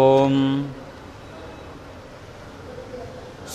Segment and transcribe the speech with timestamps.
[0.00, 0.64] ॐ।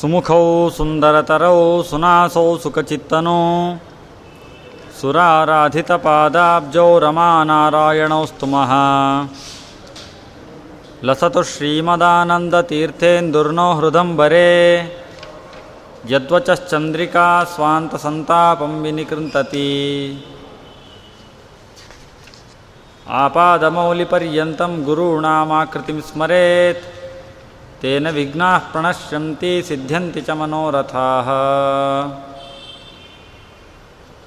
[0.02, 3.78] सुमुखौ सुन्दरतरौ सुनासौ सुखचित्तनौ।
[5.02, 8.70] सुराराधितपादाब्जौ रमानारायणौ स्तुमः
[11.04, 14.92] लसतु श्रीमदानन्दतीर्थेन्दुर्नो हृदम्बरे।
[16.06, 19.68] यद्वचश्चन्द्रिका स्वान्तसन्तापं विनिकृन्तति
[23.10, 26.86] आपादमौलिपर्यन्तं गुरूणामाकृतिं स्मरेत्।
[27.82, 31.28] तेन विघ्नाः प्रणश्यन्ति सिद्ध्यन्ति च मनोरथाः।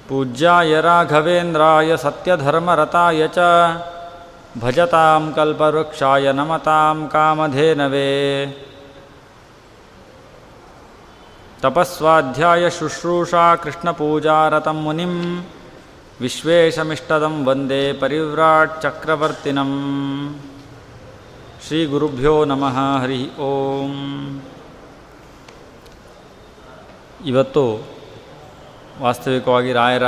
[0.08, 3.38] पूज्याय राघवेन्द्राय सत्यधर्मरताय च
[4.58, 8.46] भजतां कल्पवृक्षाय नमतां कामधेनवे।
[11.62, 15.42] तपस्वाध्याय शुश्रूषा कृष्णपूजारतं मुनिं
[16.20, 19.70] ವಿಶ್ವೇಶಮಿಷ್ಟದಂ ವಂದೇ ಪರಿವ್ರಾಟ್ ಚಕ್ರವರ್ತಿನಂ
[21.66, 24.42] ಶ್ರೀ ಗುರುಭ್ಯೋ ನಮಃ, ಹರಿ ಓಂ.
[27.26, 27.86] ಇವತ್ತು
[29.00, 30.02] ವಾಸ್ತವಿಕವಾಗಿ ರಾಯರ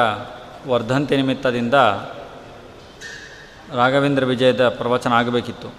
[0.66, 1.74] ವರ್ಧಂತಿ ನಿಮಿತ್ತದಿಂದ
[3.74, 5.74] ರಾಘವೇಂದ್ರ ವಿಜಯದ ಪ್ರವಚನ ಆಗಬೇಕಿತ್ತು.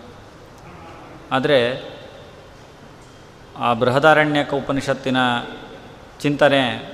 [1.32, 1.90] ಆದರೆ
[3.58, 5.18] ಆ ಬೃಹದಾರಣ್ಯಕ ಉಪನಿಷತ್ತಿನ
[6.22, 6.94] ಚಿಂತನೆ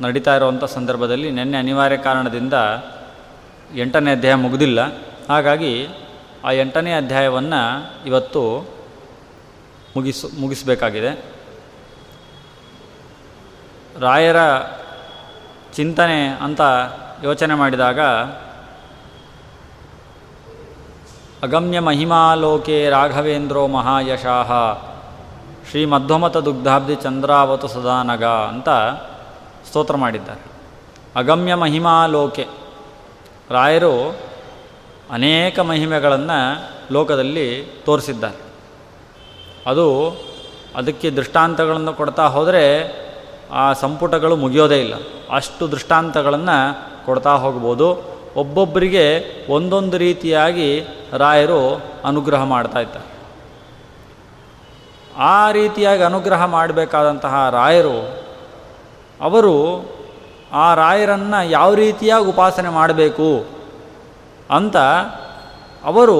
[0.00, 2.54] ನಡೀತಾ ಇರುವಂಥ ಸಂದರ್ಭದಲ್ಲಿ ನಿನ್ನೆ ಅನಿವಾರ್ಯ ಕಾರಣದಿಂದ
[3.74, 4.80] ಎಂಟನೇ ಅಧ್ಯಾಯ ಮುಗಿದಿಲ್ಲ.
[5.28, 5.88] ಹಾಗಾಗಿ
[6.44, 8.68] ಆ ಎಂಟನೇ ಅಧ್ಯಾಯವನ್ನು ಇವತ್ತು
[9.96, 11.24] ಮುಗಿಸು, ಮುಗಿಸಬೇಕಾಗಿದೆ.
[14.00, 14.36] ರಾಯರ
[15.74, 16.60] ಚಿಂತನೆ ಅಂತ
[17.24, 18.00] ಯೋಚನೆ ಮಾಡಿದಾಗ,
[21.42, 24.50] ಅಗಮ್ಯ ಮಹಿಮಾಲೋಕೆ ರಾಘವೇಂದ್ರೋ ಮಹಾಯಶಾಹ
[25.70, 28.68] ಶ್ರೀ ಮಧ್ವಮತ ದುಗ್ಧಾಬ್ಧಿ ಚಂದ್ರಾವತು ಸದಾನಗ ಅಂತ
[29.70, 30.40] ಸ್ತೋತ್ರ ಮಾಡಿದ್ದಾರೆ.
[31.16, 32.46] ಅಗಮ್ಯ ಮಹಿಮಾ ಲೋಕೆ.
[33.50, 34.16] ರಾಯರು
[35.10, 38.42] ಅನೇಕ ಮಹಿಮೆಗಳನ್ನು ಲೋಕದಲ್ಲಿ ತೋರಿಸಿದ್ದಾರೆ.
[39.66, 40.10] ಅದು
[40.76, 42.90] ಅದಕ್ಕೆ ದೃಷ್ಟಾಂತಗಳನ್ನು ಕೊಡ್ತಾ ಹೋದರೆ
[43.52, 44.94] ಆ ಸಂಪುಟಗಳು ಮುಗಿಯೋದೇ ಇಲ್ಲ.
[45.30, 48.02] ಅಷ್ಟು ದೃಷ್ಟಾಂತಗಳನ್ನು ಕೊಡ್ತಾ ಹೋಗ್ಬೋದು.
[48.36, 53.10] ಒಬ್ಬೊಬ್ಬರಿಗೆ ಒಂದೊಂದು ರೀತಿಯಾಗಿ ರಾಯರು ಅನುಗ್ರಹ ಮಾಡ್ತಾ ಇದ್ದಾರೆ.
[55.16, 58.19] ಆ ರೀತಿಯಾಗಿ ಅನುಗ್ರಹ ಮಾಡಬೇಕಾದಂತಹ ರಾಯರು
[59.20, 59.54] ಅವರು
[60.52, 63.46] ಆ ರಾಯರನ್ನು ಯಾವ ರೀತಿಯಾಗಿ ಉಪಾಸನೆ ಮಾಡಬೇಕು
[64.50, 64.76] ಅಂತ
[65.84, 66.16] ಅವರು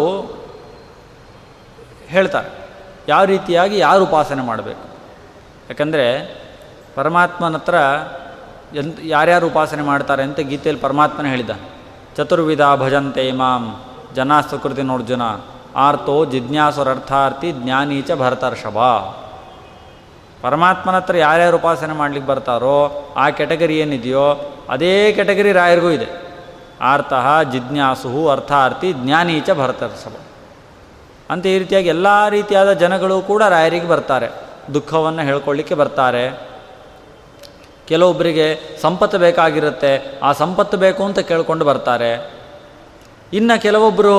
[2.06, 2.48] ಹೇಳ್ತಾರೆ.
[3.08, 4.84] ಯಾವ ರೀತಿಯಾಗಿ ಯಾರು ಉಪಾಸನೆ ಮಾಡಬೇಕು?
[5.68, 6.04] ಯಾಕಂದರೆ
[6.94, 7.74] ಪರಮಾತ್ಮನ ಹತ್ರ
[8.74, 11.50] ಎಂತ ಯಾರ್ಯಾರು ಉಪಾಸನೆ ಮಾಡ್ತಾರೆ ಅಂತ ಗೀತೆಯಲ್ಲಿ ಪರಮಾತ್ಮನ ಹೇಳಿದ
[12.16, 13.84] ಚತುರ್ವಿಧ ಭಜಂತೆ ಮಾಂ
[14.50, 15.22] ಸುಕೃತಿ ನೋರ್ಜುನ
[15.76, 18.78] ಆರ್ತೋ ಜಿಜ್ಞಾಸುರರ್ಥಾರ್ಥಿ ಜ್ಞಾನೀಚ ಭರತರ್ಷಭ.
[20.42, 26.08] ಪರಮಾತ್ಮನ ಹತ್ರ ಯಾರ್ಯಾರು ಉಪಾಸನೆ ಮಾಡ್ಲಿಕ್ಕೆ ಬರ್ತಾರೋ ಆ ಕೆಟಗರಿ ಏನಿದೆಯೋ ಅದೇ ಕೆಟಗರಿ ರಾಯರಿಗೂ ಇದೆ.
[26.80, 30.12] ಆರ್ತಃ ಜಿಜ್ಞಾಸು ಅರ್ಥಾರ್ಥಿ ಜ್ಞಾನೀಚ ಭರತರ್ಸಭ
[31.30, 34.28] ಅಂತ ಈ ರೀತಿಯಾಗಿ ಎಲ್ಲ ರೀತಿಯಾದ ಜನಗಳು ಕೂಡ ರಾಯರಿಗೆ ಬರ್ತಾರೆ.
[34.74, 36.50] ದುಃಖವನ್ನು ಹೇಳ್ಕೊಳ್ಳಿಕ್ಕೆ ಬರ್ತಾರೆ.
[37.88, 42.34] ಕೆಲವೊಬ್ಬರಿಗೆ ಸಂಪತ್ತು ಬೇಕಾಗಿರುತ್ತೆ, ಆ ಸಂಪತ್ತು ಬೇಕು ಅಂತ ಕೇಳ್ಕೊಂಡು ಬರ್ತಾರೆ.
[43.32, 44.16] ಇನ್ನು ಕೆಲವೊಬ್ಬರು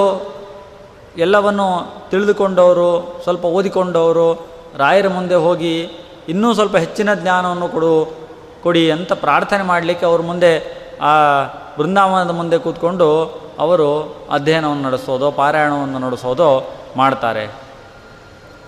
[1.17, 1.67] ಎಲ್ಲವನ್ನು
[2.09, 5.89] ತಿಳಿದುಕೊಂಡವರು, ಸ್ವಲ್ಪ ಓದಿಕೊಂಡವರು, ರಾಯರ ಮುಂದೆ ಹೋಗಿ
[6.29, 8.21] ಇನ್ನೂ ಸ್ವಲ್ಪ ಹೆಚ್ಚಿನ ಜ್ಞಾನವನ್ನು ಕೊಡು,
[8.63, 11.43] ಕೊಡಿ ಅಂತ ಪ್ರಾರ್ಥನೆ ಮಾಡಲಿಕ್ಕೆ ಅವ್ರ ಮುಂದೆ, ಆ
[11.77, 13.25] ಬೃಂದಾವನದ ಮುಂದೆ ಕೂತ್ಕೊಂಡು
[13.59, 13.87] ಅವರು
[14.31, 17.51] ಅಧ್ಯಯನವನ್ನು ನಡೆಸೋದೋ, ಪಾರಾಯಣವನ್ನು ನಡೆಸೋದೋ ಮಾಡ್ತಾರೆ.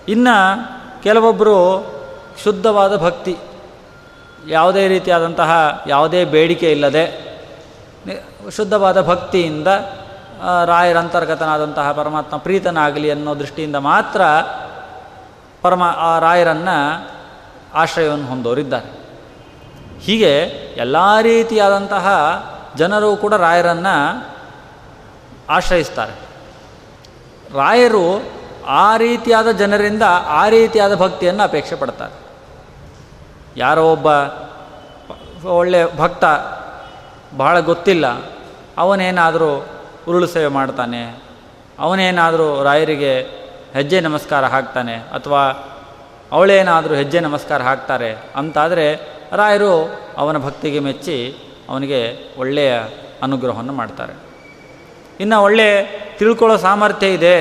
[0.08, 0.36] ಇನ್ನು
[1.02, 1.86] ಕೆಲವೊಬ್ಬರು
[2.44, 3.36] ಶುದ್ಧವಾದ ಭಕ್ತಿ,
[4.48, 7.34] ಯಾವುದೇ ರೀತಿಯಾದಂತಹ ಯಾವುದೇ ಬೇಡಿಕೆ ಇಲ್ಲದೆ,
[8.56, 9.68] ಶುದ್ಧವಾದ ಭಕ್ತಿಯಿಂದ
[10.64, 14.20] ರಾಯರ ಅಂತರ್ಗತನಾದಂತಹ ಪರಮಾತ್ಮ ಪ್ರೀತನಾಗಲಿ ಅನ್ನೋ ದೃಷ್ಟಿಯಿಂದ ಮಾತ್ರ
[15.62, 17.13] ಪರಮ, ಆ ರಾಯರನ್ನು
[17.74, 18.90] ಆಶ್ರಯವನ್ನು ಹೊಂದೋರಿದ್ದಾರೆ.
[20.00, 20.32] ಹೀಗೆ
[20.76, 22.06] ಎಲ್ಲ ರೀತಿಯಾದಂತಹ
[22.76, 23.96] ಜನರು ಕೂಡ ರಾಯರನ್ನು
[25.48, 26.14] ಆಶ್ರಯಿಸ್ತಾರೆ.
[27.54, 28.06] ರಾಯರು
[28.66, 32.14] ಆ ರೀತಿಯಾದ ಜನರಿಂದ ಆ ರೀತಿಯಾದ ಭಕ್ತಿಯನ್ನು ಅಪೇಕ್ಷೆ ಪಡ್ತಾರೆ.
[33.56, 34.06] ಯಾರೋ ಒಬ್ಬ
[35.46, 36.24] ಒಳ್ಳೆಯ ಭಕ್ತ
[37.36, 38.06] ಬಹಳ ಗೊತ್ತಿಲ್ಲ,
[38.78, 39.50] ಅವನೇನಾದರೂ
[40.08, 41.02] ಉರುಳು ಸೇವೆ ಮಾಡ್ತಾನೆ,
[41.78, 43.12] ಅವನೇನಾದರೂ ರಾಯರಿಗೆ
[43.74, 45.42] ಹೆಜ್ಜೆ ನಮಸ್ಕಾರ ಹಾಕ್ತಾನೆ, ಅಥವಾ
[46.34, 48.86] ಅವಳೇನಾದರೂ ಹೆಜ್ಜೆ ನಮಸ್ಕಾರ ಹಾಕ್ತಾರೆ ಅಂತಾದರೆ
[49.32, 49.72] ರಾಯರು
[50.18, 51.16] ಅವನ ಭಕ್ತಿಗೆ ಮೆಚ್ಚಿ
[51.68, 52.00] ಅವನಿಗೆ
[52.38, 52.72] ಒಳ್ಳೆಯ
[53.22, 54.14] ಅನುಗ್ರಹವನ್ನು ಮಾಡ್ತಾರೆ.
[55.20, 55.68] ಇನ್ನು ಒಳ್ಳೆ
[56.18, 57.36] ತಿಳ್ಕೊಳ್ಳೋ ಸಾಮರ್ಥ್ಯ ಇದೆ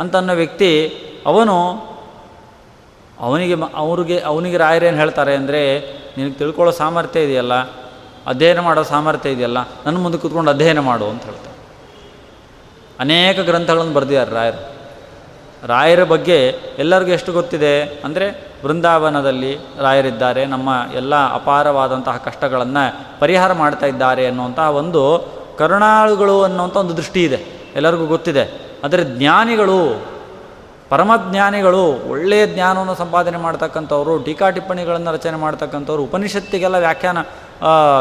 [0.00, 0.70] ಅಂತನ್ನೋ ವ್ಯಕ್ತಿ
[1.26, 1.56] ಅವನು
[3.20, 5.60] ಅವನಿಗೆ ಅವ್ರಿಗೆ, ಅವನಿಗೆ ರಾಯರೇನು ಹೇಳ್ತಾರೆ ಅಂದರೆ,
[6.16, 7.54] ನಿನಗೆ ತಿಳ್ಕೊಳ್ಳೋ ಸಾಮರ್ಥ್ಯ ಇದೆಯಲ್ಲ,
[8.26, 11.56] ಅಧ್ಯಯನ ಮಾಡೋ ಸಾಮರ್ಥ್ಯ ಇದೆಯಲ್ಲ, ನನ್ನ ಮುಂದೆ ಕೂತ್ಕೊಂಡು ಅಧ್ಯಯನ ಮಾಡು ಅಂತ ಹೇಳ್ತಾರೆ.
[13.00, 14.81] ಅನೇಕ ಗ್ರಂಥಗಳನ್ನು ಬರೆದಿದ್ದಾರೆ ರಾಯರು.
[15.66, 16.46] ರಾಯರ ಬಗ್ಗೆ
[16.78, 17.82] ಎಲ್ಲರಿಗೂ ಎಷ್ಟು ಗೊತ್ತಿದೆ?
[17.82, 20.46] ಅಂದರೆ ಬೃಂದಾವನದಲ್ಲಿ ರಾಯರಿದ್ದಾರೆ.
[20.46, 25.02] ನಮ್ಮ ಎಲ್ಲ ಅಪಾರವಾದಂತಹ ಕಷ್ಟಗಳನ್ನು ಪರಿಹಾರ ಮಾಡ್ತಾ ಇದ್ದಾರೆ ಅನ್ನುವಂತಹ ಒಂದು
[25.58, 27.70] ಕರುಣಾಳುಗಳು ಅನ್ನುವಂಥ ಒಂದು ದೃಷ್ಟಿ ಇದೆ.
[27.76, 28.72] ಎಲ್ಲರಿಗೂ ಗೊತ್ತಿದೆ.
[28.84, 30.02] ಆದರೆ ಜ್ಞಾನಿಗಳು,
[30.88, 37.18] ಪರಮಜ್ಞಾನಿಗಳು, ಒಳ್ಳೆಯ ಜ್ಞಾನವನ್ನು ಸಂಪಾದನೆ ಮಾಡ್ತಕ್ಕಂಥವ್ರು, ಟೀಕಾ ಟಿಪ್ಪಣಿಗಳನ್ನು ರಚನೆ ಮಾಡ್ತಕ್ಕಂಥವ್ರು, ಉಪನಿಷತ್ತಿಗೆಲ್ಲ ವ್ಯಾಖ್ಯಾನ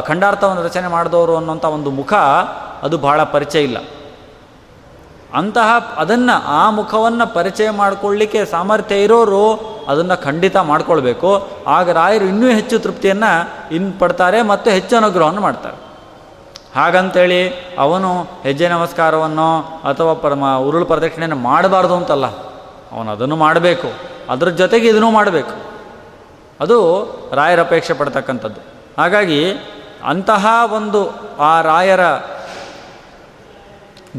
[0.02, 2.14] ಖಂಡಾರ್ಥವನ್ನು ರಚನೆ ಮಾಡಿದವರು ಅನ್ನುವಂಥ ಒಂದು ಮುಖ,
[2.84, 3.78] ಅದು ಬಹಳ ಪರಿಚಯ ಇಲ್ಲ.
[5.34, 9.54] ಅಂತಹ ಅದನ್ನು ಆ ಮುಖವನ್ನು ಪರಿಚಯ ಮಾಡಿಕೊಳ್ಳಿಕ್ಕೆ ಸಾಮರ್ಥ್ಯ ಇರೋರು
[9.88, 11.48] ಅದನ್ನು ಖಂಡಿತ ಮಾಡಿಕೊಳ್ಬೇಕು.
[11.68, 15.92] ಆಗ ರಾಯರು ಇನ್ನೂ ಹೆಚ್ಚು ತೃಪ್ತಿಯನ್ನು ಇನ್ನು ಪಡ್ತಾರೆ ಮತ್ತು ಹೆಚ್ಚು ಅನುಗ್ರಹವನ್ನು ಮಾಡ್ತಾರೆ.
[16.76, 17.50] ಹಾಗಂತೇಳಿ
[17.80, 22.26] ಅವನು ಹೆಜ್ಜೆ ನಮಸ್ಕಾರವನ್ನು ಅಥವಾ ಪರಮ ಉರುಳು ಪ್ರದಕ್ಷಿಣೆಯನ್ನು ಮಾಡಬಾರ್ದು ಅಂತಲ್ಲ.
[22.92, 23.88] ಅವನು ಅದನ್ನು ಮಾಡಬೇಕು.
[24.30, 25.52] ಅದರ ಜೊತೆಗೆ ಇದನ್ನು ಮಾಡಬೇಕು.
[26.62, 28.62] ಅದು ರಾಯರ ಅಪೇಕ್ಷೆ ಪಡ್ತಕ್ಕಂಥದ್ದು.
[29.02, 29.54] ಹಾಗಾಗಿ
[30.06, 32.02] ಅಂತಹ ಒಂದು ಆ ರಾಯರ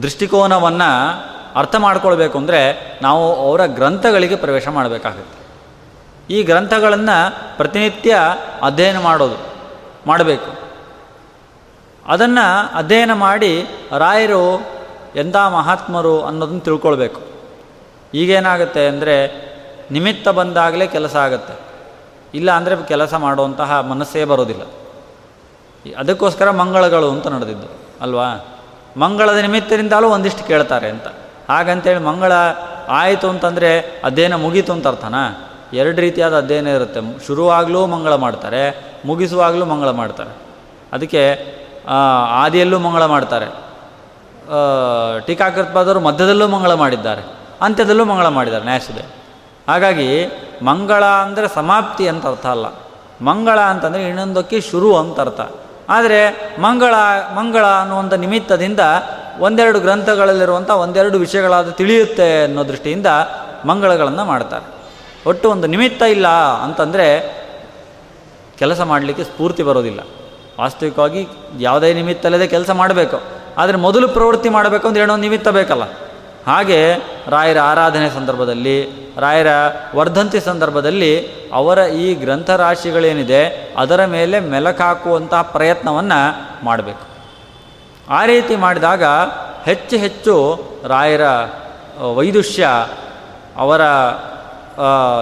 [0.02, 0.90] ದೃಷ್ಟಿಕೋನವನ್ನು
[1.56, 2.60] ಅರ್ಥ ಮಾಡ್ಕೊಳ್ಬೇಕು ಅಂದರೆ
[3.02, 5.38] ನಾವು ಅವರ ಗ್ರಂಥಗಳಿಗೆ ಪ್ರವೇಶ ಮಾಡಬೇಕಾಗುತ್ತೆ.
[6.30, 7.16] ಈ ಗ್ರಂಥಗಳನ್ನು
[7.56, 8.18] ಪ್ರತಿನಿತ್ಯ
[8.62, 9.38] ಅಧ್ಯಯನ ಮಾಡೋದು,
[10.06, 10.50] ಮಾಡಬೇಕು.
[12.06, 13.52] ಅದನ್ನು ಅಧ್ಯಯನ ಮಾಡಿ
[13.98, 14.44] ರಾಯರು
[15.16, 17.20] ಎಂಥ ಮಹಾತ್ಮರು ಅನ್ನೋದನ್ನು ತಿಳ್ಕೊಳ್ಬೇಕು.
[18.14, 19.16] ಈಗೇನಾಗುತ್ತೆ ಅಂದರೆ
[19.90, 21.54] ನಿಮಿತ್ತ ಬಂದಾಗಲೇ ಕೆಲಸ ಆಗುತ್ತೆ.
[22.34, 24.64] ಇಲ್ಲ ಅಂದರೆ ಕೆಲಸ ಮಾಡುವಂತಹ ಮನಸ್ಸೇ ಬರೋದಿಲ್ಲ.
[25.84, 27.68] ಅದಕ್ಕೋಸ್ಕರ ಮಂಗಳಗಳು ಅಂತ ನಡೆದಿದ್ದು,
[28.00, 28.28] ಅಲ್ವಾ?
[28.96, 31.06] ಮಂಗಳದ ನಿಮಿತ್ತದಿಂದಲೂ ಒಂದಿಷ್ಟು ಕೇಳ್ತಾರೆ ಅಂತ.
[31.48, 32.32] ಹಾಗಂತೇಳಿ ಮಂಗಳ
[32.88, 33.70] ಆಯಿತು ಅಂತಂದರೆ
[34.04, 35.22] ಅಧ್ಯಯನ ಮುಗೀತು ಅಂತ ಅರ್ಥನಾ?
[35.72, 37.00] ಎರಡು ರೀತಿಯಾದ ಅಧ್ಯಯನ ಇರುತ್ತೆ.
[37.26, 38.62] ಶುರುವಾಗಲೂ ಮಂಗಳ ಮಾಡ್ತಾರೆ,
[39.04, 40.32] ಮುಗಿಸುವಾಗಲೂ ಮಂಗಳ ಮಾಡ್ತಾರೆ.
[40.92, 41.22] ಅದಕ್ಕೆ
[42.42, 43.48] ಆದಿಯಲ್ಲೂ ಮಂಗಳ ಮಾಡ್ತಾರೆ.
[45.26, 47.22] ಟೀಕಾಕೃತ್ಪಾದರು ಮಧ್ಯದಲ್ಲೂ ಮಂಗಳ ಮಾಡಿದ್ದಾರೆ,
[47.60, 49.04] ಅಂತ್ಯದಲ್ಲೂ ಮಂಗಳ ಮಾಡಿದ್ದಾರೆ ನ್ಯಾಯಸುದೆ
[49.68, 50.08] ಹಾಗಾಗಿ,
[50.62, 52.66] ಮಂಗಳ ಅಂದರೆ ಸಮಾಪ್ತಿ ಅಂತ ಅರ್ಥ ಅಲ್ಲ.
[53.24, 55.40] ಮಂಗಳ ಅಂತಂದರೆ ಇನ್ನೊಂದಕ್ಕೆ ಶುರು ಅಂತ ಅರ್ಥ.
[55.88, 56.94] ಆದರೆ ಮಂಗಳ
[57.34, 58.80] ಮಂಗಳ ಅನ್ನುವಂಥ ನಿಮಿತ್ತದಿಂದ
[59.38, 63.06] ಒಂದೆರಡು ಗ್ರಂಥಗಳಲ್ಲಿರುವಂಥ ಒಂದೆರಡು ವಿಷಯಗಳಾದ ತಿಳಿಯುತ್ತೆ ಅನ್ನೋ ದೃಷ್ಟಿಯಿಂದ
[63.64, 64.82] ಮಂಗಳಗಳನ್ನು ಮಾಡ್ತಾರೆ.
[65.26, 66.28] ಒಟ್ಟು ಒಂದು ನಿಮಿತ್ತ ಇಲ್ಲ
[66.62, 67.42] ಅಂತಂದರೆ
[68.58, 70.00] ಕೆಲಸ ಮಾಡಲಿಕ್ಕೆ ಸ್ಫೂರ್ತಿ ಬರೋದಿಲ್ಲ.
[70.60, 73.22] ವಾಸ್ತವಿಕವಾಗಿ ಯಾವುದೇ ನಿಮಿತ್ತ ಇಲ್ಲದೆ ಕೆಲಸ ಮಾಡಬೇಕು.
[73.58, 75.82] ಆದರೆ ಮೊದಲು ಪ್ರವೃತ್ತಿ ಮಾಡಬೇಕು ಅಂದರೆ ಏನೋ ನಿಮಿತ್ತ ಬೇಕಲ್ಲ.
[76.46, 76.78] ಹಾಗೆ
[77.28, 78.76] ರಾಯರ ಆರಾಧನೆ ಸಂದರ್ಭದಲ್ಲಿ,
[79.18, 79.46] ರಾಯರ
[79.96, 81.12] ವರ್ಧಂತಿ ಸಂದರ್ಭದಲ್ಲಿ
[81.52, 86.20] ಅವರ ಈ ಗ್ರಂಥರಾಶಿಗಳೇನಿದೆ ಅದರ ಮೇಲೆ ಮೆಲಕಾಕುವಂತಹ ಪ್ರಯತ್ನವನ್ನು
[86.64, 87.04] ಮಾಡಬೇಕು.
[88.08, 89.04] ಆ ರೀತಿ ಮಾಡಿದಾಗ
[89.64, 90.34] ಹೆಚ್ಚು ಹೆಚ್ಚು
[90.88, 91.24] ರಾಯರ
[92.14, 92.68] ವೈದುಷ್ಯ
[93.56, 93.82] ಅವರ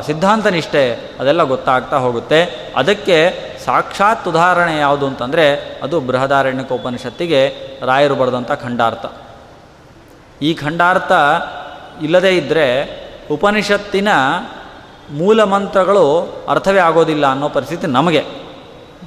[0.07, 0.85] ಸಿದ್ಧಾಂತ ನಿಷ್ಠೆ
[1.21, 2.71] ಅದೆಲ್ಲ ಗೊತ್ತಾಗ್ತಾ ಹೋಗುತ್ತೆ.
[2.77, 3.17] ಅದಕ್ಕೆ
[3.65, 5.47] ಸಾಕ್ಷಾತ್ ಉದಾಹರಣೆ ಯಾವುದು ಅಂತಂದರೆ
[5.83, 6.01] ಅದು
[6.73, 7.41] ಉಪನಿಷತ್ತಿಗೆ
[7.87, 9.07] ರಾಯರು ಬರೆದಂಥ ಖಂಡಾರ್ಥ.
[10.43, 11.13] ಈ ಖಂಡಾರ್ಥ
[12.03, 12.67] ಇಲ್ಲದೇ ಇದ್ದರೆ
[13.31, 14.09] ಉಪನಿಷತ್ತಿನ
[15.11, 18.25] ಮೂಲ ಮಂತ್ರಗಳು ಅರ್ಥವೇ ಆಗೋದಿಲ್ಲ ಅನ್ನೋ ಪರಿಸ್ಥಿತಿ ನಮಗೆ,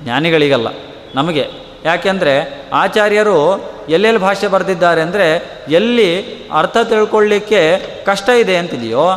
[0.04, 0.68] ಜ್ಞಾನಿಗಳಿಗಲ್ಲ,
[1.16, 1.50] ನಮಗೆ.
[1.86, 5.28] ಯಾಕೆಂದರೆ ಆಚಾರ್ಯರು ಎಲ್ಲೆಲ್ಲಿ ಭಾಷೆ ಬರೆದಿದ್ದಾರೆ ಅಂದರೆ,
[5.70, 9.08] ಎಲ್ಲಿ ಅರ್ಥ ತಿಳ್ಕೊಳ್ಳಿಕ್ಕೆ ಕಷ್ಟ ಇದೆ ಅಂತಿದೆಯೋ,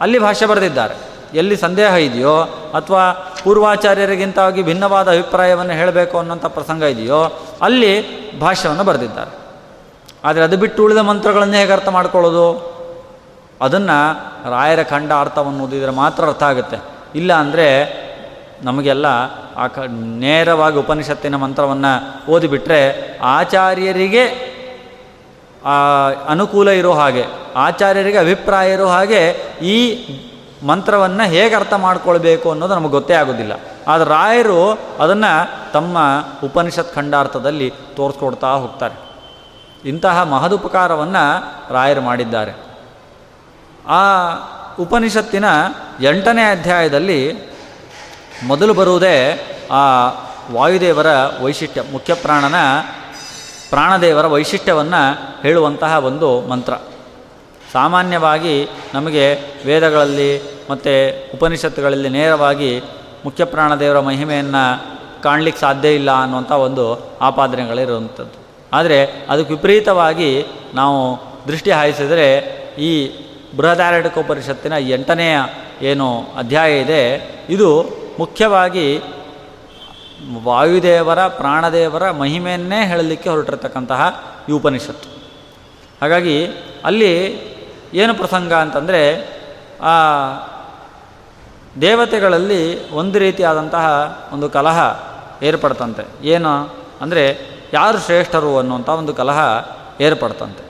[0.00, 0.94] ಅಲ್ಲಿ ಭಾಷೆ ಬರೆದಿದ್ದಾರೆ.
[1.34, 2.40] ಎಲ್ಲಿ ಸಂದೇಹ ಇದೆಯೋ,
[2.74, 3.12] ಅಥವಾ
[3.44, 7.92] ಪೂರ್ವಾಚಾರ್ಯರಿಗಿಂತಾಗಿ ಭಿನ್ನವಾದ ಅಭಿಪ್ರಾಯವನ್ನು ಹೇಳಬೇಕು ಅನ್ನೋಂಥ ಪ್ರಸಂಗ ಇದೆಯೋ, ಅಲ್ಲಿ
[8.38, 9.41] ಭಾಷ್ಯವನ್ನು ಬರೆದಿದ್ದಾರೆ.
[10.24, 12.46] ಆದರೆ ಅದು ಬಿಟ್ಟು ಉಳಿದ ಮಂತ್ರಗಳನ್ನು ಹೇಗೆ ಅರ್ಥ ಮಾಡ್ಕೊಳ್ಳೋದು?
[13.60, 13.98] ಅದನ್ನು
[14.50, 16.78] ರಾಯರ ಖಂಡ ಅರ್ಥವನ್ನು ಓದಿದರೆ ಮಾತ್ರ ಅರ್ಥ ಆಗುತ್ತೆ.
[17.14, 17.66] ಇಲ್ಲ ಅಂದರೆ
[18.62, 19.06] ನಮಗೆಲ್ಲ
[19.56, 19.78] ಆ ಕ
[20.24, 21.92] ನೇರವಾಗಿ ಉಪನಿಷತ್ತಿನ ಮಂತ್ರವನ್ನು
[22.30, 22.80] ಓದಿಬಿಟ್ರೆ
[23.22, 24.24] ಆಚಾರ್ಯರಿಗೆ
[26.28, 27.24] ಅನುಕೂಲ ಇರೋ ಹಾಗೆ,
[27.56, 29.22] ಆಚಾರ್ಯರಿಗೆ ಅಭಿಪ್ರಾಯ ಇರೋ ಹಾಗೆ
[29.62, 29.78] ಈ
[30.66, 33.52] ಮಂತ್ರವನ್ನು ಹೇಗೆ ಅರ್ಥ ಮಾಡ್ಕೊಳ್ಬೇಕು ಅನ್ನೋದು ನಮಗೆ ಗೊತ್ತೇ ಆಗೋದಿಲ್ಲ.
[33.88, 35.32] ಆದರೆ ರಾಯರು ಅದನ್ನು
[35.72, 35.98] ತಮ್ಮ
[36.44, 39.11] ಉಪನಿಷತ್ ಖಂಡಾರ್ಥದಲ್ಲಿ ತೋರಿಸ್ಕೊಡ್ತಾ ಹೋಗ್ತಾರೆ.
[39.84, 42.52] ಇಂತಹ ಮಹದುಪಕಾರವನ್ನು ರಾಯರು ಮಾಡಿದ್ದಾರೆ.
[43.88, 44.00] ಆ
[44.80, 45.44] ಉಪನಿಷತ್ತಿನ
[46.00, 47.52] ಎಂಟನೇ ಅಧ್ಯಾಯದಲ್ಲಿ
[48.46, 50.08] ಮೊದಲು ಬರುವುದೇ ಆ
[50.52, 51.06] ವಾಯುದೇವರ
[51.42, 52.54] ವೈಶಿಷ್ಟ್ಯ, ಮುಖ್ಯ ಪ್ರಾಣನ,
[53.70, 56.72] ಪ್ರಾಣದೇವರ ವೈಶಿಷ್ಟ್ಯವನ್ನು ಹೇಳುವಂತಹ ಒಂದು ಮಂತ್ರ.
[57.72, 59.34] ಸಾಮಾನ್ಯವಾಗಿ ನಮಗೆ
[59.66, 62.82] ವೇದಗಳಲ್ಲಿ ಮತ್ತು ಉಪನಿಷತ್ತುಗಳಲ್ಲಿ ನೇರವಾಗಿ
[63.24, 68.41] ಮುಖ್ಯ ಪ್ರಾಣದೇವರ ಮಹಿಮೆಯನ್ನು ಕಾಣಲಿಕ್ಕೆ ಸಾಧ್ಯ ಇಲ್ಲ ಅನ್ನುವಂಥ ಒಂದು ಆಪಾದನೆಗಳಿರುವಂಥದ್ದು.
[68.72, 70.98] ಆದರೆ ಅದಕ್ಕೆ ವಿಪರೀತವಾಗಿ ನಾವು
[71.48, 72.26] ದೃಷ್ಟಿ ಹಾಯಿಸಿದರೆ
[72.78, 73.12] ಈ
[73.56, 75.38] ಬೃಹದಾರಣ್ಯಕೋಪನಿಷತ್ತಿನ ಎಂಟನೆಯ
[75.82, 77.02] ಏನು ಅಧ್ಯಾಯ ಇದೆ,
[77.48, 77.84] ಇದು
[78.18, 79.02] ಮುಖ್ಯವಾಗಿ
[80.42, 85.08] ವಾಯುದೇವರ, ಪ್ರಾಣದೇವರ ಮಹಿಮೆಯನ್ನೇ ಹೇಳಲಿಕ್ಕೆ ಹೊರಟಿರತಕ್ಕಂತಹ ಈ ಉಪನಿಷತ್ತು.
[86.02, 86.46] ಹಾಗಾಗಿ
[86.84, 87.12] ಅಲ್ಲಿ
[87.94, 89.02] ಏನು ಪ್ರಸಂಗ ಅಂತಂದರೆ,
[89.82, 89.94] ಆ
[91.80, 93.86] ದೇವತೆಗಳಲ್ಲಿ ಒಂದು ರೀತಿಯಾದಂತಹ
[94.32, 95.00] ಒಂದು ಕಲಹ
[95.42, 96.26] ಏರ್ಪಡ್ತಂತೆ.
[96.26, 99.38] ಏನು ಅಂದರೆ ಯಾರು ಶ್ರೇಷ್ಠರು ಅನ್ನುವಂಥ ಒಂದು ಕಲಹ
[100.00, 100.64] ಏರ್ಪಡ್ತಂತೆ.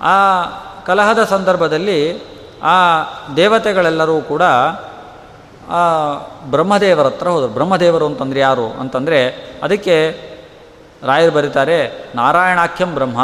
[0.00, 0.42] ಆ
[0.86, 1.98] ಕಲಹದ ಸಂದರ್ಭದಲ್ಲಿ
[2.62, 2.76] ಆ
[3.36, 4.42] ದೇವತೆಗಳೆಲ್ಲರೂ ಕೂಡ
[6.50, 7.48] ಬ್ರಹ್ಮದೇವರ ಹತ್ರ ಹೋದರು.
[7.48, 9.18] ಬ್ರಹ್ಮದೇವರು ಅಂತಂದರೆ ಯಾರು ಅಂತಂದರೆ
[9.62, 9.96] ಅದಕ್ಕೆ
[11.02, 13.20] ರಾಯರು ಬರೀತಾರೆ, ನಾರಾಯಣಾಖ್ಯಂ ಬ್ರಹ್ಮ.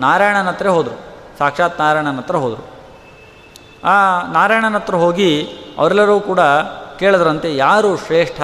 [0.00, 0.98] ನಾರಾಯಣನ ಹತ್ರ ಹೋದರು.
[1.38, 2.64] ಸಾಕ್ಷಾತ್ ನಾರಾಯಣನ ಹತ್ರ ಹೋದರು.
[3.84, 3.96] ಆ
[4.32, 5.30] ನಾರಾಯಣನ ಹತ್ರ ಹೋಗಿ
[5.78, 6.40] ಅವರೆಲ್ಲರೂ ಕೂಡ
[6.98, 8.40] ಕೇಳಿದ್ರಂತೆ, ಯಾರು ಶ್ರೇಷ್ಠ,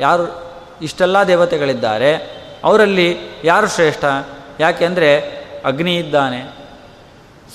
[0.00, 0.24] ಯಾರು
[0.82, 4.04] ಇಷ್ಟೆಲ್ಲ ದೇವತೆಗಳಿದ್ದಾರೆ ಅವರಲ್ಲಿ ಯಾರು ಶ್ರೇಷ್ಠ?
[4.60, 5.20] ಯಾಕೆಂದರೆ
[5.64, 6.40] ಅಗ್ನಿ ಇದ್ದಾನೆ,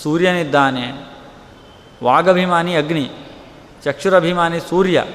[0.04, 0.86] ಸೂರ್ಯನಿದ್ದಾನೆ,
[2.04, 3.12] ವಾಗಭಿಮಾನಿ ಅಗ್ನಿ,
[3.84, 5.06] ಚಕ್ಷುರಭಿಮಾನಿ ಸೂರ್ಯ,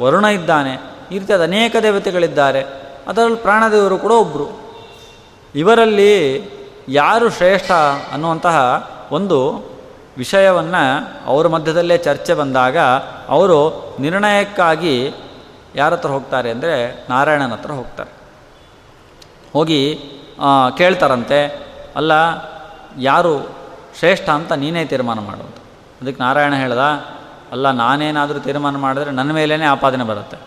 [0.00, 0.74] ವರುಣ ಇದ್ದಾನೆ,
[1.12, 2.62] ಈ ರೀತಿಯಾದ ಅನೇಕ ದೇವತೆಗಳಿದ್ದಾರೆ.
[3.08, 4.46] ಅದರಲ್ಲಿ ಪ್ರಾಣದೇವರು ಕೂಡ ಒಬ್ಬರು
[5.54, 6.12] ಇವರಲ್ಲಿ
[6.88, 7.70] ಯಾರು ಶ್ರೇಷ್ಠ
[8.12, 8.56] ಅನ್ನುವಂತಹ
[9.12, 9.38] ಒಂದು
[10.16, 10.82] ವಿಷಯವನ್ನು
[11.26, 12.78] ಅವರ ಮಧ್ಯದಲ್ಲೇ ಚರ್ಚೆ ಬಂದಾಗ
[13.28, 13.58] ಅವರು
[14.00, 15.12] ನಿರ್ಣಯಕ್ಕಾಗಿ
[15.74, 18.19] ಯಾರ ಹತ್ರ ಹೋಗ್ತಾರೆ ಅಂದರೆ ನಾರಾಯಣನ ಹತ್ರ ಹೋಗ್ತಾರೆ.
[19.52, 19.80] ಹೋಗಿ
[20.78, 21.38] ಕೇಳ್ತಾರಂತೆ,
[21.96, 22.12] ಅಲ್ಲ,
[22.98, 23.32] ಯಾರು
[23.98, 25.56] ಶ್ರೇಷ್ಠ ಅಂತ ನೀನೇ ತೀರ್ಮಾನ ಮಾಡೋದು
[26.00, 26.84] ಅದಕ್ಕೆ ನಾರಾಯಣ ಹೇಳ್ದ,
[27.52, 30.38] ಅಲ್ಲ, ನಾನೇನಾದರೂ ತೀರ್ಮಾನ ಮಾಡಿದ್ರೆ ನನ್ನ ಮೇಲೇ ಆಪಾದನೆ ಬರುತ್ತೆ.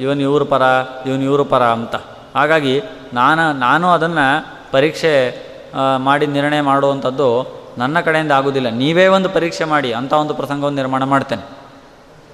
[0.00, 0.62] ಇವನು ಇವ್ರ ಪರ,
[1.06, 1.96] ಇವನು ಇವ್ರ ಪರ ಅಂತ.
[2.34, 2.74] ಹಾಗಾಗಿ
[3.12, 4.26] ನಾನು ನಾನು ಅದನ್ನು
[4.72, 5.12] ಪರೀಕ್ಷೆ
[5.98, 7.28] ಮಾಡಿ ನಿರ್ಣಯ ಮಾಡುವಂಥದ್ದು
[7.78, 11.44] ನನ್ನ ಕಡೆಯಿಂದ ಆಗೋದಿಲ್ಲ ನೀವೇ ಒಂದು ಪರೀಕ್ಷೆ ಮಾಡಿ, ಅಂಥ ಒಂದು ಪ್ರಸಂಗವನ್ನು ನಿರ್ಮಾಣ ಮಾಡ್ತೇನೆ.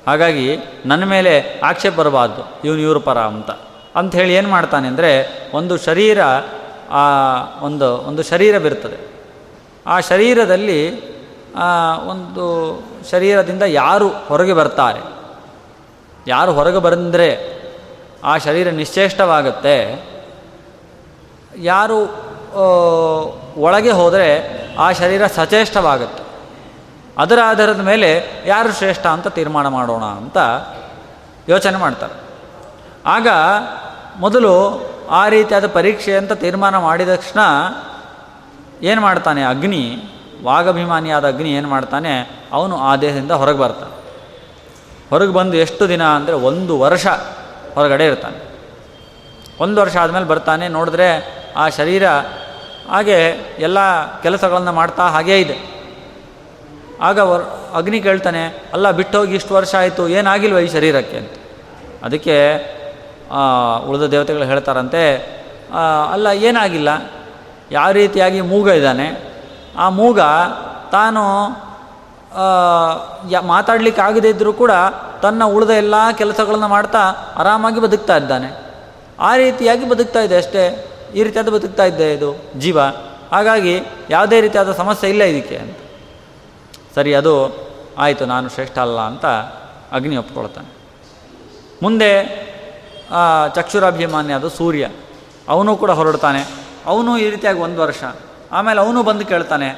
[0.06, 0.47] ಹಾಗಾಗಿ
[0.87, 1.32] ನನ್ನ ಮೇಲೆ
[1.64, 3.50] ಆಕ್ಷೇಪ ಬರಬಾರ್ದು, ಇವನು ಇವ್ರ ಪರ ಅಂತ.
[3.96, 5.11] ಅಂಥೇಳಿ ಏನು ಮಾಡ್ತಾನೆ ಅಂದರೆ
[5.54, 6.18] ಒಂದು ಶರೀರ
[7.61, 8.99] ಒಂದು ಒಂದು ಶರೀರ ಬಿರ್ತದೆ
[9.87, 10.80] ಆ ಶರೀರದಲ್ಲಿ
[12.11, 12.46] ಒಂದು
[13.11, 15.02] ಶರೀರದಿಂದ ಯಾರು ಹೊರಗೆ ಬರ್ತಾರೆ?
[16.26, 17.28] ಯಾರು ಹೊರಗೆ ಬಂದರೆ
[18.25, 19.76] ಆ ಶರೀರ ನಿಶ್ಚೇಷ್ಟವಾಗುತ್ತೆ?
[21.56, 21.99] ಯಾರು
[23.61, 24.28] ಒಳಗೆ ಹೋದರೆ
[24.76, 26.22] ಆ ಶರೀರ ಸಚೇಷ್ಟವಾಗುತ್ತೆ?
[27.18, 28.11] ಅದರ ಆಧಾರದ ಮೇಲೆ
[28.46, 30.38] ಯಾರು ಶ್ರೇಷ್ಠ ಅಂತ ತೀರ್ಮಾನ ಮಾಡೋಣ ಅಂತ
[31.49, 32.16] ಯೋಚನೆ ಮಾಡ್ತಾರೆ.
[33.06, 33.28] ಆಗ
[34.21, 34.52] ಮೊದಲು
[35.11, 37.40] ಆ ರೀತಿಯಾದ ಪರೀಕ್ಷೆ ಅಂತ ತೀರ್ಮಾನ ಮಾಡಿದ ತಕ್ಷಣ
[38.83, 40.02] ಏನು ಮಾಡ್ತಾನೆ ಅಗ್ನಿ,
[40.42, 42.12] ವಾಗಭಿಮಾನಿಯಾದ ಅಗ್ನಿ ಏನು ಮಾಡ್ತಾನೆ,
[42.52, 43.95] ಅವನು ಆ ದೇಹದಿಂದ ಹೊರಗೆ ಬರ್ತಾನೆ.
[45.11, 47.07] ಹೊರಗೆ ಬಂದು ಎಷ್ಟು ದಿನ ಅಂದರೆ ಒಂದು ವರ್ಷ
[47.75, 48.38] ಹೊರಗಡೆ ಇರ್ತಾನೆ.
[49.61, 51.09] ಒಂದು ವರ್ಷ ಆದಮೇಲೆ ಬರ್ತಾನೆ, ನೋಡಿದ್ರೆ
[51.57, 52.04] ಆ ಶರೀರ
[52.88, 53.19] ಹಾಗೆ
[53.59, 53.78] ಎಲ್ಲ
[54.23, 55.57] ಕೆಲಸಗಳನ್ನು ಮಾಡ್ತಾ ಹಾಗೇ ಇದೆ.
[57.00, 57.21] ಆಗ
[57.75, 58.42] ಅಗ್ನಿ ಕೇಳ್ತಾನೆ,
[58.73, 61.31] ಅಲ್ಲ ಬಿಟ್ಟೋಗಿ ಇಷ್ಟು ವರ್ಷ ಆಯಿತು, ಏನಾಗಿಲ್ವ ಈ ಶರೀರಕ್ಕೆ ಅಂತ.
[62.02, 62.37] ಅದಕ್ಕೆ
[63.86, 65.02] ಉಳಿದ ದೇವತೆಗಳು ಹೇಳ್ತಾರಂತೆ
[66.12, 66.88] ಅಲ್ಲ, ಏನಾಗಿಲ್ಲ.
[67.70, 69.06] ಯಾವ ರೀತಿಯಾಗಿ ಮೂಗ ಇದ್ದಾನೆ?
[69.76, 70.20] ಆ ಮೂಗ
[70.92, 71.22] ತಾನು
[73.30, 74.70] ಯ ಮಾತಾಡಲಿಕ್ಕೆ ಆಗದೇ ಇದ್ದರೂ ಕೂಡ
[75.22, 76.98] ತನ್ನ ಉಳಿದ ಎಲ್ಲ ಕೆಲಸಗಳನ್ನು ಮಾಡ್ತಾ
[77.36, 78.62] ಆರಾಮಾಗಿ ಬದುಕ್ತಾ ಇದ್ದಾನೆ.
[79.20, 80.88] ಆ ರೀತಿಯಾಗಿ ಬದುಕ್ತಾ ಇದೆ ಅಷ್ಟೇ.
[81.14, 82.80] ಈ ರೀತಿಯಾದ ಬದುಕ್ತಾ ಇದ್ದೆ ಇದು ಜೀವ.
[83.32, 85.76] ಹಾಗಾಗಿ ಯಾವುದೇ ರೀತಿಯಾದ ಸಮಸ್ಯೆ ಇಲ್ಲ ಇದಕ್ಕೆ ಅಂತ.
[86.94, 87.34] ಸರಿ, ಅದು
[87.98, 88.26] ಆಯಿತು.
[88.26, 89.26] ನಾನು ಶ್ರೇಷ್ಠ ಅಲ್ಲ ಅಂತ
[89.92, 90.70] ಅಗ್ನಿ ಒಪ್ಕೊಳ್ತಾನೆ.
[91.82, 92.51] ಮುಂದೆ
[93.54, 94.88] ಚಕ್ಷುರಾಭಿಮಾನ್ಯ ಅದು ಸೂರ್ಯ.
[95.49, 96.42] ಅವನು ಕೂಡ ಹೊರಡ್ತಾನೆ.
[96.87, 98.02] ಅವನು ಈ ರೀತಿಯಾಗಿ ಒಂದು ವರ್ಷ.
[98.52, 99.69] ಆಮೇಲೆ ಅವನು ಬಂದು ಕೇಳ್ತಾನೆ.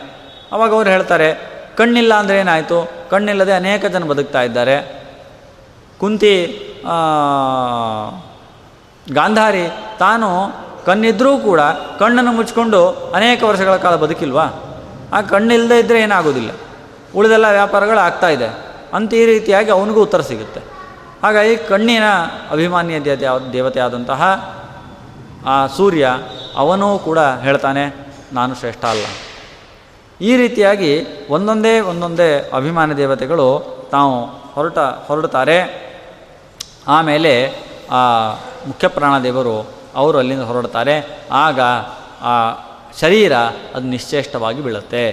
[0.53, 1.29] ಅವಾಗ ಅವ್ರು ಹೇಳ್ತಾರೆ,
[1.76, 2.79] ಕಣ್ಣಿಲ್ಲ ಅಂದರೆ ಏನಾಯಿತು?
[3.11, 4.76] ಕಣ್ಣಿಲ್ಲದೆ ಅನೇಕ ಜನ ಬದುಕ್ತಾ ಇದ್ದಾರೆ.
[5.99, 6.35] ಕುಂತಿ
[9.12, 9.64] ಗಾಂಧಾರಿ,
[9.99, 10.29] ತಾನು
[10.87, 11.61] ಕಣ್ಣಿದ್ರೂ ಕೂಡ
[11.99, 12.81] ಕಣ್ಣನ್ನು ಮುಚ್ಕೊಂಡು
[13.14, 14.47] ಅನೇಕ ವರ್ಷಗಳ ಕಾಲ ಬದುಕಿಲ್ವಾ?
[15.12, 16.50] ಆ ಕಣ್ಣಿಲ್ಲದೆ ಇದ್ದರೆ ಏನಾಗೋದಿಲ್ಲ
[17.17, 18.49] ಉಳಿದೆಲ್ಲ ವ್ಯಾಪಾರಗಳು ಆಗ್ತಾ ಇದೆ.
[18.95, 20.74] ಅಂತ ಈ ರೀತಿಯಾಗಿ ಅವನಿಗೂ ಉತ್ತರ ಸಿಗುತ್ತೆ.
[21.25, 22.07] ಹಾಗಾಗಿ ಕಣ್ಣಿನ
[22.50, 24.23] ಅಭಿಮಾನ್ಯ ದೇವತೆ ದೇವತೆ ಆದಂತಹ
[25.47, 26.09] ಆ ಸೂರ್ಯ
[26.57, 27.85] ಅವನೂ ಕೂಡ ಹೇಳ್ತಾನೆ,
[28.33, 29.04] ನಾನು ಶ್ರೇಷ್ಠ ಅಲ್ಲ.
[30.21, 30.90] ಈ ರೀತಿಯಾಗಿ
[31.31, 33.47] ಒಂದೊಂದೇ ಒಂದೊಂದೇ ಅಭಿಮಾನ ದೇವತೆಗಳು
[33.90, 35.57] ತಾವು ಹೊರಟ ಹೊರಡ್ತಾರೆ
[36.88, 37.33] ಆಮೇಲೆ
[37.90, 38.02] ಆ
[38.66, 39.57] ಮುಖ್ಯ ಪ್ರಾಣದೇವರು
[39.95, 40.97] ಅವರು ಅಲ್ಲಿಂದ ಹೊರಡ್ತಾರೆ
[41.33, 41.61] ಆಗ
[42.21, 42.35] ಆ
[43.00, 43.37] ಶರೀರ
[43.75, 45.04] ಅದು ನಿಶ್ಚೇಷ್ಟವಾಗಿ ಬೀಳುತ್ತೆ.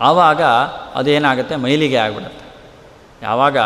[0.00, 0.42] ಆವಾಗ
[0.94, 1.56] ಅದೇನಾಗುತ್ತೆ?
[1.56, 2.43] ಮೈಲಿಗೆ ಆಗಿಬಿಡುತ್ತೆ.
[3.24, 3.58] ಯಾವಾಗ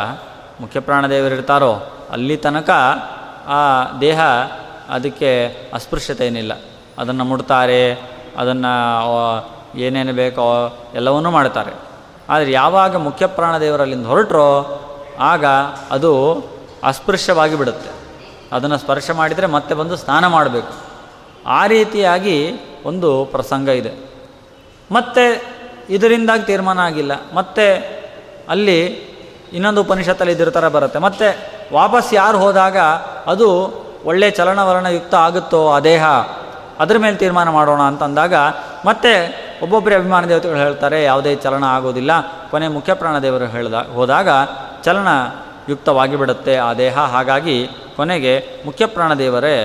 [0.61, 1.75] ಮುಖ್ಯ ಪ್ರಾಣದೇವರಿರ್ತಾರೋ
[2.11, 2.71] ಅಲ್ಲಿ ತನಕ
[3.47, 4.21] ಆ ದೇಹ
[4.89, 6.53] ಅದಕ್ಕೆ ಅಸ್ಪೃಶ್ಯತೆ ಏನಿಲ್ಲ
[6.99, 7.93] ಅದನ್ನು ಮುಡ್ತಾರೆ
[8.37, 11.73] ಅದನ್ನು ಏನೇನು ಬೇಕೋ ಎಲ್ಲವನ್ನೂ ಮಾಡ್ತಾರೆ
[12.29, 14.81] ಆದರೆ ಯಾವಾಗ ಮುಖ್ಯ ಪ್ರಾಣದೇವರಲ್ಲಿಂದ ಹೊರಟರೋ
[15.21, 15.45] ಆಗ
[15.91, 16.45] ಅದು
[16.85, 17.91] ಅಸ್ಪೃಶ್ಯವಾಗಿ ಬಿಡುತ್ತೆ.
[18.53, 20.73] ಅದನ್ನು ಸ್ಪರ್ಶ ಮಾಡಿದರೆ ಮತ್ತೆ ಬಂದು ಸ್ನಾನ ಮಾಡಬೇಕು.
[21.47, 22.53] ಆ ರೀತಿಯಾಗಿ
[22.85, 23.93] ಒಂದು ಪ್ರಸಂಗ ಇದೆ.
[24.93, 25.49] ಮತ್ತೆ
[25.91, 27.13] ಇದರಿಂದಾಗಿ ತೀರ್ಮಾನ ಆಗಿಲ್ಲ.
[27.35, 27.75] ಮತ್ತೆ
[28.49, 29.08] ಅಲ್ಲಿ
[29.53, 30.99] ಇನ್ನೊಂದು ಉಪನಿಷತ್ತಲ್ಲಿ ಇದ್ರ ಥರ ಬರುತ್ತೆ.
[30.99, 31.27] ಮತ್ತು
[31.75, 32.77] ವಾಪಸ್ ಯಾರು ಹೋದಾಗ
[33.27, 33.49] ಅದು
[34.05, 36.05] ಒಳ್ಳೆಯ ಚಲನವಲನಯುಕ್ತ ಆಗುತ್ತೋ ಆ ದೇಹ,
[36.79, 38.35] ಅದ್ರ ಮೇಲೆ ತೀರ್ಮಾನ ಮಾಡೋಣ ಅಂತಂದಾಗ
[38.85, 39.13] ಮತ್ತೆ
[39.63, 42.13] ಒಬ್ಬೊಬ್ಬರೇ ಅಭಿಮಾನ ದೇವತೆಗಳು ಹೇಳ್ತಾರೆ, ಯಾವುದೇ ಚಲನ ಆಗೋದಿಲ್ಲ.
[42.51, 44.29] ಕೊನೆ ಮುಖ್ಯ ಪ್ರಾಣದೇವರು ಹೇಳಿದ, ಹೋದಾಗ
[44.85, 45.09] ಚಲನ
[45.69, 46.99] ಯುಕ್ತವಾಗಿ ಬಿಡುತ್ತೆ ಆ ದೇಹ.
[46.99, 49.57] ಹಾಗಾಗಿ ಕೊನೆಗೆ ಮುಖ್ಯ ಪ್ರಾಣದೇವರೇ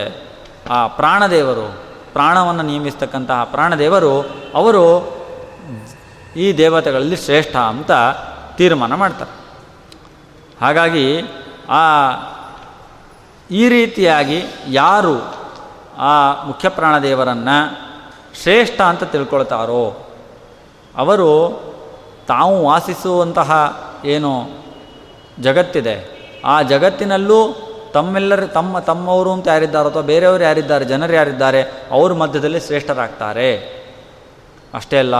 [0.70, 1.68] ಆ ಪ್ರಾಣದೇವರು
[2.14, 4.14] ಪ್ರಾಣವನ್ನು ನಿಯಮಿಸ್ತಕ್ಕಂತಹ ಪ್ರಾಣದೇವರು
[4.56, 4.84] ಅವರು
[6.38, 7.92] ಈ ದೇವತೆಗಳಲ್ಲಿ ಶ್ರೇಷ್ಠ ಅಂತ
[8.58, 9.43] ತೀರ್ಮಾನ ಮಾಡ್ತಾರೆ.
[10.64, 11.06] ಹಾಗಾಗಿ
[11.70, 11.84] ಆ
[13.52, 15.16] ಈ ರೀತಿಯಾಗಿ ಯಾರು
[15.98, 17.58] ಆ ಮುಖ್ಯ ಪ್ರಾಣದೇವರನ್ನು
[18.44, 19.84] ಶ್ರೇಷ್ಠ ಅಂತ ತಿಳ್ಕೊಳ್ತಾರೋ
[20.96, 21.30] ಅವರು
[22.28, 23.50] ತಾವು ವಾಸಿಸುವಂತಹ
[24.06, 24.32] ಏನು
[25.40, 25.96] ಜಗತ್ತಿದೆ,
[26.46, 27.40] ಆ ಜಗತ್ತಿನಲ್ಲೂ
[27.94, 33.50] ತಮ್ಮೆಲ್ಲರ ತಮ್ಮ ತಮ್ಮವರು ಅಂತ ಯಾರಿದ್ದಾರೋ ಅಥವಾ ಬೇರೆಯವರು ಯಾರಿದ್ದಾರೆ, ಜನರು ಯಾರಿದ್ದಾರೆ, ಅವ್ರ ಮಧ್ಯದಲ್ಲಿ ಶ್ರೇಷ್ಠರಾಗ್ತಾರೆ.
[34.74, 35.16] ಅಷ್ಟೇ ಅಲ್ಲ,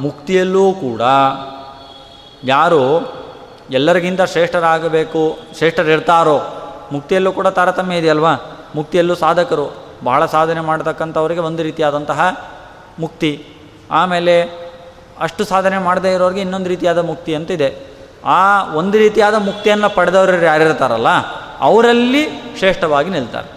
[0.00, 1.02] ಮುಕ್ತಿಯಲ್ಲೂ ಕೂಡ
[2.44, 2.82] ಯಾರು
[3.70, 6.38] ಎಲ್ಲರಿಗಿಂತ ಶ್ರೇಷ್ಠರಾಗಬೇಕು, ಶ್ರೇಷ್ಠರಿರ್ತಾರೋ?
[6.92, 8.34] ಮುಕ್ತಿಯಲ್ಲೂ ಕೂಡ ತಾರತಮ್ಯ ಇದೆಯಲ್ವಾ?
[8.74, 9.66] ಮುಕ್ತಿಯಲ್ಲೂ ಸಾಧಕರು.
[10.04, 12.20] ಬಹಳ ಸಾಧನೆ ಮಾಡತಕ್ಕಂಥವರಿಗೆ ಒಂದು ರೀತಿಯಾದಂತಹ
[12.98, 13.46] ಮುಕ್ತಿ.
[13.90, 14.42] ಆಮೇಲೆ
[15.20, 17.68] ಅಷ್ಟು ಸಾಧನೆ ಮಾಡದೇ ಇರೋರಿಗೆ ಇನ್ನೊಂದು ರೀತಿಯಾದ ಮುಕ್ತಿ ಅಂತಿದೆ.
[18.24, 21.08] ಆ ಒಂದು ರೀತಿಯಾದ ಮುಕ್ತಿಯನ್ನು ಪಡೆದವರು ಯಾರಿರ್ತಾರಲ್ಲ,
[21.60, 22.22] ಅವರಲ್ಲಿ
[22.58, 23.50] ಶ್ರೇಷ್ಠವಾಗಿ ನಿಲ್ತಾರೆ.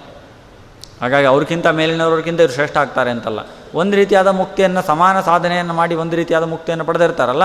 [1.02, 3.40] ಹಾಗಾಗಿ ಅವ್ರಿಗಿಂತ ಮೇಲಿನವ್ರಿಗಿಂತ ಇವರು ಶ್ರೇಷ್ಠ ಆಗ್ತಾರೆ ಅಂತಲ್ಲ.
[3.74, 7.44] ಒಂದು ರೀತಿಯಾದ ಮುಕ್ತಿಯನ್ನು, ಸಮಾನ ಸಾಧನೆಯನ್ನು ಮಾಡಿ ಒಂದು ರೀತಿಯಾದ ಮುಕ್ತಿಯನ್ನು ಪಡೆದಿರ್ತಾರಲ್ಲ,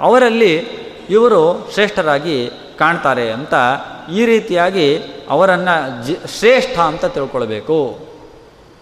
[0.00, 1.40] ಅವರಲ್ಲಿ ಇವರು
[1.74, 2.38] ಶ್ರೇಷ್ಠರಾಗಿ
[2.78, 3.54] ಕಾಣ್ತಾರೆ ಅಂತ
[4.12, 4.86] ಈ ರೀತಿಯಾಗಿ
[5.30, 5.74] ಅವರನ್ನು
[6.06, 7.78] ಜ, ಶ್ರೇಷ್ಠ ಅಂತ ತಿಳ್ಕೊಳ್ಬೇಕು.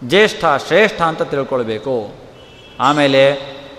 [0.04, 1.96] ಜ್ಯೇಷ್ಠ, ಶ್ರೇಷ್ಠ ಅಂತ ತಿಳ್ಕೊಳ್ಬೇಕು.
[2.80, 3.22] ಆಮೇಲೆ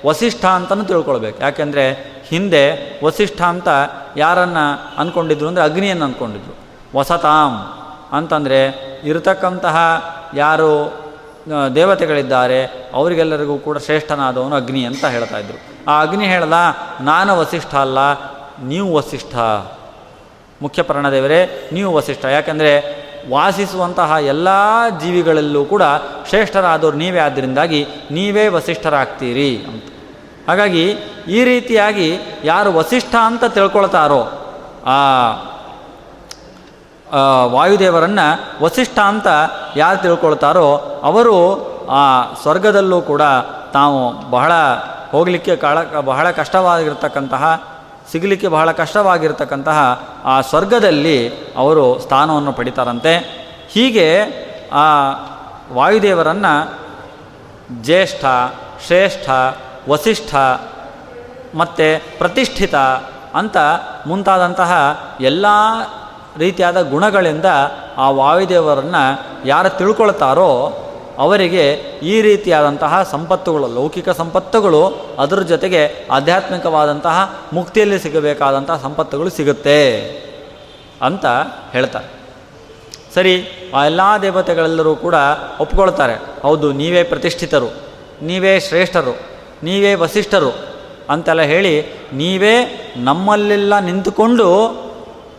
[0.05, 1.37] ವಸಿಷ್ಠ ಅಂತಲೂ ತಿಳ್ಕೊಳ್ಬೇಕು.
[1.41, 1.85] ಯಾಕೆಂದರೆ
[2.27, 2.63] ಹಿಂದೆ
[3.05, 3.69] ವಸಿಷ್ಠ ಅಂತ
[4.17, 4.65] ಯಾರನ್ನು
[4.97, 6.53] ಅಂದ್ಕೊಂಡಿದ್ರು ಅಂದರೆ ಅಗ್ನಿಯನ್ನು ಅಂದ್ಕೊಂಡಿದ್ರು
[6.97, 7.53] ವಸತಾಂ
[8.17, 8.59] ಅಂತಂದರೆ
[9.03, 9.77] ಇರತಕ್ಕಂತಹ
[10.35, 10.71] ಯಾರು
[11.75, 12.59] ದೇವತೆಗಳಿದ್ದಾರೆ,
[12.93, 15.57] ಅವರಿಗೆಲ್ಲರಿಗೂ ಕೂಡ ಶ್ರೇಷ್ಠನಾದವನು ಅಗ್ನಿ ಅಂತ ಹೇಳ್ತಾ ಇದ್ರು.
[15.91, 16.57] ಆ ಅಗ್ನಿ ಹೇಳ್ದ
[17.01, 17.99] ನಾನು ವಸಿಷ್ಠ ಅಲ್ಲ
[18.63, 19.35] ನೀವು ವಸಿಷ್ಠ.
[20.61, 22.25] ಮುಖ್ಯ ಪ್ರಾಣದೇವರೇ, ನೀವು ವಸಿಷ್ಠ.
[22.25, 24.49] ಯಾಕೆಂದರೆ ವಾಸಿಸುವಂತಹ ಎಲ್ಲ
[25.01, 25.81] ಜೀವಿಗಳಲ್ಲೂ ಕೂಡ
[26.29, 29.83] ಶ್ರೇಷ್ಠರಾದವರು ನೀವೇ ಆದ್ದರಿಂದಾಗಿ ನೀವೇ ವಸಿಷ್ಠರಾಗ್ತೀರಿ ಅಂತ.
[30.47, 30.89] ಹಾಗಾಗಿ
[31.27, 34.21] ಈ ರೀತಿಯಾಗಿ ಯಾರು ವಸಿಷ್ಠ ಅಂತ ತಿಳ್ಕೊಳ್ತಾರೋ,
[34.85, 34.97] ಆ
[37.45, 39.27] ವಾಯುದೇವರನ್ನು ವಸಿಷ್ಠ ಅಂತ
[39.75, 41.37] ಯಾರು ತಿಳ್ಕೊಳ್ತಾರೋ, ಅವರು
[41.87, 43.21] ಆ ಸ್ವರ್ಗದಲ್ಲೂ ಕೂಡ
[43.73, 44.51] ತಾವು ಬಹಳ
[45.11, 47.74] ಹೋಗಲಿಕ್ಕೆ ಕಾಳ, ಬಹಳ ಕಷ್ಟವಾಗಿರ್ತಕ್ಕಂತಹ
[48.11, 53.45] ಸಿಗಲಿಕ್ಕೆ ಬಹಳ ಕಷ್ಟವಾಗಿರ್ತಕ್ಕಂತಹ ಆ ಸ್ವರ್ಗದಲ್ಲಿ ಅವರು ಸ್ಥಾನವನ್ನು ಪಡಿತಾರಂತೆ.
[53.71, 54.23] ಹೀಗೆ
[54.73, 55.11] ಆ
[55.73, 56.85] ವಾಯುದೇವರನ್ನು
[57.83, 58.25] ಜ್ಯೇಷ್ಠ,
[58.85, 59.29] ಶ್ರೇಷ್ಠ,
[59.89, 60.35] ವಸಿಷ್ಠ
[61.55, 62.75] ಮತ್ತು ಪ್ರತಿಷ್ಠಿತ
[63.33, 63.57] ಅಂತ
[64.07, 65.45] ಮುಂತಾದಂತಹ ಎಲ್ಲ
[66.37, 67.45] ರೀತಿಯಾದ ಗುಣಗಳಿಂದ
[67.97, 70.81] ಆ ವಾಯುದೇವರನ್ನು ಯಾರು ತಿಳ್ಕೊಳ್ತಾರೋ
[71.17, 71.71] ಅವರಿಗೆ
[72.03, 79.79] ಈ ರೀತಿಯಾದಂತಹ ಸಂಪತ್ತುಗಳು, ಲೌಕಿಕ ಸಂಪತ್ತುಗಳು, ಅದರ ಜೊತೆಗೆ ಆಧ್ಯಾತ್ಮಿಕವಾದಂತಹ ಮುಕ್ತಿಯಲ್ಲಿ ಸಿಗಬೇಕಾದಂತಹ ಸಂಪತ್ತುಗಳು ಸಿಗುತ್ತೆ
[81.01, 81.25] ಅಂತ
[81.71, 82.05] ಹೇಳ್ತಾರೆ.
[83.13, 85.15] ಸರಿ, ಆ ಎಲ್ಲ ದೇವತೆಗಳೆಲ್ಲರೂ ಕೂಡ
[85.59, 87.69] ಒಪ್ಕೊಳ್ತಾರೆ, ಹೌದು, ನೀವೇ ಪ್ರತಿಷ್ಠಿತರು,
[88.21, 90.75] ನೀವೇ ಶ್ರೇಷ್ಠರು, ನೀವೇ ವಸಿಷ್ಠರು
[91.09, 92.53] ಅಂತೆಲ್ಲ ಹೇಳಿ ನೀವೇ
[92.97, 94.47] ನಮ್ಮಲ್ಲೆಲ್ಲ ನಿಂತುಕೊಂಡು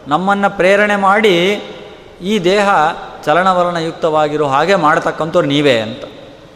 [0.09, 1.51] ನಮ್ಮನ್ನು ಪ್ರೇರಣೆ ಮಾಡಿ
[2.23, 2.69] ಈ ದೇಹ
[3.27, 6.05] ಚಲನವಲನಯುಕ್ತವಾಗಿರೋ ಹಾಗೆ ಮಾಡತಕ್ಕಂಥವ್ರು ನೀವೇ ಅಂತ.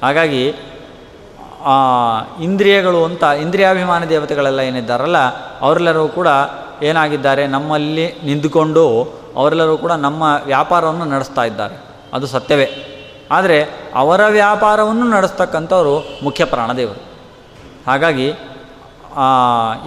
[0.03, 0.55] ಹಾಗಾಗಿ
[2.43, 5.19] ಇಂದ್ರಿಯಗಳು ಅಂತ, ಇಂದ್ರಿಯಾಭಿಮಾನ ದೇವತೆಗಳೆಲ್ಲ ಏನಿದ್ದಾರಲ್ಲ,
[5.61, 6.29] ಅವರೆಲ್ಲರೂ ಕೂಡ
[6.83, 11.85] ಏನಾಗಿದ್ದಾರೆ, ನಮ್ಮಲ್ಲಿ ನಿಂತುಕೊಂಡು ಅವರೆಲ್ಲರೂ ಕೂಡ ನಮ್ಮ ವ್ಯಾಪಾರವನ್ನು ನಡೆಸ್ತಾ ಇದ್ದಾರೆ.
[12.15, 12.69] ಅದು ಸತ್ಯವೇ.
[13.31, 17.03] ಆದರೆ, ಅವರ ವ್ಯಾಪಾರವನ್ನು ನಡೆಸ್ತಕ್ಕಂಥವರು ಮುಖ್ಯ ಪ್ರಾಣದೇವರು.
[17.87, 18.33] ಹಾಗಾಗಿ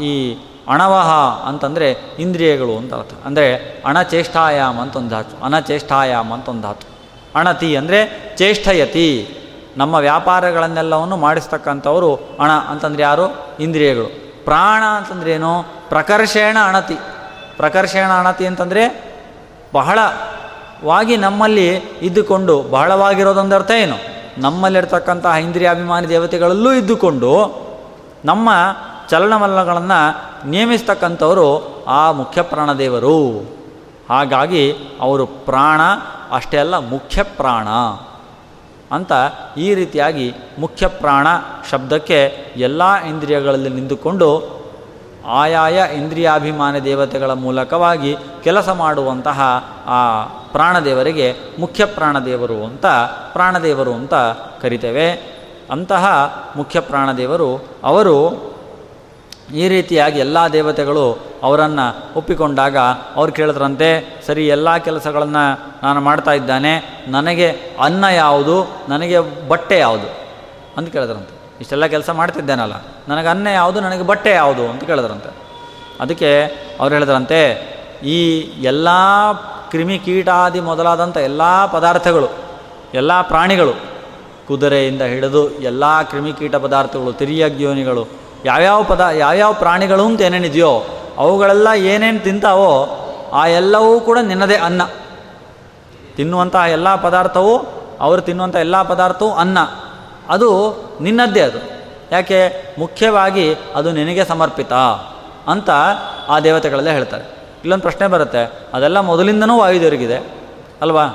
[0.04, 0.38] ಈ
[0.68, 1.10] ಅಣವಹ
[1.48, 3.12] ಅಂತಂದರೆ ಇಂದ್ರಿಯಗಳು ಅಂತ ಅರ್ಥ.
[3.26, 6.88] ಅಂದರೆ ಅಣಚೇಷ್ಟಾಯಾಮ್ ಅಂತ ಒಂದು ಧಾತು ಅನಚೇಷ್ಟಾಯಾಮ್ ಅಂತ ಒಂದು ಧಾತು
[7.36, 9.40] ಅಣತಿ ಅಂದರೆ ಚೇಷ್ಟಯತಿ.
[9.78, 13.58] ನಮ್ಮ ವ್ಯಾಪಾರಗಳನ್ನೆಲ್ಲವನ್ನು ಮಾಡಿಸ್ತಕ್ಕಂಥವರು ಅಣ ಅಂತಂದರೆ ಯಾರು?
[13.60, 14.08] ಇಂದ್ರಿಯಗಳು.
[14.44, 15.66] ಪ್ರಾಣ ಅಂತಂದ್ರೆ ಏನು?
[15.90, 16.98] ಪ್ರಕರ್ಷೇಣ ಅಣತಿ.
[17.58, 19.14] ಪ್ರಕರ್ಷೇಣ ಅಣತಿ ಅಂತಂದರೆ
[19.74, 23.96] ಬಹಳವಾಗಿ ನಮ್ಮಲ್ಲಿ ಇದ್ದುಕೊಂಡು, ಬಹಳವಾಗಿರೋದೊಂದು ಅರ್ಥ ಏನು?
[24.38, 27.32] ನಮ್ಮಲ್ಲಿರ್ತಕ್ಕಂತಹ ಇಂದ್ರಿಯಾಭಿಮಾನಿ ದೇವತೆಗಳಲ್ಲೂ ಇದ್ದುಕೊಂಡು,
[28.26, 28.50] ನಮ್ಮ
[29.14, 33.40] ಚಲನವಲನಗಳನ್ನು ನೇಮಿಸ್ತಕ್ಕಂಥವರು ಆ ಮುಖ್ಯ ಪ್ರಾಣದೇವರು
[34.10, 35.82] ಹಾಗಾಗಿ ಅವರು ಪ್ರಾಣ,
[36.32, 37.68] ಅಷ್ಟೇ ಅಲ್ಲ ಮುಖ್ಯ ಪ್ರಾಣ
[38.96, 39.12] ಅಂತ
[39.58, 41.28] ಈ ರೀತಿಯಾಗಿ ಮುಖ್ಯ ಪ್ರಾಣ
[41.72, 44.62] ಶಬ್ದಕ್ಕೆ ಎಲ್ಲ ಇಂದ್ರಿಯಗಳಲ್ಲಿ ನಿಂತುಕೊಂಡು
[45.28, 49.42] ಆಯಾಯ ಇಂದ್ರಿಯಾಭಿಮಾನಿ ದೇವತೆಗಳ ಮೂಲಕವಾಗಿ ಕೆಲಸ ಮಾಡುವಂತಹ
[49.88, 52.86] ಆ ಪ್ರಾಣದೇವರಿಗೆ ಮುಖ್ಯ ಪ್ರಾಣದೇವರು ಅಂತ
[53.34, 54.14] ಪ್ರಾಣದೇವರು ಅಂತ
[54.62, 55.12] ಕರಿತೇವೆ.
[55.72, 56.06] ಅಂತಹ
[56.56, 58.53] ಮುಖ್ಯ ಪ್ರಾಣದೇವರು ಅವರು
[59.54, 62.78] ಈ ರೀತಿಯಾಗಿ ಎಲ್ಲ ದೇವತೆಗಳು ಅವರನ್ನು ಒಪ್ಪಿಕೊಂಡಾಗ
[63.16, 67.50] ಅವ್ರು ಕೇಳಿದ್ರಂತೆ, ಸರಿ, ಎಲ್ಲ ಕೆಲಸಗಳನ್ನು ನಾನು ಮಾಡ್ತಾ ಇದ್ದಾನೆ, ನನಗೆ
[67.82, 70.08] ಅನ್ನ ಯಾವುದು, ನನಗೆ ಬಟ್ಟೆ ಯಾವುದು?
[70.78, 71.36] ಅಂತ ಕೇಳಿದ್ರಂತೆ.
[71.62, 72.74] ಇಷ್ಟೆಲ್ಲ ಕೆಲಸ ಮಾಡ್ತಿದ್ದೇನಲ್ಲ
[73.08, 74.70] ನನಗೆ ಅನ್ನ ಯಾವುದು, ನನಗೆ ಬಟ್ಟೆ ಯಾವುದು?
[74.70, 75.36] ಅಂತ ಕೇಳಿದ್ರಂತೆ.
[76.00, 76.44] ಅದಕ್ಕೆ
[76.80, 78.88] ಅವ್ರು ಹೇಳಿದ್ರಂತೆ, ಈ ಎಲ್ಲ
[79.70, 82.28] ಕ್ರಿಮಿ ಕೀಟಾದಿ ಮೊದಲಾದಂಥ ಎಲ್ಲ ಪದಾರ್ಥಗಳು,
[82.94, 83.74] ಎಲ್ಲ ಪ್ರಾಣಿಗಳು,
[84.48, 90.84] ಕುದುರೆಯಿಂದ ಹಿಡಿದು ಎಲ್ಲ ಕ್ರಿಮಿಕೀಟ ಪದಾರ್ಥಗಳು, ತಿರಿಯಗ್ಯೋನಿಗಳು ಯಾವ್ಯಾವ ಪದ, ಯಾವ್ಯಾವ ಪ್ರಾಣಿಗಳು ಅಂತ ಏನೇನಿದೆಯೋ
[91.18, 93.00] ಅವುಗಳೆಲ್ಲ ಏನೇನು ತಿಂತಾವೋ
[93.34, 94.82] ಆ ಎಲ್ಲವೂ ಕೂಡ ನಿನ್ನದೇ ಅನ್ನ.
[96.16, 97.66] ತಿನ್ನುವಂತಹ ಎಲ್ಲ ಪದಾರ್ಥವು
[98.00, 99.58] ಅವರು ತಿನ್ನುವಂಥ ಎಲ್ಲ ಪದಾರ್ಥವು ಅನ್ನ.
[100.30, 101.58] ಅದು ನಿನ್ನದ್ದೇ ಅದು.
[102.12, 102.66] ಯಾಕೆ?
[102.80, 104.74] ಮುಖ್ಯವಾಗಿ ಅದು ನಿನಗೆ ಸಮರ್ಪಿತ
[105.48, 105.70] ಅಂತ
[106.30, 107.24] ಆ ದೇವತೆಗಳೆಲ್ಲ ಹೇಳ್ತಾರೆ.
[107.62, 108.68] ಇಲ್ಲೊಂದು ಪ್ರಶ್ನೆ ಬರುತ್ತೆ.
[108.74, 110.18] ಅದೆಲ್ಲ ಮೊದಲಿಂದನೂ ವಾಯುದೇವರಿಗಿದೆ.
[110.82, 111.06] ಅಲ್ವಾ?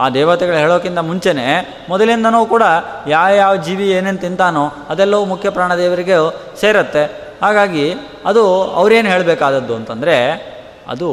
[0.00, 1.48] ಆ ದೇವತೆಗಳು ಹೇಳೋಕ್ಕಿಂತ ಮುಂಚೆನೇ
[1.88, 2.64] ಮೊದಲಿಂದನೂ ಕೂಡ
[3.06, 6.16] ಯಾವ ಯಾವ ಜೀವಿ ಏನೇನು ತಿಂತಾನೋ ಅದೆಲ್ಲವೂ ಮುಖ್ಯ ಪ್ರಾಣದೇವರಿಗೆ
[6.60, 7.02] ಸೇರುತ್ತೆ.
[7.42, 7.84] ಹಾಗಾಗಿ
[8.26, 8.42] ಅದು
[8.80, 10.16] ಅವರೇನು ಹೇಳಬೇಕಾದದ್ದು ಅಂತಂದರೆ
[10.88, 11.08] ಅದು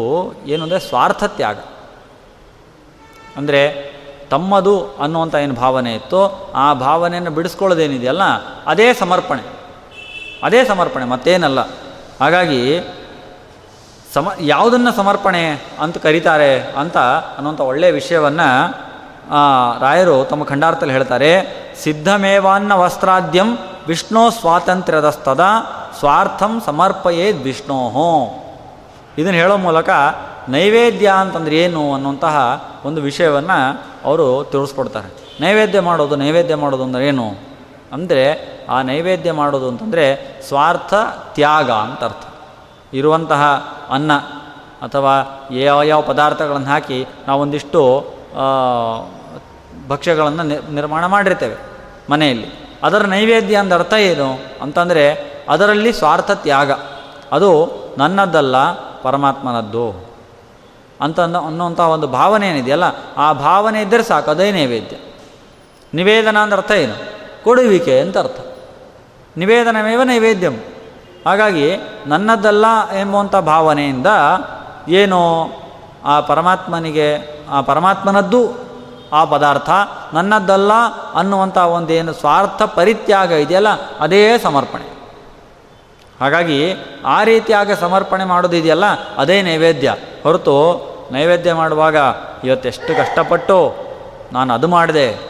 [0.45, 1.57] ಏನು ಅಂದರೆ ಸ್ವಾರ್ಥ ತ್ಯಾಗ
[3.37, 3.61] ಅಂದರೆ
[4.29, 6.21] ತಮ್ಮದು ಅನ್ನುವಂಥ ಏನು ಭಾವನೆ ಇತ್ತು
[6.55, 8.23] ಆ ಭಾವನೆಯನ್ನು ಬಿಡಿಸ್ಕೊಳ್ಳೋದೇನಿದೆಯಲ್ಲ,
[8.65, 9.43] ಅದೇ ಸಮರ್ಪಣೆ.
[10.43, 11.61] ಅದೇ ಸಮರ್ಪಣೆ, ಮತ್ತೇನಲ್ಲ.
[12.21, 12.61] ಹಾಗಾಗಿ
[14.17, 15.41] ಸಮ ಯಾವುದನ್ನು ಸಮರ್ಪಣೆ
[15.79, 16.97] ಅಂತ ಕರೀತಾರೆ ಅಂತ
[17.37, 18.47] ಅನ್ನುವಂಥ ಒಳ್ಳೆಯ ವಿಷಯವನ್ನು
[19.81, 21.31] ರಾಯರು ತಮ್ಮ ಖಂಡಾರ್ಥದಲ್ಲಿ ಹೇಳ್ತಾರೆ.
[21.83, 23.49] ಸಿದ್ಧಮೇವಾನ್ನ ವಸ್ತ್ರಾದ್ಯಂ
[23.87, 25.43] ವಿಷ್ಣು ಸ್ವಾತಂತ್ರ್ಯದಸ್ತದ
[25.99, 27.79] ಸ್ವಾರ್ಥಂ ಸಮರ್ಪಯೇದ್ ವಿಷ್ಣೋ
[29.17, 29.89] ಇದನ್ನು ಹೇಳೋ ಮೂಲಕ
[30.49, 32.35] ನೈವೇದ್ಯ ಅಂತಂದ್ರೆ ಏನು ಅನ್ನುವಂತಹ
[32.85, 33.59] ಒಂದು ವಿಷಯವನ್ನು
[34.05, 35.09] ಅವರು ತಿಳಿಸ್ಕೊಡ್ತಾರೆ.
[35.41, 37.27] ನೈವೇದ್ಯ ಮಾಡೋದು ನೈವೇದ್ಯ ಮಾಡೋದು ಅಂದರೆ ಏನು?
[37.93, 38.23] ಅಂದರೆ
[38.69, 40.05] ಆ ನೈವೇದ್ಯ ಮಾಡೋದು ಅಂತಂದರೆ
[40.47, 40.93] ಸ್ವಾರ್ಥ
[41.33, 42.23] ತ್ಯಾಗ ಅಂತ ಅರ್ಥ.
[42.93, 43.43] ಇರುವಂತಹ
[43.89, 44.13] ಅನ್ನ
[44.81, 45.13] ಅಥವಾ
[45.51, 47.81] ಯಾವ ಯಾವ ಪದಾರ್ಥಗಳನ್ನು ಹಾಕಿ ನಾವೊಂದಿಷ್ಟು
[49.87, 51.55] ಭಕ್ಷ್ಯಗಳನ್ನು ನಿರ್ಮಾಣ ಮಾಡಿರ್ತೇವೆ
[52.09, 52.47] ಮನೆಯಲ್ಲಿ.
[52.83, 55.05] ಅದರ ನೈವೇದ್ಯ ಅಂದ ಅರ್ಥ ಏನು ಅಂತಂದರೆ
[55.49, 56.71] ಅದರಲ್ಲಿ ಸ್ವಾರ್ಥ ತ್ಯಾಗ.
[57.31, 57.49] ಅದು
[57.97, 58.71] ನನ್ನದ್ದಲ್ಲ
[59.01, 60.07] ಪರಮಾತ್ಮನದ್ದು
[61.01, 62.83] ಅಂತ ಅನ್ನುವಂಥ ಒಂದು ಭಾವನೆ ಏನಿದೆಯಲ್ಲ,
[63.17, 64.97] ಆ ಭಾವನೆ ಇದ್ದರೆ ಸಾಕು, ಅದೇ ನೈವೇದ್ಯ.
[65.93, 66.95] ನಿವೇದನ ಅಂದ ಅರ್ಥ ಏನು?
[67.43, 68.39] ಕೊಡುವಿಕೆ ಅಂತ ಅರ್ಥ.
[69.37, 70.55] ನಿವೇದನಮೇವ ನೈವೇದ್ಯಂ?
[71.27, 72.65] ಹಾಗಾಗಿ ನನ್ನದಲ್ಲ
[72.99, 74.07] ಎಂಬುವಂಥ ಭಾವನೆಯಿಂದ
[74.87, 75.49] ಏನು
[76.05, 78.53] ಆ ಪರಮಾತ್ಮನಿಗೆ, ಆ ಪರಮಾತ್ಮನದ್ದು
[79.13, 79.69] ಆ ಪದಾರ್ಥ
[80.13, 80.71] ನನ್ನದ್ದಲ್ಲ
[81.15, 83.67] ಅನ್ನುವಂಥ ಒಂದೇನು ಸ್ವಾರ್ಥ ಪರಿತ್ಯಾಗ ಇದೆಯಲ್ಲ,
[83.99, 84.97] ಅದೇ ಸಮರ್ಪಣೆ.
[86.21, 88.85] ಹಾಗಾಗಿ ಆ ರೀತಿಯಾಗಿ ಸಮರ್ಪಣೆ ಮಾಡೋದಿದೆಯಲ್ಲ
[89.17, 89.95] ಅದೇ ನೈವೇದ್ಯ.
[90.23, 91.95] ಹೊರತು ನೈವೇದ್ಯ ಮಾಡುವಾಗ
[92.43, 93.75] ಇವತ್ತೆಷ್ಟು ಕಷ್ಟಪಟ್ಟು
[94.31, 95.26] ನಾನು ಅದು ಮಾಡಿದೆ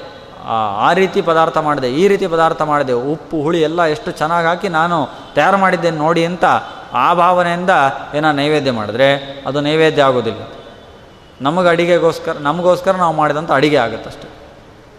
[0.87, 4.97] ಆ ರೀತಿ ಪದಾರ್ಥ ಮಾಡಿದೆ, ಈ ರೀತಿ ಪದಾರ್ಥ ಮಾಡಿದೆ, ಉಪ್ಪು, ಹುಳಿ ಎಲ್ಲ ಎಷ್ಟು ಚೆನ್ನಾಗಿ ಹಾಕಿ ನಾನು
[5.35, 6.45] ತಯಾರು ಮಾಡಿದ್ದೇನೆ ನೋಡಿ ಅಂತ
[6.93, 7.73] ಆ ಭಾವನೆಯಿಂದ
[8.17, 9.09] ಏನೋ ನೈವೇದ್ಯ ಮಾಡಿದ್ರೆ
[9.47, 10.41] ಅದು ನೈವೇದ್ಯ ಆಗೋದಿಲ್ಲ.
[11.41, 14.27] ನಮಗೆ ಅಡಿಗೆಗೋಸ್ಕರ, ನಮಗೋಸ್ಕರ ನಾವು ಮಾಡಿದಂಥ ಅಡಿಗೆ ಆಗುತ್ತಷ್ಟೆ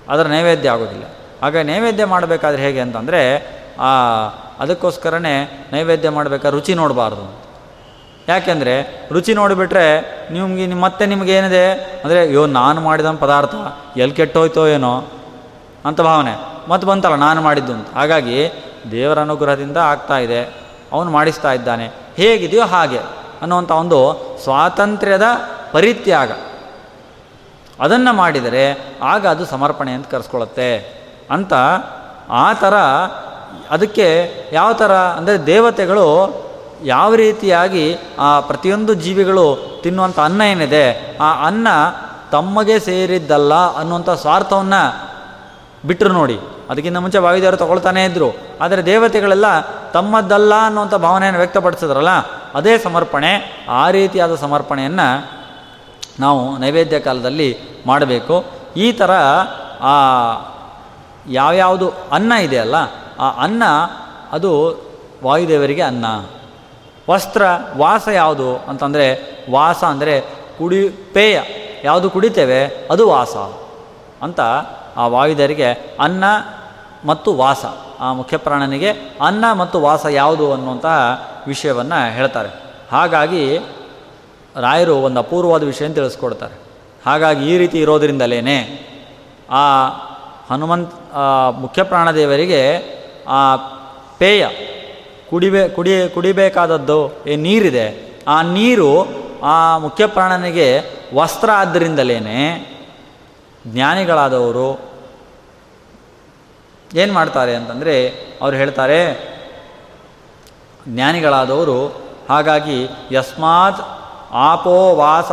[0.09, 1.07] ಅದರ ನೈವೇದ್ಯ ಆಗೋದಿಲ್ಲ.
[1.43, 3.23] ಹಾಗೆ ನೈವೇದ್ಯ ಮಾಡಬೇಕಾದ್ರೆ ಹೇಗೆ ಅಂತಂದರೆ
[4.61, 5.35] ಅದಕ್ಕೋಸ್ಕರನೇ
[5.73, 7.25] ನೈವೇದ್ಯ ಮಾಡಬೇಕಾದ್ರೆ ರುಚಿ ನೋಡಬಾರ್ದು
[8.29, 8.75] ಯಾಕೆಂದರೆ
[9.13, 9.85] ರುಚಿ ನೋಡಿಬಿಟ್ರೆ
[10.31, 11.67] ನಿಮಗೆ, ಮತ್ತೆ ನಿಮಗೇನಿದೆ
[12.05, 13.55] ಅಂದರೆ ಅಯ್ಯೋ, ನಾನು ಮಾಡಿದ ಪದಾರ್ಥ
[13.97, 14.93] ಎಲ್ಲಿ ಕೆಟ್ಟೋಯ್ತೋ ಏನೋ.
[15.85, 16.37] ಅಂತ ಭಾವನೆ.
[16.69, 17.95] ಮತ್ತು ಬಂತಲ್ಲ, ನಾನು ಮಾಡಿದ್ದು ಅಂತ.
[17.95, 18.51] ಹಾಗಾಗಿ
[18.91, 20.45] ದೇವರ ಅನುಗ್ರಹದಿಂದ ಆಗ್ತಾ ಇದೆ.
[20.93, 21.87] ಅವನು ಮಾಡಿಸ್ತಾ ಇದ್ದಾನೆ.
[22.17, 22.99] ಹೇಗಿದೆಯೋ ಹಾಗೆ
[23.43, 25.23] ಅನ್ನುವಂಥ ಒಂದು ಸ್ವಾತಂತ್ರ್ಯದ
[25.73, 26.31] ಪರಿತ್ಯಾಗ.
[27.81, 30.79] ಅದನ್ನು ಮಾಡಿದರೆ ಆಗ ಅದು ಸಮರ್ಪಣೆ ಅಂತ ಕರೆಸ್ಕೊಳ್ಳುತ್ತೆ
[31.31, 31.53] ಅಂತ
[32.31, 32.75] ಆ ಥರ
[33.71, 36.35] ಅದಕ್ಕೆ ಯಾವ ಥರ ಅಂದರೆ ದೇವತೆಗಳು
[36.85, 41.69] ಯಾವ ರೀತಿಯಾಗಿ ಆ ಪ್ರತಿಯೊಂದು ಜೀವಿಗಳು ತಿನ್ನುವಂಥ ಅನ್ನ ಏನಿದೆ, ಆ ಅನ್ನ
[42.33, 45.08] ತಮಗೆ ಸೇರಿದ್ದಲ್ಲ ಅನ್ನುವಂಥ ಸ್ವಾರ್ಥವನ್ನು
[45.89, 46.39] ಬಿಟ್ಟರು ನೋಡಿ.
[46.71, 49.47] ಅದಕ್ಕಿಂತ ಮುಂಚೆ ವಾಯುದೇವರು ತಗೊಳ್ತಾನೇ ಇದ್ದರು ಆದರೆ ದೇವತೆಗಳೆಲ್ಲ
[49.91, 52.13] ತಮ್ಮದ್ದಲ್ಲ ಅನ್ನುವಂಥ ಭಾವನೆಯನ್ನು ವ್ಯಕ್ತಪಡಿಸಿದ್ರಲ್ಲ,
[52.55, 53.33] ಅದೇ ಸಮರ್ಪಣೆ.
[53.69, 55.09] ಆ ರೀತಿಯಾದ ಸಮರ್ಪಣೆಯನ್ನು
[56.21, 57.49] ನಾವು ನೈವೇದ್ಯ ಕಾಲದಲ್ಲಿ
[57.87, 58.45] ಮಾಡಬೇಕು.
[58.77, 59.11] ಈ ಥರ
[59.81, 59.95] ಆ
[61.31, 62.77] ಯಾವ್ಯಾವುದು ಅನ್ನ ಇದೆಯಲ್ಲ
[63.21, 63.63] ಆ ಅನ್ನ
[64.33, 64.51] ಅದು
[65.25, 66.07] ವಾಯುದೇವರಿಗೆ ಅನ್ನ.
[67.11, 67.43] ವಸ್ತ್ರ,
[67.77, 69.07] ವಾಸ ಯಾವುದು ಅಂತಂದರೆ,
[69.53, 70.21] ವಾಸ ಅಂದರೆ
[70.59, 71.41] ಕುಡಿ ಪೇಯ
[71.85, 72.89] ಯಾವುದು ಕುಡಿತೇವೆ?
[72.91, 73.37] ಅದು ವಾಸ
[74.23, 74.41] ಅಂತ
[74.99, 76.25] ಆ ವಾಯುದೇವರಿಗೆ ಅನ್ನ
[77.05, 77.65] ಮತ್ತು ವಾಸ,
[78.01, 80.99] ಆ ಮುಖ್ಯಪ್ರಾಣನಿಗೆ ಅನ್ನ ಮತ್ತು ವಾಸ ಯಾವುದು ಅನ್ನುವಂತಹ
[81.47, 82.51] ವಿಷಯವನ್ನು ಹೇಳ್ತಾರೆ.
[82.93, 83.59] ಹಾಗಾಗಿ
[84.57, 86.57] ರಾಯರು ಒಂದು ಅಪೂರ್ವವಾದ ವಿಷಯ ತಿಳಿಸ್ಕೊಡ್ತಾರೆ.
[87.07, 88.41] ಹಾಗಾಗಿ ಈ ರೀತಿ ಇರೋದರಿಂದಲೇ
[89.51, 89.65] ಆ
[90.51, 90.95] ಹನುಮಂತ್
[91.61, 92.63] ಮುಖ್ಯ ಪ್ರಾಣದೇವರಿಗೆ
[93.29, 93.57] ಆ
[94.19, 94.49] ಪೇಯ,
[95.31, 97.87] ಕುಡಿಬೇ, ಕುಡಿ, ಕುಡಿಬೇಕಾದದ್ದು ನೀರಿದೆ,
[98.29, 98.91] ಆ ನೀರು
[99.43, 100.67] ಆ ಮುಖ್ಯ ಪ್ರಾಣನಿಗೆ
[101.15, 102.19] ವಸ್ತ್ರ ಆದ್ದರಿಂದಲೇ
[103.67, 104.81] ಜ್ಞಾನಿಗಳಾದವರು
[106.95, 109.01] ಏನು ಮಾಡ್ತಾರೆ ಅಂತಂದರೆ ಅವ್ರು ಹೇಳ್ತಾರೆ,
[110.89, 113.81] ಜ್ಞಾನಿಗಳಾದವರು ಹಾಗಾಗಿ ಯಸ್ಮಾತ್
[114.33, 115.33] ಆಪೋ ವಾಸ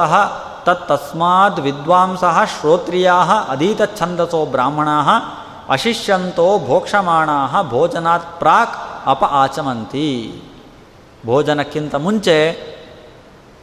[0.65, 2.23] ತತ್ತಸ್ಮಾತ್ ವಿದ್ವಾಂಸ
[2.61, 3.13] ಶ್ರೋತ್ರಿಯಾ
[3.97, 4.87] ಛಂದಸೋ ಬ್ರಾಹ್ಮಣ
[5.69, 7.29] ಅಶಿಷ್ಯಂತೋ ಭೋಕ್ಷಮಾಣ
[7.69, 10.41] ಭೋಜನಾತ್ ಪ್ರಾಕ್ ಅಪ ಆಚಮಂತಿ.
[11.25, 12.37] ಭೋಜನಕ್ಕಿಂತ ಮುಂಚೆ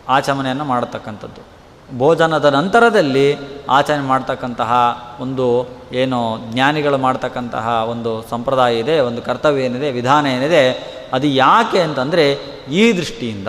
[0.08, 1.51] ಆಚಮನೆಯನ್ನು ಮಾಡತಕ್ಕಂಥದ್ದು.
[1.98, 3.36] ಭೋಜನದ ನಂತರದಲ್ಲಿ
[3.68, 4.72] ಆಚರಣೆ ಮಾಡ್ತಕ್ಕಂತಹ
[5.20, 12.32] ಒಂದು ಏನು ಜ್ಞಾನಿಗಳು ಮಾಡ್ತಕ್ಕಂತಹ ಒಂದು ಸಂಪ್ರದಾಯ ಇದೆ, ಒಂದು ಕರ್ತವ್ಯ ಏನಿದೆ, ವಿಧಾನ ಏನಿದೆ, ಅದು ಯಾಕೆ ಅಂತಂದರೆ
[12.70, 13.48] ಈ ದೃಷ್ಟಿಯಿಂದ.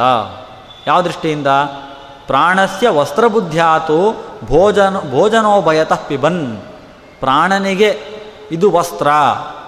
[0.88, 1.48] ಯಾವ ದೃಷ್ಟಿಯಿಂದ?
[2.28, 6.58] ಪ್ರಾಣಸ್ಯ ವಸ್ತ್ರಬುದ್ಧ್ಯಾತು ಭೋಜನ, ಭೋಜನೋಭಯತಃ ಪಿಬನ್.
[7.20, 8.00] ಪ್ರಾಣನಿಗೆ
[8.52, 9.08] ಇದು ವಸ್ತ್ರ,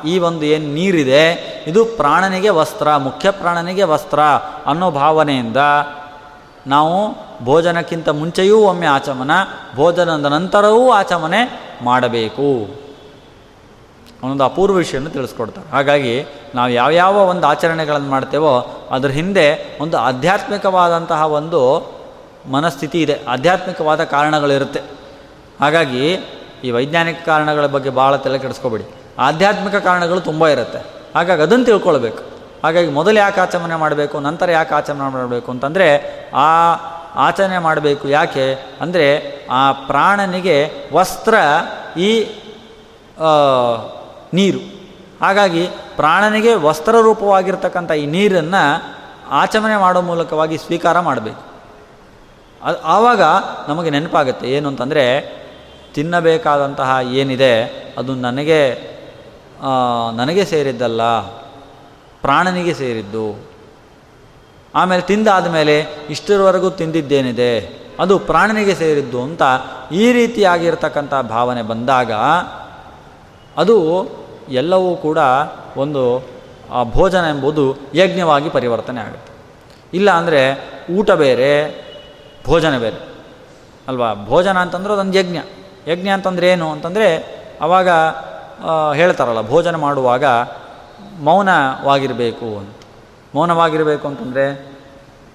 [0.08, 4.20] ಈ ಒಂದು ಏನು ನೀರಿದೆ, ಇದು ಪ್ರಾಣನಿಗೆ ವಸ್ತ್ರ, ಮುಖ್ಯ ಪ್ರಾಣನಿಗೆ ವಸ್ತ್ರ
[4.66, 5.58] ಅನ್ನೋ ಭಾವನೆಯಿಂದ
[6.68, 7.14] ನಾವು
[7.46, 9.32] ಭೋಜನಕ್ಕಿಂತ ಮುಂಚೆಯೂ ಒಮ್ಮೆ ಆಚಮನ,
[9.76, 12.68] ಭೋಜನದ ನಂತರವೂ ಆಚಮನೆ ಮಾಡಬೇಕು.
[14.24, 15.72] ಒಂದು ಅಪೂರ್ವ ವಿಷಯವನ್ನು ತಿಳಿಸ್ಕೊಡ್ತಾರೆ.
[15.72, 16.26] ಹಾಗಾಗಿ
[16.56, 21.92] ನಾವು ಯಾವ್ಯಾವ ಒಂದು ಆಚರಣೆಗಳನ್ನು ಮಾಡ್ತೇವೋ ಅದರ ಹಿಂದೆ ಒಂದು ಆಧ್ಯಾತ್ಮಿಕವಾದಂತಹ ಒಂದು
[22.52, 23.20] ಮನಸ್ಥಿತಿ ಇದೆ.
[23.28, 24.82] ಆಧ್ಯಾತ್ಮಿಕವಾದ ಕಾರಣಗಳಿರುತ್ತೆ.
[25.60, 26.14] ಹಾಗಾಗಿ
[26.64, 30.80] ಈ ವೈಜ್ಞಾನಿಕ ಕಾರಣಗಳ ಬಗ್ಗೆ ಭಾಳ ತಲೆ ಕೆಡಿಸ್ಕೋಬೇಡಿ ಆಧ್ಯಾತ್ಮಿಕ ಕಾರಣಗಳು ತುಂಬ ಇರುತ್ತೆ.
[31.16, 32.35] ಹಾಗಾಗಿ ಅದನ್ನು ತಿಳ್ಕೊಳ್ಬೇಕು.
[32.66, 35.88] ಹಾಗಾಗಿ ಮೊದಲು ಯಾಕೆ ಆಚರಣೆ ಮಾಡಬೇಕು, ನಂತರ ಯಾಕೆ ಆಚರಣೆ ಮಾಡಬೇಕು ಅಂತಂದರೆ
[36.48, 36.52] ಆ
[37.26, 38.46] ಆಚರಣೆ ಮಾಡಬೇಕು ಯಾಕೆ
[38.82, 39.08] ಅಂದರೆ
[39.52, 40.58] ಆ ಪ್ರಾಣನಿಗೆ
[40.94, 41.36] ವಸ್ತ್ರ,
[42.10, 42.12] ಈ
[44.40, 44.62] ನೀರು.
[45.22, 45.64] ಹಾಗಾಗಿ
[45.96, 48.64] ಪ್ರಾಣನಿಗೆ ವಸ್ತ್ರ ರೂಪವಾಗಿರ್ತಕ್ಕಂಥ ಈ ನೀರನ್ನು
[49.42, 51.44] ಆಚರಣೆ ಮಾಡೋ ಮೂಲಕವಾಗಿ ಸ್ವೀಕಾರ ಮಾಡಬೇಕು.
[52.62, 53.22] ಅದು ಆವಾಗ
[53.68, 55.06] ನಮಗೆ ನೆನಪಾಗುತ್ತೆ ಏನು ಅಂತಂದರೆ
[55.96, 57.54] ತಿನ್ನಬೇಕಾದಂತಹ ಏನಿದೆ
[57.98, 58.62] ಅದು ನನಗೆ
[60.18, 61.02] ನನಗೆ ಸೇರಿದ್ದಲ್ಲ.
[62.26, 63.26] ಪ್ರಾಣನಿಗೆ ಸೇರಿದ್ದು.
[64.76, 65.76] ಆಮೇಲೆ ತಿಂದಾದ ಮೇಲೆ
[66.10, 67.52] ಇಷ್ಟರವರೆಗೂ ತಿಂದಿದ್ದೇನಿದೆ,
[68.00, 69.44] ಅದು ಪ್ರಾಣನಿಗೆ ಸೇರಿದ್ದು ಅಂತ
[69.92, 72.12] ಈ ರೀತಿಯಾಗಿರ್ತಕ್ಕಂಥ ಭಾವನೆ ಬಂದಾಗ
[73.58, 73.78] ಅದು
[74.54, 75.20] ಎಲ್ಲವೂ ಕೂಡ
[75.78, 76.04] ಒಂದು,
[76.72, 79.34] ಆ ಭೋಜನ ಎಂಬುದು ಯಜ್ಞವಾಗಿ ಪರಿವರ್ತನೆ ಆಗುತ್ತೆ.
[79.94, 80.42] ಇಲ್ಲ ಅಂದರೆ
[80.98, 81.52] ಊಟ ಬೇರೆ,
[82.46, 83.00] ಭೋಜನ ಬೇರೆ.
[83.88, 84.10] ಅಲ್ವಾ?
[84.28, 85.38] ಭೋಜನ ಅಂತಂದ್ರೆ ಅದೊಂದು ಯಜ್ಞ.
[85.88, 86.68] ಯಜ್ಞ ಅಂತಂದ್ರೆ ಏನು?
[86.72, 87.08] ಅಂತಂದರೆ
[87.62, 87.90] ಅವಾಗ
[88.96, 90.26] ಹೇಳ್ತಾರಲ್ಲ, ಭೋಜನ ಮಾಡುವಾಗ
[91.24, 92.76] ಮೌನವಾಗಿರಬೇಕು ಅಂತ.
[93.36, 94.76] ಮೌನವಾಗಿರಬೇಕು ಅಂತಂದರೆ,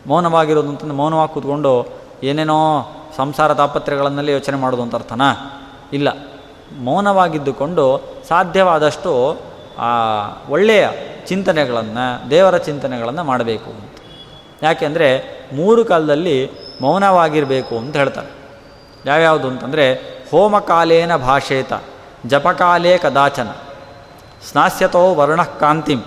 [0.06, 1.86] ಮೌನವಾಗಿರೋದು ಅಂತಂದ್ರೆ ಮೌನವಾಗಿ ಕೂತ್ಕೊಂಡು
[2.22, 2.82] ಏನೇನೋ
[3.16, 5.34] ಸಂಸಾರ ತಾಪತ್ರೆಗಳನ್ನಲ್ಲಿ ಯೋಚನೆ ಮಾಡೋದು ಅಂತ ಅರ್ಥನಾ?
[5.92, 6.08] ಇಲ್ಲ.
[6.82, 9.40] ಮೌನವಾಗಿದ್ದುಕೊಂಡು ಸಾಧ್ಯವಾದಷ್ಟು
[9.78, 9.88] ಆ
[10.48, 10.88] ಒಳ್ಳೆಯ
[11.26, 13.96] ಚಿಂತನೆಗಳನ್ನು, ದೇವರ ಚಿಂತನೆಗಳನ್ನು ಮಾಡಬೇಕು ಅಂತ.
[14.62, 18.28] ಯಾಕೆಂದರೆ ಮೂರು ಕಾಲದಲ್ಲಿ ಮೌನವಾಗಿರಬೇಕು ಅಂತ ಹೇಳ್ತಾರೆ.
[19.06, 19.94] ಯಾವ್ಯಾವುದು ಅಂತಂದರೆ,
[20.30, 21.72] ಹೋಮಕಾಲೇನ ಭಾಷೇತ,
[22.26, 23.48] ಜಪಕಾಲೇ ಕದಾಚನ.
[24.48, 26.00] ಸ್ನಾಸ್ಯತೋ ವರ್ಣ ಕಾಂತಿಂ,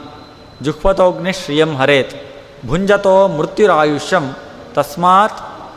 [0.61, 2.15] ಜುಹ್ವತೋಗ್ನಿ ಶ್ರಿಯಂ ಹರೇತ್,
[2.67, 4.35] ಭುಂಜತೋ ಮೃತ್ಯುರಾಯುಷ್ಯಂ,
[4.73, 5.67] ತಸ್ಮಾತ್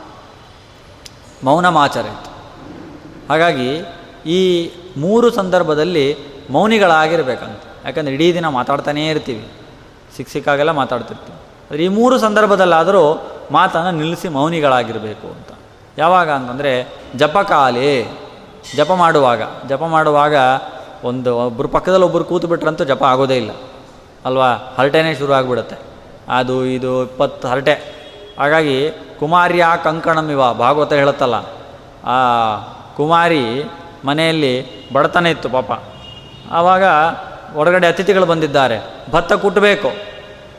[1.43, 2.29] ಮೌನಮಾಚರೇತ್.
[3.29, 3.77] ಹಾಗಾಗಿ
[4.25, 6.17] ಈ ಮೂರು ಸಂದರ್ಭದಲ್ಲಿ
[6.49, 7.85] ಮೌನಿಗಳಾಗಿರ್ಬೇಕಂತ.
[7.85, 9.51] ಯಾಕಂದರೆ ಇಡೀ ದಿನ ಮಾತಾಡ್ತಾನೇ ಇರ್ತೀವಿ.
[10.17, 11.37] ಸಿಕ್ಕ ಸಿಕ್ಕಾಗೆಲ್ಲ ಮಾತಾಡ್ತಿರ್ತೀವಿ.
[11.37, 15.47] ಆದರೆ ಈ ಮೂರು ಸಂದರ್ಭದಲ್ಲಾದರೂ ಮಾತನ್ನು ನಿಲ್ಲಿಸಿ ಮೌನಿಗಳಾಗಿರಬೇಕು ಅಂತ.
[15.97, 18.07] ಯಾವಾಗ ಅಂತಂದರೆ ಜಪಕಾಲೆ,
[18.75, 19.41] ಜಪ ಮಾಡುವಾಗ.
[19.69, 20.35] ಜಪ ಮಾಡುವಾಗ
[21.03, 23.51] ಒಂದು ಒಬ್ಬರು ಪಕ್ಕದಲ್ಲಿ ಒಬ್ಬರು ಕೂತು ಬಿಟ್ರಂತೂ ಜಪ ಆಗೋದೇ ಇಲ್ಲ.
[24.25, 24.53] ಅಲ್ವಾ?
[24.53, 25.75] ಹರಟೆನೇ ಶುರು ಆಗಿಬಿಡುತ್ತೆ.
[26.29, 27.73] ಅದು ಇದು ಇಪ್ಪತ್ತು ಹರಟೆ.
[28.39, 29.65] ಹಾಗಾಗಿ ಕುಮಾರಿಯ
[30.31, 31.35] ಇವ, ಭಾಗವತ ಹೇಳುತ್ತಲ್ಲ.
[32.05, 32.57] ಆ
[32.95, 33.63] ಕುಮಾರಿ
[34.05, 35.83] ಮನೆಯಲ್ಲಿ ಬಡತನ ಇತ್ತು ಪಾಪ.
[36.51, 36.83] ಆವಾಗ
[37.53, 39.05] ಹೊರಗಡೆ ಅತಿಥಿಗಳು ಬಂದಿದ್ದಾರೆ.
[39.11, 39.89] ಭತ್ತ ಕುಟ್ಟಬೇಕು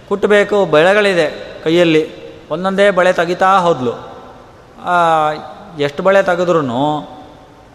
[0.09, 2.29] ಕುಟ್ಟಬೇಕು ಬೆಳೆಗಳಿದೆ ಕೈಯಲ್ಲಿ.
[2.51, 3.93] ಒಂದೊಂದೇ ಬಳೆ ತೆಗಿತಾ ಹೋದ್ಲು.
[5.79, 6.61] ಎಷ್ಟು ಬಳೆ ತೆಗೆದ್ರೂ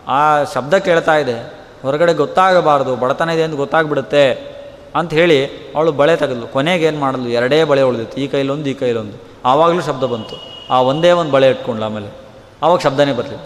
[0.07, 1.62] ಆ ಶಬ್ದ ಕೇಳ್ತಾ ಇದೆ.
[1.83, 4.53] ಹೊರಗಡೆ ಗೊತ್ತಾಗಬಾರ್ದು, ಬಡತನ ಇದೆ ಅಂತ ಗೊತ್ತಾಗ್ಬಿಡುತ್ತೆ
[4.95, 6.47] ಅಂತ ಹೇಳಿ ಅವಳು ಬಳೆ ತೆಗೆದ್ಲು.
[6.47, 7.29] ಕೊನೆಗೆ ಏನು ಮಾಡಲು?
[7.29, 8.21] ಎರಡೇ ಬಳೆ ಉಳಿದಿತ್ತು.
[8.21, 9.23] ಈ ಕೈಲೊಂದು ಈ ಕೈಲೊಂದು.
[9.45, 10.35] ಆವಾಗಲೂ ಶಬ್ದ ಬಂತು.
[10.69, 12.09] ಆ ಒಂದೇ ಒಂದು ಬಳೆ ಇಟ್ಕೊಂಡ್ಲು ಆಮೇಲೆ.
[12.63, 13.43] ಆವಾಗ ಶಬ್ದನೇ ಬರಲಿಲ್ಲ.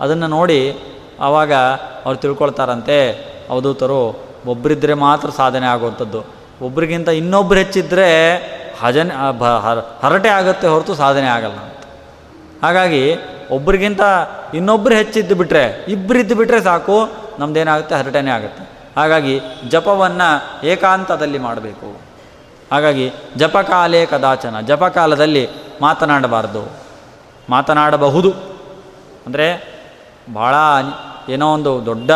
[0.00, 0.76] ಅದನ್ನು ನೋಡಿ
[1.20, 1.52] ಆವಾಗ
[2.04, 3.12] ಅವ್ರು ತಿಳ್ಕೊಳ್ತಾರಂತೆ
[3.50, 6.24] ಅವಧೂತರು ಒಬ್ಬರಿದ್ದರೆ ಮಾತ್ರ ಸಾಧನೆ ಆಗುವಂಥದ್ದು.
[6.62, 8.36] ಒಬ್ರಿಗಿಂತ ಇನ್ನೊಬ್ರು ಹೆಚ್ಚಿದ್ರೆ
[8.80, 9.14] ಹಜನೆ
[10.02, 11.84] ಹರಟೆ ಆಗುತ್ತೆ ಹೊರತು ಸಾಧನೆ ಆಗಲ್ಲ ಅಂತ.
[12.64, 13.14] ಹಾಗಾಗಿ
[13.50, 14.00] ಒಬ್ರಿಗಿಂತ
[14.54, 18.78] ಇನ್ನೊಬ್ಬರು ಹೆಚ್ಚಿದ್ದು ಬಿಟ್ಟರೆ ಇಬ್ಬರಿದ್ದು ಬಿಟ್ಟರೆ ಸಾಕು ನಮ್ಮದೇನಾಗುತ್ತೆ ಹರಟನೆ ಆಗುತ್ತೆ.
[18.96, 22.00] ಹಾಗಾಗಿ ಜಪವನ್ನು ಏಕಾಂತದಲ್ಲಿ ಮಾಡಬೇಕು.
[22.72, 24.60] ಹಾಗಾಗಿ ಜಪಕಾಲೇ ಕದಾಚನ.
[24.60, 25.48] ಜಪಕಾಲದಲ್ಲಿ
[25.80, 26.68] ಮಾತನಾಡಬಾರ್ದು.
[27.50, 28.30] ಮಾತನಾಡಬಹುದು.
[29.26, 29.78] ಅಂದರೆ
[30.34, 30.54] ಭಾಳ
[31.28, 32.10] ಏನೋ ಒಂದು ದೊಡ್ಡ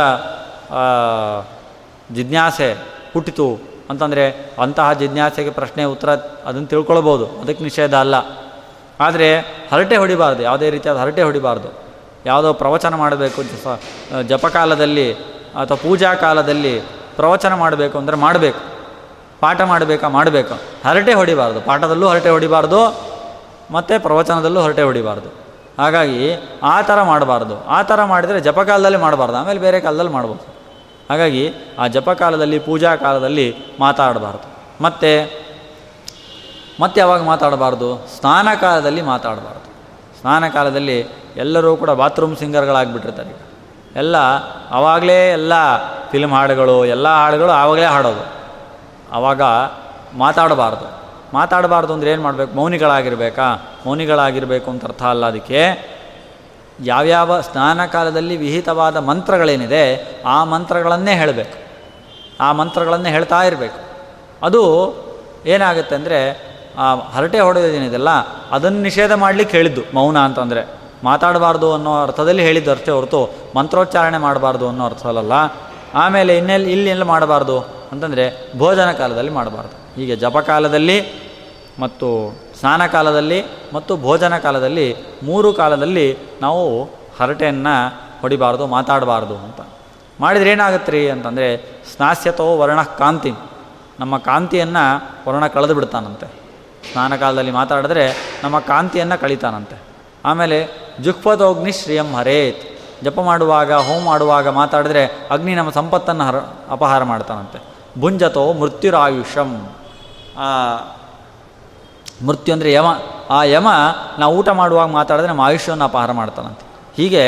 [2.15, 2.73] ಜಿಜ್ಞಾಸೆ
[3.15, 6.11] ಹುಟ್ಟಿತು ಅಂತಂದರೆ ಅಂತಹ ಜಿಜ್ಞಾಸೆಗೆ ಪ್ರಶ್ನೆ ಉತ್ತರ
[6.47, 8.15] ಅದನ್ನು ತಿಳ್ಕೊಳ್ಬೋದು ಅದಕ್ಕೆ ನಿಷೇಧ ಅಲ್ಲ.
[9.01, 9.39] ಆದರೆ
[9.73, 10.43] ಹರಟೆ ಹೊಡಿಬಾರ್ದು.
[10.43, 11.82] ಯಾವುದೇ ರೀತಿಯಾದ ಹರಟೆ ಹೊಡಿಬಾರ್ದು.
[12.27, 13.43] ಯಾವುದೋ ಪ್ರವಚನ ಮಾಡಬೇಕು
[14.23, 15.15] ಜಪಕಾಲದಲ್ಲಿ
[15.55, 16.81] ಅಥವಾ ಪೂಜಾ ಕಾಲದಲ್ಲಿ
[17.17, 18.59] ಪ್ರವಚನ ಮಾಡಬೇಕು ಅಂದರೆ ಮಾಡಬೇಕು.
[19.41, 20.09] ಪಾಠ ಮಾಡಬೇಕಾ?
[20.09, 20.55] ಮಾಡಬೇಕು.
[20.89, 21.61] ಹರಟೆ ಹೊಡಿಬಾರ್ದು.
[21.61, 23.01] ಪಾಠದಲ್ಲೂ ಹರಟೆ ಹೊಡಿಬಾರ್ದು,
[23.71, 25.29] ಮತ್ತು ಪ್ರವಚನದಲ್ಲೂ ಹರಟೆ ಹೊಡಿಬಾರ್ದು.
[25.83, 27.65] ಹಾಗಾಗಿ ಆ ಥರ ಮಾಡಬಾರ್ದು.
[27.65, 29.37] ಆ ಥರ ಮಾಡಿದರೆ ಜಪಕಾಲದಲ್ಲಿ ಮಾಡಬಾರ್ದು.
[29.37, 30.55] ಆಮೇಲೆ ಬೇರೆ ಕಾಲದಲ್ಲಿ ಮಾಡ್ಬೋದು.
[31.11, 34.57] ಹಾಗಾಗಿ ಆ ಜಪಕಾಲದಲ್ಲಿ, ಪೂಜಾ ಕಾಲದಲ್ಲಿ ಮಾತಾಡಬಾರ್ದು.
[34.85, 35.31] ಮತ್ತು,
[36.81, 38.09] ಮತ್ತೆ ಯಾವಾಗ ಮಾತಾಡಬಾರ್ದು?
[38.19, 39.73] ಸ್ನಾನ ಕಾಲದಲ್ಲಿ ಮಾತಾಡಬಾರ್ದು.
[40.21, 43.53] ಸ್ನಾನ ಕಾಲದಲ್ಲಿ ಎಲ್ಲರೂ ಕೂಡ ಬಾತ್ರೂಮ್ ಸಿಂಗರ್ಗಳಾಗ್ಬಿಟ್ಟಿರ್ತಾರೆ
[43.97, 44.17] ಎಲ್ಲ
[44.71, 45.53] ಆವಾಗಲೇ ಎಲ್ಲ
[46.11, 48.43] ಫಿಲ್ಮ್ ಹಾಡುಗಳು, ಎಲ್ಲ ಹಾಡುಗಳು ಆವಾಗಲೇ ಹಾಡೋದು.
[49.13, 49.43] ಆವಾಗ
[50.15, 51.03] ಮಾತಾಡಬಾರ್ದು.
[51.35, 52.55] ಮಾತಾಡಬಾರ್ದು ಅಂದರೆ ಏನು ಮಾಡಬೇಕು?
[52.55, 53.79] ಮೌನಿಗಳಾಗಿರಬೇಕಾ?
[53.87, 55.93] ಮೌನಿಗಳಾಗಿರಬೇಕು ಅಂತ ಅರ್ಥ ಅಲ್ಲ ಅದಕ್ಕೆ.
[56.81, 61.59] ಯಾವ್ಯಾವ ಸ್ನಾನ ಕಾಲದಲ್ಲಿ ವಿಹಿತವಾದ ಮಂತ್ರಗಳೇನಿದೆ, ಆ ಮಂತ್ರಗಳನ್ನೇ ಹೇಳಬೇಕು.
[62.41, 63.79] ಆ ಮಂತ್ರಗಳನ್ನೇ ಹೇಳ್ತಾ ಇರಬೇಕು.
[64.43, 64.95] ಅದು
[65.47, 68.11] ಏನಾಗುತ್ತೆ ಅಂದರೆ, ಆ ಹರಟೆ ಹೊಡೆಯೋದೇನಿದೆಲ್ಲ
[68.51, 70.82] ಅದನ್ನು ನಿಷೇಧ ಮಾಡಲಿಕ್ಕೆ ಹೇಳಿದ್ದು ಮೌನ ಅಂತಂದರೆ.
[71.05, 75.33] ಮಾತಾಡಬಾರ್ದು ಅನ್ನೋ ಅರ್ಥದಲ್ಲಿ ಹೇಳಿದ್ದು ಅಷ್ಟೇ ಹೊರತು ಮಂತ್ರೋಚ್ಚಾರಣೆ ಮಾಡಬಾರ್ದು ಅನ್ನೋ ಅರ್ಥ ಅರ್ಥದಲ್ಲ
[75.95, 77.61] ಆಮೇಲೆ ಇನ್ನೆಲ್ಲಿ ಇಲ್ಲಿ ಮಾಡಬಾರ್ದು?
[77.93, 80.01] ಅಂತಂದರೆ ಭೋಜನ ಕಾಲದಲ್ಲಿ ಮಾಡಬಾರ್ದು.
[80.01, 81.23] ಹೀಗೆ ಜಪಕಾಲದಲ್ಲಿ
[81.81, 86.85] ಮತ್ತು ಸ್ನಾನ ಕಾಲದಲ್ಲಿ ಮತ್ತು ಭೋಜನ ಕಾಲದಲ್ಲಿ ಮೂರು ಕಾಲದಲ್ಲಿ ನಾವು
[87.21, 89.61] ಹರಟೆಯನ್ನು ಹೊಡಿಬಾರ್ದು, ಮಾತಾಡಬಾರ್ದು ಅಂತ.
[90.21, 91.57] ಮಾಡಿದ್ರೆ ಏನಾಗುತ್ತೆ ರೀ ಅಂತಂದರೆ
[91.97, 93.33] ಸ್ನಾಸ್ಯತೋ ವರ್ಣ ಕಾಂತಿ.
[94.01, 96.27] ನಮ್ಮ ಕಾಂತಿಯನ್ನು ವರ್ಣ ಕಳೆದು ಬಿಡ್ತಾನಂತೆ.
[96.93, 99.83] ಸ್ನಾನ ಕಾಲದಲ್ಲಿ ಮಾತಾಡಿದ್ರೆ ನಮ್ಮ ಕಾಂತಿಯನ್ನು ಕಳೀತಾನಂತೆ.
[100.25, 102.63] ಆಮೇಲೆ ಜುಕ್ಪದೋಗ್ನಿ ಶ್ರೀಯಂ ಹರೇತ್.
[103.05, 106.37] ಜಪ ಮಾಡುವಾಗ ಹೋಮ ಮಾಡುವಾಗ ಮಾತಾಡಿದ್ರೆ ಅಗ್ನಿ ನಮ್ಮ ಸಂಪತ್ತನ್ನು ಹರ,
[106.71, 107.59] ಅಪಹಾರ ಮಾಡ್ತಾನಂತೆ.
[108.01, 109.51] ಭುಂಜತೋ ಮೃತ್ಯುರಾಯುಷಂ
[112.27, 112.89] ಮೃತ್ಯು ಅಂದರೆ ಯಮ.
[113.31, 113.69] ಆ ಯಮ
[114.19, 116.65] ನಾವು ಊಟ ಮಾಡುವಾಗ ಮಾತಾಡಿದ್ರೆ ನಮ್ಮ ಆಯುಷ್ಯವನ್ನು ಅಪಹಾರ ಮಾಡ್ತಾನಂತೆ.
[116.97, 117.25] ಹೀಗೆ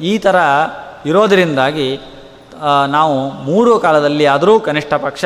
[0.00, 0.36] ಈ ಥರ
[1.06, 2.00] ಇರೋದರಿಂದಾಗಿ
[2.86, 5.24] ನಾವು ಮೂರು ಕಾಲದಲ್ಲಿ ಆದರೂ ಕನಿಷ್ಠ ಪಕ್ಷ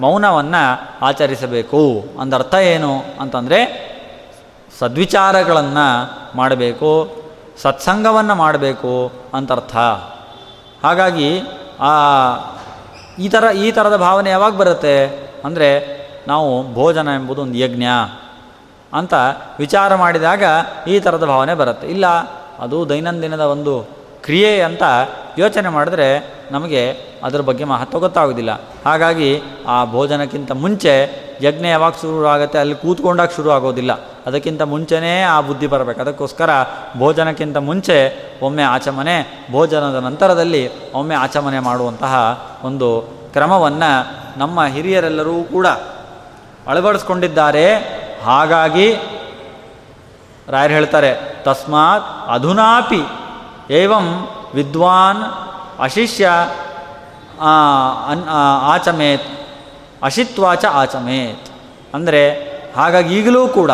[0.00, 0.62] ಮೌನವನ್ನು
[1.02, 1.82] ಆಚರಿಸಬೇಕು.
[2.20, 3.60] ಅಂದರ್ಥ ಏನು ಅಂತಂದರೆ
[4.78, 5.86] ಸದ್ವಿಚಾರಗಳನ್ನು
[6.36, 6.90] ಮಾಡಬೇಕು,
[7.62, 8.94] ಸತ್ಸಂಗವನ್ನು ಮಾಡಬೇಕು
[9.34, 9.76] ಅಂತರ್ಥ.
[10.84, 11.28] ಹಾಗಾಗಿ
[11.80, 11.92] ಆ
[13.18, 14.96] ಈ ಥರ ಈ ಥರದ ಭಾವನೆ ಯಾವಾಗ ಬರುತ್ತೆ
[15.44, 15.68] ಅಂದರೆ
[16.28, 17.86] ನಾವು ಭೋಜನ ಎಂಬುದು ಒಂದು ಯಜ್ಞ
[18.92, 19.14] ಅಂತ
[19.58, 20.44] ವಿಚಾರ ಮಾಡಿದಾಗ
[20.86, 21.86] ಈ ಥರದ ಭಾವನೆ ಬರುತ್ತೆ.
[21.86, 22.06] ಇಲ್ಲ,
[22.58, 23.74] ಅದು ದೈನಂದಿನದ ಒಂದು
[24.26, 24.82] ಕ್ರಿಯೆ ಅಂತ
[25.38, 26.90] ಯೋಚನೆ ಮಾಡಿದ್ರೆ ನಮಗೆ
[27.22, 28.60] ಅದರ ಬಗ್ಗೆ ಮಹತ್ವ ಗೊತ್ತಾಗೋದಿಲ್ಲ.
[28.86, 30.94] ಹಾಗಾಗಿ ಆ ಭೋಜನಕ್ಕಿಂತ ಮುಂಚೆ
[31.42, 33.92] ಯಜ್ಞ ಯಾವಾಗ ಶುರು ಆಗುತ್ತೆ ಅಲ್ಲಿ ಕೂತ್ಕೊಂಡಾಗ ಶುರು ಆಗೋದಿಲ್ಲ
[34.26, 36.00] ಅದಕ್ಕಿಂತ ಮುಂಚೆನೇ ಆ ಬುದ್ಧಿ ಬರಬೇಕು.
[36.00, 36.50] ಅದಕ್ಕೋಸ್ಕರ
[36.98, 37.98] ಭೋಜನಕ್ಕಿಂತ ಮುಂಚೆ
[38.42, 42.14] ಒಮ್ಮೆ ಆಚಮನೆ, ಭೋಜನದ ನಂತರದಲ್ಲಿ ಒಮ್ಮೆ ಆಚಮನೆ ಮಾಡುವಂತಹ
[42.64, 43.00] ಒಂದು
[43.32, 43.92] ಕ್ರಮವನ್ನು
[44.38, 45.66] ನಮ್ಮ ಹಿರಿಯರೆಲ್ಲರೂ ಕೂಡ
[46.66, 47.74] ಅಳವಡಿಸ್ಕೊಂಡಿದ್ದಾರೆ.
[48.24, 48.94] ಹಾಗಾಗಿ
[50.48, 53.02] ರಾಯರು ಹೇಳ್ತಾರೆ, ತಸ್ಮಾತ್ ಅಧುನಾಪಿ
[53.70, 54.06] ಏವಂ
[54.54, 55.22] ವಿದ್ವಾನ್
[55.80, 56.28] ಅಶಿಷ್ಯ
[58.74, 59.28] ಆಚಮೇತ್
[60.02, 61.48] ಅಶಿತ್ವಾಚ ಆಚಮೇತ್
[61.94, 62.22] ಅಂದರೆ
[62.76, 63.70] ಹಾಗಾಗಿ ಈಗಲೂ ಕೂಡ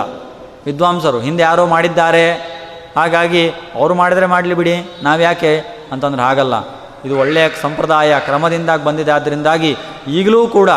[0.66, 2.26] ವಿದ್ವಾಂಸರು, ಹಿಂದೆ ಯಾರೋ ಮಾಡಿದ್ದಾರೆ,
[2.96, 5.52] ಹಾಗಾಗಿ ಅವರು ಮಾಡಿದರೆ ಮಾಡಲಿ ಬಿಡಿ ನಾವು ಯಾಕೆ
[5.92, 6.55] ಅಂತಂದ್ರೆ ಹಾಗಲ್ಲ.
[7.05, 9.76] ಇದು ಒಳ್ಳೆಯ ಸಂಪ್ರದಾಯ ಕ್ರಮದಿಂದಾಗಿ ಬಂದಿದೆ, ಆದ್ದರಿಂದಾಗಿ
[10.09, 10.70] ಈಗಲೂ ಕೂಡ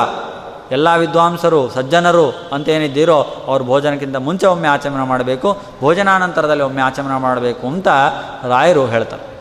[0.71, 7.88] ಎಲ್ಲ ವಿದ್ವಾಂಸರು, ಸಜ್ಜನರು ಅಂತೇನಿದ್ದೀರೋ ಅವರು ಭೋಜನಕ್ಕಿಂತ ಮುಂಚೆ ಒಮ್ಮೆ ಆಚಮನ ಮಾಡಬೇಕು, ಭೋಜನಾನಂತರದಲ್ಲಿ ಒಮ್ಮೆ ಆಚಮನ ಮಾಡಬೇಕು ಅಂತ
[8.43, 9.36] ರಾಯರು ಹೇಳ್ತಾರೆ.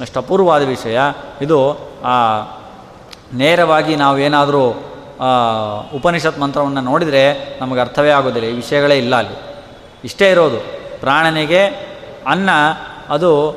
[0.00, 0.98] ಅಷ್ಟು ಅಪೂರ್ವವಾದ ವಿಷಯ.
[1.42, 1.72] ಇದು
[3.34, 4.68] ನೇರವಾಗಿ ನಾವು ಏನಾದರೂ
[5.94, 8.48] ಉಪನಿಷತ್ ಮಂತ್ರವನ್ನು ನೋಡಿದರೆ ನಮಗೆ ಅರ್ಥವೇ ಆಗೋದಿಲ್ಲ.
[8.48, 9.54] ಈ ವಿಷಯಗಳೇ ಇಲ್ಲ ಅಲ್ಲಿ.
[10.04, 10.58] ಇಷ್ಟೇ ಇರೋದು.
[11.00, 11.64] ಪ್ರಾಣನಿಗೆ
[12.26, 12.50] ಅನ್ನ,
[13.08, 13.50] ಅದು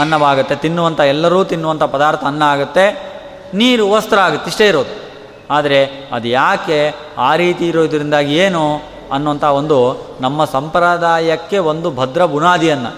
[0.00, 0.56] ಅನ್ನವಾಗುತ್ತೆ.
[0.56, 3.14] ತಿನ್ನುವಂಥ ಎಲ್ಲರೂ ತಿನ್ನುವಂಥ ಪದಾರ್ಥ ಅನ್ನ ಆಗುತ್ತೆ.
[3.54, 4.50] ನೀರು, ವಸ್ತ್ರ ಆಗುತ್ತೆ.
[4.50, 5.03] ಇಷ್ಟೇ ಇರೋದು.
[5.50, 9.78] ಆದರೆ ಅದು ಯಾಕೆ ಆ ರೀತಿ ಇರೋದ್ರಿಂದಾಗಿ ಏನು ಅನ್ನುವಂಥ ಒಂದು
[10.20, 12.90] ನಮ್ಮ ಸಂಪ್ರದಾಯಕ್ಕೆ ಒಂದು ಭದ್ರ ಬುನಾದಿಯನ್ನು.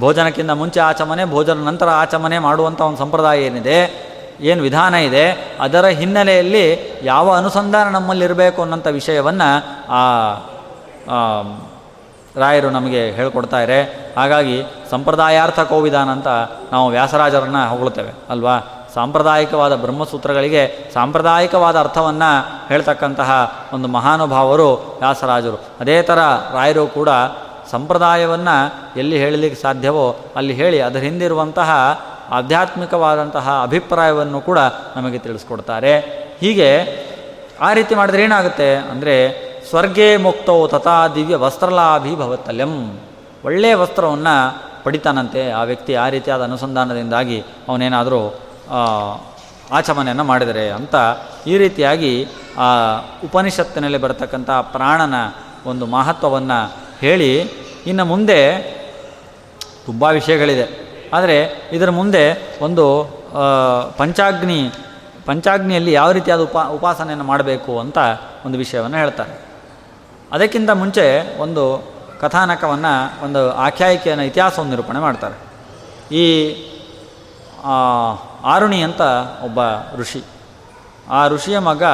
[0.00, 3.78] ಭೋಜನಕ್ಕಿಂತ ಮುಂಚೆ ಆಚಮನೆ, ಭೋಜನ ನಂತರ ಆಚಮನೆ ಮಾಡುವಂಥ ಒಂದು ಸಂಪ್ರದಾಯ ಏನಿದೆ,
[4.40, 9.48] ಏನು ವಿಧಾನ ಇದೆ, ಅದರ ಹಿನ್ನೆಲೆಯಲ್ಲಿ ಯಾವ ಅನುಸಂಧಾನ ನಮ್ಮಲ್ಲಿರಬೇಕು ಅನ್ನೋಂಥ ವಿಷಯವನ್ನು
[9.88, 10.02] ಆ
[12.36, 13.82] ರಾಯರು ನಮಗೆ ಹೇಳಿಕೊಡ್ತಾರೆ
[14.16, 16.28] ಹಾಗಾಗಿ ಸಂಪ್ರದಾಯಾರ್ಥ ಕೋವಿಧಾನ ಅಂತ
[16.72, 18.58] ನಾವು ವ್ಯಾಸರಾಜರನ್ನು ಹೊಗಳುತ್ತೇವೆ ಅಲ್ವಾ?
[18.96, 22.30] ಸಾಂಪ್ರದಾಯಿಕವಾದ ಬ್ರಹ್ಮಸೂತ್ರಗಳಿಗೆ ಸಾಂಪ್ರದಾಯಿಕವಾದ ಅರ್ಥವನ್ನು
[22.68, 23.30] ಹೇಳ್ತಕ್ಕಂತಹ
[23.72, 25.58] ಒಂದು ಮಹಾನುಭಾವರು ವ್ಯಾಸರಾಜರು.
[25.80, 26.18] ಅದೇ ಥರ
[26.52, 27.08] ರಾಯರು ಕೂಡ
[27.70, 28.56] ಸಂಪ್ರದಾಯವನ್ನು
[28.98, 31.70] ಎಲ್ಲಿ ಹೇಳಲಿಕ್ಕೆ ಸಾಧ್ಯವೋ ಅಲ್ಲಿ ಹೇಳಿ ಅದರ ಹಿಂದಿರುವಂತಹ
[32.30, 34.58] ಆಧ್ಯಾತ್ಮಿಕವಾದಂತಹ ಅಭಿಪ್ರಾಯವನ್ನು ಕೂಡ
[34.96, 35.92] ನಮಗೆ ತಿಳಿಸ್ಕೊಡ್ತಾರೆ.
[36.40, 36.70] ಹೀಗೆ
[37.60, 39.16] ಆ ರೀತಿ ಮಾಡಿದ್ರೆ ಏನಾಗುತ್ತೆ ಅಂದರೆ
[39.70, 42.74] ಸ್ವರ್ಗೇ ಮುಕ್ತೋ ತಥಾ ದಿವ್ಯ ವಸ್ತ್ರಲಾಭಿ ಭವತ್ತಲ್ಯಂ.
[43.44, 44.36] ಒಳ್ಳೆಯ ವಸ್ತ್ರವನ್ನು
[44.84, 48.20] ಪಡಿತಾನಂತೆ ಆ ವ್ಯಕ್ತಿ ಆ ರೀತಿಯಾದ ಅನುಸಂಧಾನದಿಂದಾಗಿ ಅವನೇನಾದರೂ
[49.72, 50.94] ಆಚಮನೆಯನ್ನು ಮಾಡಿದರೆ ಅಂತ
[51.46, 52.26] ಈ ರೀತಿಯಾಗಿ
[52.58, 55.14] ಆ ಉಪನಿಷತ್ತಿನಲ್ಲಿ ಬರತಕ್ಕಂಥ ಪ್ರಾಣನ
[55.66, 57.40] ಒಂದು ಮಹತ್ವವನ್ನು ಹೇಳಿ
[57.86, 58.40] ಇನ್ನು ಮುಂದೆ
[59.86, 60.86] ತುಂಬ ವಿಷಯಗಳಿದೆ.
[61.12, 62.84] ಆದರೆ ಇದರ ಮುಂದೆ ಒಂದು
[63.98, 64.72] ಪಂಚಾಗ್ನಿ,
[65.26, 67.98] ಪಂಚಾಗ್ನಿಯಲ್ಲಿ ಯಾವ ರೀತಿಯಾದ ಉಪ, ಉಪಾಸನೆಯನ್ನು ಮಾಡಬೇಕು ಅಂತ
[68.46, 69.40] ಒಂದು ವಿಷಯವನ್ನು ಹೇಳ್ತಾರೆ.
[70.32, 71.64] ಅದಕ್ಕಿಂತ ಮುಂಚೆ ಒಂದು
[72.20, 75.36] ಕಥಾನಕವನ್ನು, ಒಂದು ಆಖ್ಯಾಯಿಕೆಯನ್ನು ಇತಿಹಾಸವನ್ನು ನಿರೂಪಣೆ ಮಾಡ್ತಾರೆ.
[76.14, 76.24] ಈ
[78.44, 79.00] ಆರುಣಿ ಅಂತ
[79.44, 79.60] ಒಬ್ಬ
[79.96, 80.24] ಋಷಿ.
[81.10, 81.84] ಆ ಋಷಿಯ ಮಗ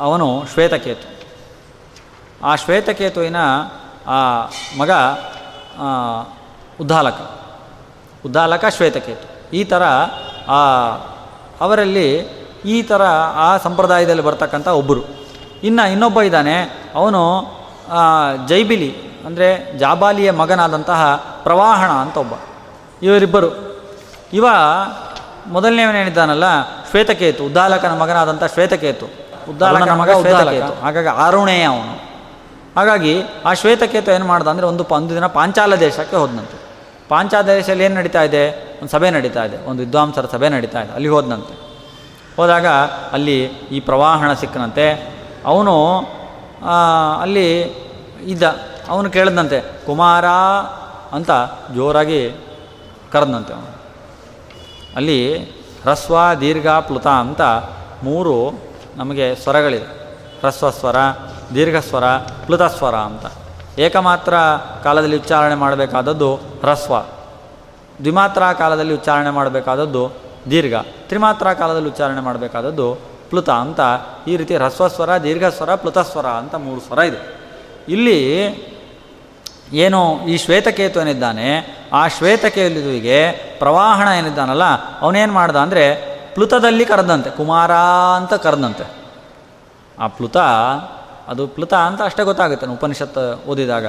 [0.00, 1.08] ಅವನು ಶ್ವೇತಕೇತು.
[2.44, 3.36] ಆ ಶ್ವೇತಕೇತುವಿನ,
[4.06, 4.18] ಆ
[4.78, 4.90] ಮಗ
[6.80, 7.30] ಉದ್ದಾಲಕ.
[8.26, 9.56] ಉದ್ದಾಲಕ ಶ್ವೇತಕೇತು.
[9.56, 9.82] ಈ ಥರ
[10.48, 10.58] ಆ,
[11.60, 12.18] ಅವರಲ್ಲಿ
[12.64, 13.02] ಈ ಥರ
[13.34, 15.02] ಆ ಸಂಪ್ರದಾಯದಲ್ಲಿ ಬರ್ತಕ್ಕಂಥ ಒಬ್ಬರು
[15.62, 16.56] ಇನ್ನು ಇನ್ನೊಬ್ಬ ಇದ್ದಾನೆ.
[16.94, 17.22] ಅವನು
[18.46, 18.90] ಜೈಬಿಲಿ,
[19.26, 22.34] ಅಂದರೆ ಜಾಬಾಲಿಯ ಮಗನಾದಂತಹ ಪ್ರವಾಹಣ ಅಂತ ಒಬ್ಬ.
[23.02, 23.70] ಇವರಿಬ್ಬರು.
[24.32, 24.46] ಇವ
[25.46, 26.44] ಮೊದಲನೇವನೇನಿದ್ದಾನಲ್ಲ
[26.90, 29.06] ಶ್ವೇತಕೇತು ಉದ್ದಾಲಕನ ಮಗನಾದಂಥ ಶ್ವೇತಕೇತು.
[29.50, 30.80] ಉದ್ದಾಲಕನ ಮಗ ಶ್ವೇತಕೇತು.
[30.80, 31.92] ಹಾಗಾಗಿ ಆರುಣೇಯ ಅವನು.
[32.76, 36.60] ಹಾಗಾಗಿ ಆ ಶ್ವೇತಕೇತು ಏನು ಮಾಡ್ದ ಅಂದರೆ ಒಂದು ಒಂದು ದಿನ ಪಾಂಚಾಲ ದೇಶಕ್ಕೆ ಹೋದನಂತೆ.
[37.08, 38.50] ಪಾಂಚಾಲ ದೇಶದಲ್ಲಿ ಏನು ನಡೀತಾ ಇದೆ?
[38.50, 39.66] ಒಂದು ಸಭೆ ನಡೀತಾ ಇದೆ.
[39.66, 40.92] ಒಂದು ವಿದ್ವಾಂಸರ ಸಭೆ ನಡೀತಾ ಇದೆ.
[40.92, 41.54] ಅಲ್ಲಿ ಹೋದನಂತೆ.
[42.36, 42.66] ಹೋದಾಗ
[43.12, 45.14] ಅಲ್ಲಿ ಈ ಪ್ರವಾಹಣ ಸಿಕ್ಕನಂತೆ.
[45.46, 45.96] ಅವನು
[47.20, 47.62] ಅಲ್ಲಿ
[48.26, 48.42] ಇದ್ದ.
[48.88, 50.26] ಅವನು ಕೇಳಿದಂತೆ ಕುಮಾರ
[51.12, 51.30] ಅಂತ
[51.74, 52.30] ಜೋರಾಗಿ
[53.12, 53.69] ಕರೆದಂತೆ ಅವನು.
[54.96, 55.44] ಅಲ್ಲಿ
[55.82, 57.40] ಹ್ರಸ್ವ, ದೀರ್ಘ, ಪ್ಲುತ ಅಂತ
[58.02, 58.50] ಮೂರು
[58.96, 59.84] ನಮಗೆ ಸ್ವರಗಳಿದೆ
[60.40, 60.96] ಹ್ರಸ್ವ ಸ್ವರ
[61.54, 62.04] ದೀರ್ಘಸ್ವರ
[62.46, 63.26] ಪ್ಲುತಸ್ವರ ಅಂತ.
[63.78, 64.34] ಏಕಮಾತ್ರ
[64.84, 67.00] ಕಾಲದಲ್ಲಿ ಉಚ್ಚಾರಣೆ ಮಾಡಬೇಕಾದದ್ದು ಹ್ರಸ್ವ.
[67.98, 70.10] ದ್ವಿಮಾತ್ರ ಕಾಲದಲ್ಲಿ ಉಚ್ಚಾರಣೆ ಮಾಡಬೇಕಾದದ್ದು
[70.50, 70.74] ದೀರ್ಘ.
[70.82, 72.98] ತ್ರಿಮಾತ್ರ ಕಾಲದಲ್ಲಿ ಉಚ್ಚಾರಣೆ ಮಾಡಬೇಕಾದದ್ದು
[73.30, 73.80] ಪ್ಲುತ ಅಂತ
[74.28, 77.40] ಈ ರೀತಿ ಹ್ರಸ್ವಸ್ವರ ದೀರ್ಘಸ್ವರ ಪ್ಲುತಸ್ವರ ಅಂತ ಮೂರು ಸ್ವರ ಇದೆ.
[77.88, 78.50] ಇಲ್ಲಿ
[79.72, 81.48] ಏನು ಈ ಶ್ವೇತಕೇತು ಏನಿದ್ದಾನೆ,
[81.92, 84.62] ಆ ಶ್ವೇತಕೇತುವಿಗೆ ಪ್ರವಾಹಣ ಏನಿದ್ದಾನಲ್ಲ,
[85.00, 87.72] ಅವನೇನು ಮಾಡ್ದ ಅಂದರೆ ಪ್ಲುತದಲ್ಲಿ ಕರೆದಂತೆ, ಕುಮಾರ
[88.16, 88.92] ಅಂತ ಕರೆದಂತೆ.
[89.98, 90.36] ಆ ಪ್ಲುತ,
[91.28, 93.86] ಅದು ಪ್ಲುತ ಅಂತ ಅಷ್ಟೇ ಗೊತ್ತಾಗುತ್ತೆ ಉಪನಿಷತ್ ಓದಿದಾಗ.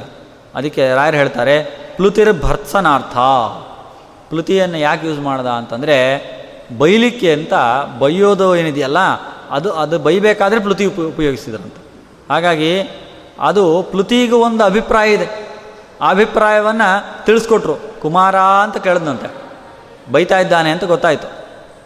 [0.56, 1.64] ಅದಕ್ಕೆ ರಾಯರು ಹೇಳ್ತಾರೆ
[1.96, 3.18] ಪ್ಲುತಿರ್ ಭರ್ತ್ಸನಾರ್ಥ
[4.30, 5.98] ಪ್ಲುತಿಯನ್ನು ಯಾಕೆ ಯೂಸ್ ಮಾಡ್ದ ಅಂತಂದರೆ,
[6.78, 7.54] ಬೈಲಿಕ್ಕೆ ಅಂತ
[8.00, 8.98] ಬೈಯೋದು ಏನಿದೆಯಲ್ಲ,
[9.52, 11.82] ಅದು ಅದು ಬೈಬೇಕಾದ್ರೆ ಪ್ಲುತಿ ಉಪ, ಉಪಯೋಗಿಸಿದ್ರಂತೆ.
[12.30, 12.80] ಹಾಗಾಗಿ
[13.40, 15.51] ಅದು ಪ್ಲುತಿಗೂ ಒಂದು ಅಭಿಪ್ರಾಯ ಇದೆ.
[16.10, 17.76] ಅಭಿಪ್ರಾಯವನ್ನು ತಿಳಿಸ್ಕೊಟ್ರು.
[18.02, 19.30] ಕುಮಾರ ಅಂತ ಕೇಳಿದಂತೆ
[20.12, 21.28] ಬೈತಾ ಇದ್ದಾನೆ ಅಂತ ಗೊತ್ತಾಯಿತು.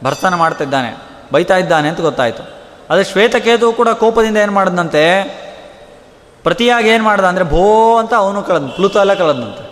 [0.03, 0.97] ಭರ್ಸನ ಮಾಡ್ತಿದ್ದಾನೆ
[1.33, 2.43] ಬೈತಾ ಇದ್ದಾನೆ ಅಂತ ಗೊತ್ತಾಯಿತು.
[2.89, 5.23] ಅದು ಶ್ವೇತಕೇತು ಕೂಡ ಕೋಪದಿಂದ ಏನು ಮಾಡಿದಂತೆ
[6.43, 9.63] ಪ್ರತಿಯಾಗಿ ಏನು ಮಾಡ್ದ ಅಂದರೆ ಭೋ ಅಂತ ಅವನು ಕಳೆದ ಪ್ಲುತ ಎಲ್ಲ ಕಳೆದಂತೆ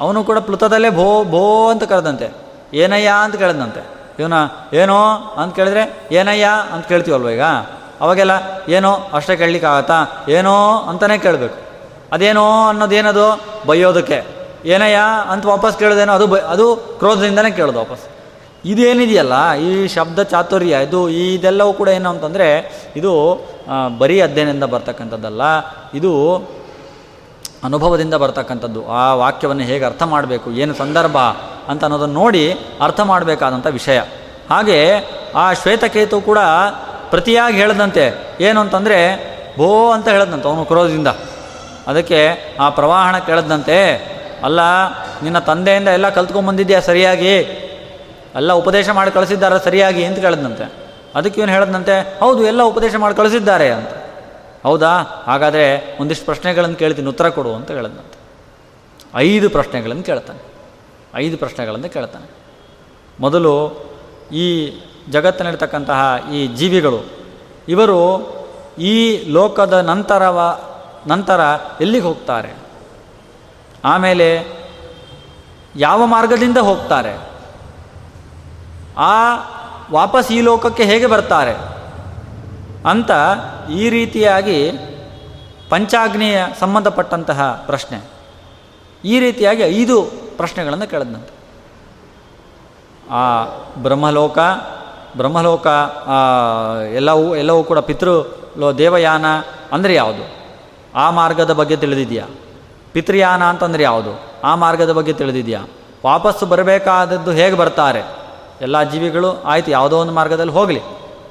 [0.00, 2.30] ಅವನು ಕೂಡ ಪ್ಲುತದಲ್ಲೇ ಭೋ ಭೋ ಅಂತ ಕಳೆದಂತೆ.
[2.74, 4.32] ಏನಯ್ಯ ಅಂತ ಕೇಳಿದಂತೆ ಇವನ
[4.72, 4.98] ಏನೋ
[5.36, 7.42] ಅಂತ ಕೇಳಿದ್ರೆ, ಏನಯ್ಯ ಅಂತ ಕೇಳ್ತೀವಲ್ವ ಈಗ?
[8.00, 8.30] ಅವಾಗೆಲ್ಲ,
[8.68, 10.06] ಏನೋ ಅಷ್ಟೇ ಕೇಳಲಿಕ್ಕಾಗತ್ತಾ?
[10.28, 11.69] ಏನೋ ಅಂತಲೇ ಕೇಳಬೇಕು.
[12.12, 13.26] ಅದೇನೋ ಅನ್ನೋದೇನದು
[13.66, 14.18] ಬೈಯೋದಕ್ಕೆ.
[14.64, 14.98] ಏನಯ್ಯ
[15.30, 18.04] ಅಂತ ವಾಪಸ್ ಕೇಳೋದೇನೋ ಅದು ಬೈ, ಅದು ಕ್ರೋಧದಿಂದನೇ ಕೇಳೋದು ವಾಪಸ್.
[18.64, 22.48] ಇದೇನಿದೆಯಲ್ಲ, ಈ ಶಬ್ದ ಚಾತುರ್ಯ, ಇದು ಇದೆಲ್ಲವೂ ಕೂಡ ಏನು ಅಂತಂದರೆ,
[22.96, 23.12] ಇದು
[23.98, 25.42] ಬರೀ ಅಧ್ಯಯನದಿಂದ ಬರ್ತಕ್ಕಂಥದ್ದಲ್ಲ,
[25.94, 26.12] ಇದು
[27.64, 28.88] ಅನುಭವದಿಂದ ಬರ್ತಕ್ಕಂಥದ್ದು.
[28.88, 31.18] ಆ ವಾಕ್ಯವನ್ನು ಹೇಗೆ ಅರ್ಥ ಮಾಡಬೇಕು, ಏನು ಸಂದರ್ಭ
[31.68, 32.44] ಅಂತ ಅನ್ನೋದನ್ನು ನೋಡಿ
[32.80, 33.98] ಅರ್ಥ ಮಾಡಬೇಕಾದಂಥ ವಿಷಯ.
[34.50, 34.78] ಹಾಗೆ
[35.34, 36.38] ಆ ಶ್ವೇತಕೇತು ಕೂಡ
[37.10, 38.04] ಪ್ರತಿಯಾಗಿ ಹೇಳದಂತೆ.
[38.40, 38.98] ಏನು ಅಂತಂದರೆ
[39.58, 41.08] ಭೋ ಅಂತ ಹೇಳದಂತೆ ಅವನು ಕ್ರೋಧದಿಂದ.
[41.86, 42.28] ಅದಕ್ಕೆ
[42.60, 44.10] ಆ ಪ್ರವಾಹಣ ಕೇಳದಂತೆ
[44.44, 44.60] ಅಲ್ಲ,
[45.22, 47.36] ನಿನ್ನ ತಂದೆಯಿಂದ ಎಲ್ಲ ಕಲ್ತ್ಕೊಂಬಂದಿದ್ಯಾ ಸರಿಯಾಗಿ?
[48.34, 50.04] ಎಲ್ಲ ಉಪದೇಶ ಮಾಡಿ ಕಳಿಸಿದ್ದಾರೆ ಸರಿಯಾಗಿ?
[50.04, 50.72] ಅಂತ ಕೇಳದಂತೆ
[51.14, 53.88] ಅದಕ್ಕೆ ಇವನು ಹೇಳದಂತೆ ಹೌದು, ಎಲ್ಲ ಉಪದೇಶ ಮಾಡಿ ಕಳಿಸಿದ್ದಾರೆ ಅಂತ.
[54.62, 55.22] ಹೌದಾ?
[55.26, 58.18] ಹಾಗಾದರೆ ಒಂದಿಷ್ಟು ಪ್ರಶ್ನೆಗಳನ್ನು ಕೇಳ್ತೀನಿ, ಉತ್ತರ ಕೊಡು, ಅಂತ ಹೇಳದಂತೆ
[59.14, 60.42] ಐದು ಪ್ರಶ್ನೆಗಳನ್ನು ಕೇಳ್ತಾನೆ.
[61.14, 62.30] ಐದು ಪ್ರಶ್ನೆಗಳನ್ನು ಕೇಳ್ತಾನೆ.
[63.20, 63.70] ಮೊದಲು
[64.32, 64.72] ಈ
[65.10, 67.00] ಜಗತ್ತಿನಲ್ಲಿರ್ತಕ್ಕಂತಹ ಈ ಜೀವಿಗಳು,
[67.68, 68.00] ಇವರು
[68.78, 70.60] ಈ ಲೋಕದ ನಂತರವ
[71.06, 71.40] ನಂತರ
[71.80, 72.54] ಎಲ್ಲಿಗೆ ಹೋಗ್ತಾರೆ?
[73.84, 74.46] ಆಮೇಲೆ
[75.76, 77.20] ಯಾವ ಮಾರ್ಗದಿಂದ ಹೋಗ್ತಾರೆ?
[78.96, 79.36] ಆ
[79.92, 81.54] ವಾಪಸ್ ಈ ಲೋಕಕ್ಕೆ ಹೇಗೆ ಬರ್ತಾರೆ?
[82.90, 83.10] ಅಂತ
[83.70, 84.70] ಈ ರೀತಿಯಾಗಿ
[85.68, 88.00] ಪಂಚಾಗ್ನಿಯ ಸಂಬಂಧಪಟ್ಟಂತಹ ಪ್ರಶ್ನೆ.
[89.04, 90.02] ಈ ರೀತಿಯಾಗಿ ಐದು
[90.36, 91.40] ಪ್ರಶ್ನೆಗಳನ್ನು ಕೇಳಿದಂತೆ.
[93.10, 93.44] ಆ
[93.82, 94.38] ಬ್ರಹ್ಮಲೋಕ
[95.16, 95.66] ಬ್ರಹ್ಮಲೋಕ
[96.94, 98.22] ಎಲ್ಲವೂ ಎಲ್ಲವೂ ಕೂಡ ಪಿತೃ,
[98.58, 99.24] ಲೋ, ದೇವಯಾನ
[99.72, 100.39] ಅಂದರೆ ಯಾವುದು?
[100.94, 102.26] ಆ ಮಾರ್ಗದ ಬಗ್ಗೆ ತಿಳಿದಿದೆಯಾ?
[102.92, 104.12] ಪಿತೃಯಾನ ಅಂತಂದರೆ ಯಾವುದು?
[104.44, 105.62] ಆ ಮಾರ್ಗದ ಬಗ್ಗೆ ತಿಳಿದಿದೆಯಾ?
[106.06, 108.02] ವಾಪಸ್ಸು ಬರಬೇಕಾದದ್ದು ಹೇಗೆ ಬರ್ತಾರೆ?
[108.60, 110.80] ಎಲ್ಲ ಜೀವಿಗಳು ಆಯಿತು, ಯಾವುದೋ ಒಂದು ಮಾರ್ಗದಲ್ಲಿ ಹೋಗಲಿ.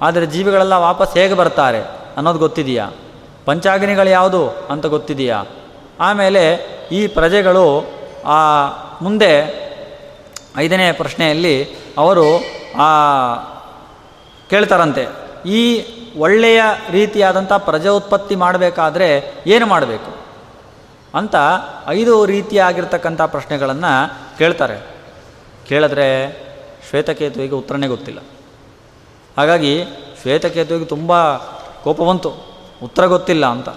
[0.01, 1.81] ಆದರೆ ಜೀವಿಗಳೆಲ್ಲ ವಾಪಸ್ ಹೇಗೆ ಬರ್ತಾರೆ
[2.17, 2.89] ಅನ್ನೋದು ಗೊತ್ತಿದೆಯಾ?
[3.45, 5.43] ಪಂಚಾಗ್ನಿಗಳು ಯಾವುದು ಅಂತ ಗೊತ್ತಿದೆಯಾ?
[5.99, 6.43] ಆಮೇಲೆ
[6.91, 7.65] ಈ ಪ್ರಜೆಗಳು
[8.25, 8.39] ಆ
[9.01, 9.33] ಮುಂದೆ
[10.57, 11.55] ಐದನೇ ಪ್ರಶ್ನೆಯಲ್ಲಿ
[11.97, 12.25] ಅವರು
[14.49, 15.03] ಕೇಳ್ತಾರಂತೆ,
[15.45, 15.61] ಈ
[16.17, 20.15] ಒಳ್ಳೆಯ ರೀತಿಯಾದಂಥ ಪ್ರಜೋತ್ಪತ್ತಿ ಮಾಡಬೇಕಾದ್ರೆ ಏನು ಮಾಡಬೇಕು
[21.15, 21.35] ಅಂತ
[21.87, 24.99] ಐದು ರೀತಿಯಾಗಿರ್ತಕ್ಕಂಥ ಪ್ರಶ್ನೆಗಳನ್ನು ಕೇಳ್ತಾರೆ.
[25.67, 26.09] ಕೇಳಿದ್ರೆ
[26.89, 28.19] ಶ್ವೇತಕೇತುವಿಗೆ ಉತ್ತರನೇ ಗೊತ್ತಿಲ್ಲ.
[29.37, 29.85] ಹಾಗಾಗಿ
[30.21, 31.35] ಶ್ವೇತಕೇತುವಿಗೆ ತುಂಬ
[31.83, 32.31] ಕೋಪ ಬಂತು.
[32.83, 33.69] ಉತ್ತರ ಗೊತ್ತಿಲ್ಲ ಅಂತ.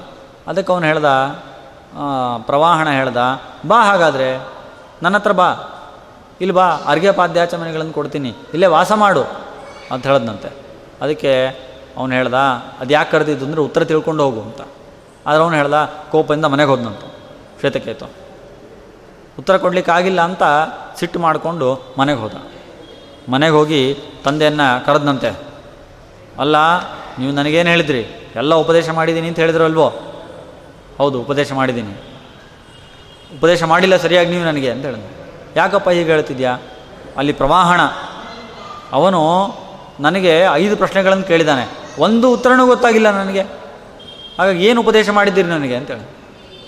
[0.46, 1.04] ಅದಕ್ಕೆ ಅವನು ಹೇಳ್ದ
[2.46, 3.16] ಪ್ರವಾಹಣ ಹೇಳ್ದ,
[3.68, 4.48] ಬಾ ಹಾಗಾದರೆ,
[5.02, 5.48] ನನ್ನ ಹತ್ರ ಬಾ.
[6.40, 8.28] ಇಲ್ಲಿ ಬಾ ಅರ್ಘ್ಯ ಪಾದ್ಯಾಚಮನೆಗಳನ್ನು ಕೊಡ್ತೀನಿ.
[8.28, 9.22] ಇಲ್ಲೇ ವಾಸ ಮಾಡು
[9.90, 10.48] ಅಂತ ಹೇಳದ್ನಂತೆ.
[11.02, 11.48] ಅದಕ್ಕೆ
[11.96, 12.34] ಅವನು ಹೇಳ್ದ
[12.80, 14.60] ಅದು ಯಾಕೆ ಕರೆದಿದ್ದು ಅಂದರೆ ಉತ್ತರ ತಿಳ್ಕೊಂಡು ಹೋಗು ಅಂತ.
[15.26, 15.74] ಆದರೆ ಅವನು ಹೇಳ್ದ,
[16.10, 17.00] ಕೋಪದಿಂದ ಮನೆಗೆ ಹೋದ್ನಂತ
[17.60, 18.06] ಶ್ವೇತಕೇತು
[19.38, 20.42] ಉತ್ತರ ಕೊಡಲಿಕ್ಕಾಗಿಲ್ಲ ಅಂತ
[20.98, 22.34] ಸಿಟ್ಟು ಮಾಡಿಕೊಂಡು ಮನೆಗೆ ಹೋದ.
[23.28, 25.30] ಮನೆಗೆ ಹೋಗಿ ತಂದೆಯನ್ನು ಕರೆದ್ನಂತೆ.
[26.38, 26.56] ಅಲ್ಲ,
[27.18, 28.32] ನೀವು ನನಗೇನು ಹೇಳಿದ್ರಿ?
[28.36, 29.92] ಎಲ್ಲ ಉಪದೇಶ ಮಾಡಿದ್ದೀನಿ ಅಂತ ಹೇಳಿದ್ರು ಅಲ್ವೋ
[30.98, 31.92] ಹೌದು, ಉಪದೇಶ ಮಾಡಿದ್ದೀನಿ.
[33.38, 34.70] ಉಪದೇಶ ಮಾಡಿಲ್ಲ ಸರಿಯಾಗಿ ನೀವು ನನಗೆ?
[34.70, 35.26] ಅಂತ ಹೇಳಿದ್ರು
[35.56, 36.58] ಯಾಕಪ್ಪ ಹೀಗೆ ಹೇಳ್ತಿದ್ಯಾ?
[37.16, 37.80] ಅಲ್ಲಿ ಪ್ರವಾಹಣ.
[38.92, 39.20] ಅವನು,
[40.00, 43.42] ನನಗೆ ಐದು ಪ್ರಶ್ನೆಗಳನ್ನು ಕೇಳಿದ್ದಾನೆ ಒಂದು ಉತ್ತರನೂ ಗೊತ್ತಾಗಿಲ್ಲ ನನಗೆ.
[44.38, 46.06] ಹಾಗಾಗಿ ಏನು ಉಪದೇಶ ಮಾಡಿದ್ದೀರಿ ನನಗೆ ಅಂತೇಳಿ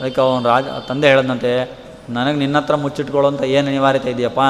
[0.00, 1.52] ಅದಕ್ಕೆ ಅವನು ರಾಜ, ತಂದೆ ಹೇಳದಂತೆ,
[2.10, 2.74] ನನಗೆ ನಿನ್ನ ಹತ್ರ
[3.26, 4.40] ಅಂತ ಏನು ಅನಿವಾರ್ಯತೆ ಇದೆಯಪ್ಪ?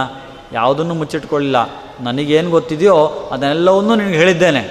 [0.53, 1.59] ಯಾವುದನ್ನು ಮುಚ್ಚಿಟ್ಕೊಳ್ಳಿಲ್ಲ.
[2.01, 2.97] ನನಗೇನು ಗೊತ್ತಿದೆಯೋ
[3.33, 4.63] ಅದನ್ನೆಲ್ಲವನ್ನೂ ನಿನಗೆ ಹೇಳಿದ್ದೇನೆ.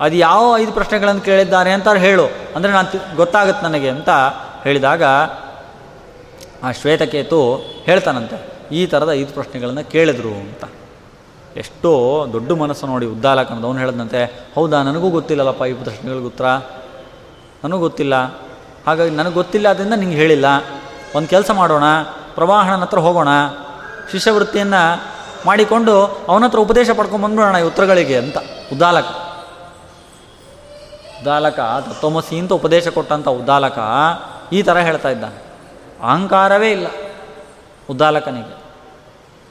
[0.00, 2.26] ಅದು ಯಾವ ಐದು ಪ್ರಶ್ನೆಗಳನ್ನು ಕೇಳಿದ್ದಾರೆ ಅಂತ ಹೇಳು.
[2.56, 4.10] ಅಂದರೆ ನಾನು ಗೊತ್ತಾಗುತ್ತೆ ನನಗೆ ಅಂತ
[4.64, 5.02] ಹೇಳಿದಾಗ,
[6.62, 7.40] ಆ ಶ್ವೇತಕೇತು
[7.84, 8.38] ಹೇಳ್ತಾನಂತೆ,
[8.72, 10.64] ಈ ಥರದ ಐದು ಪ್ರಶ್ನೆಗಳನ್ನು ಕೇಳಿದ್ರು ಅಂತ.
[11.56, 16.44] ಎಷ್ಟೋ ದೊಡ್ಡ ಮನಸ್ಸು ನೋಡಿ ಉದ್ದಾಲಕನ ಅವನು ಹೇಳಿದಂತೆ ಹೌದಾ, ನನಗೂ ಗೊತ್ತಿಲ್ಲಲ್ಲಪ್ಪ ಈ ಪ್ರಶ್ನೆಗಳಿಗೆ ಉತ್ತರ?
[17.64, 18.14] ನನಗೂ ಗೊತ್ತಿಲ್ಲ.
[18.86, 20.44] ಹಾಗಾಗಿ ನನಗೆ ಗೊತ್ತಿಲ್ಲ ಅದರಿಂದ ನಿಂಗೆ ಹೇಳಿಲ್ಲ.
[21.16, 21.82] ಒಂದು ಕೆಲಸ ಮಾಡೋಣ,
[22.34, 23.28] ಪ್ರವಾಹಣನ ಹತ್ರ ಹೋಗೋಣ.
[24.12, 25.02] ಶಿಷ್ಯವೃತ್ತಿಯನ್ನು
[25.46, 28.36] ಮಾಡಿಕೊಂಡು ಅವನ ಹತ್ರ ಉಪದೇಶ ಪಡ್ಕೊಂಬಂದ್ಬಿಡೋಣ ಈ ಉತ್ತರಗಳಿಗೆ ಅಂತ.
[28.72, 29.04] ಉದ್ದಾಲಕ.
[31.20, 33.78] ಉದ್ದಾಲಕ, ತತ್ವಮಸಿ ಅಂತ ಉಪದೇಶ ಕೊಟ್ಟಂಥ ಉದ್ದಾಲಕ
[34.52, 35.42] ಈ ಥರ ಹೇಳ್ತಾ ಇದ್ದಾನೆ.
[36.02, 36.86] ಅಹಂಕಾರವೇ ಇಲ್ಲ
[37.90, 38.61] ಉದ್ದಾಲಕನಿಗೆ.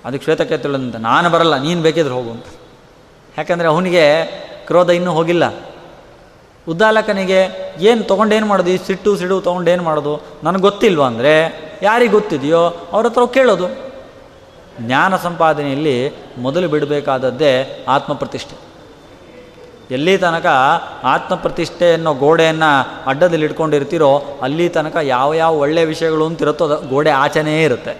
[0.05, 2.45] ಅದಕ್ಕೆ ಶ್ವೇತಕ್ಕೆ ತಿಳಿದಂತೆ ನಾನು ಬರಲ್ಲ, ನೀನು ಬೇಕಿದ್ರೆ ಹೋಗು ಅಂತ.
[3.37, 4.25] ಯಾಕಂದರೆ ಅವನಿಗೆ
[4.67, 5.53] ಕ್ರೋಧ ಇನ್ನೂ ಹೋಗಿಲ್ಲ.
[6.67, 7.39] ಉದ್ದಾಲಕನಿಗೆ
[7.79, 8.69] ಏನು ತೊಗೊಂಡೇನು ಮಾಡೋದು?
[8.69, 10.21] ಈ ಸಿಟ್ಟು ಸಿಡು ತೊಗೊಂಡೇನು ಮಾಡೋದು?
[10.43, 11.33] ನನಗೆ ಗೊತ್ತಿಲ್ವ ಅಂದರೆ,
[11.83, 13.67] ಯಾರಿಗೆ ಗೊತ್ತಿದೆಯೋ ಅವ್ರ ಹತ್ರ ಕೇಳೋದು.
[14.81, 15.95] ಜ್ಞಾನ ಸಂಪಾದನೆಯಲ್ಲಿ
[16.37, 18.57] ಮೊದಲು ಬಿಡಬೇಕಾದದ್ದೇ ಆತ್ಮಪ್ರತಿಷ್ಠೆ.
[19.91, 20.45] ಎಲ್ಲಿ ತನಕ
[21.03, 22.69] ಆತ್ಮಪ್ರತಿಷ್ಠೆ ಅನ್ನೋ ಗೋಡೆಯನ್ನು
[23.09, 27.93] ಅಡ್ಡದಲ್ಲಿ ಇಟ್ಕೊಂಡಿರ್ತೀರೋ, ಅಲ್ಲಿ ತನಕ ಯಾವ ಯಾವ ಒಳ್ಳೆಯ ವಿಷಯಗಳು ಅಂತಿರುತ್ತೋ ಅದು ಗೋಡೆ ಆಚೆನೇ ಇರುತ್ತೆ.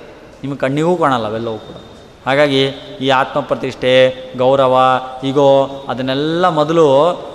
[0.44, 1.76] ನಿಮಗೆ ಕಣ್ಣಿಗೂ ಕಾಣಲ್ಲ ಅವೆಲ್ಲವೂ ಕೂಡ.
[2.26, 2.62] ಹಾಗಾಗಿ
[3.02, 3.94] ಈ ಆತ್ಮಪ್ರತಿಷ್ಠೆ,
[4.38, 4.76] ಗೌರವ,
[5.24, 5.48] ಈಗೋ,
[5.90, 6.86] ಅದನ್ನೆಲ್ಲ ಮೊದಲು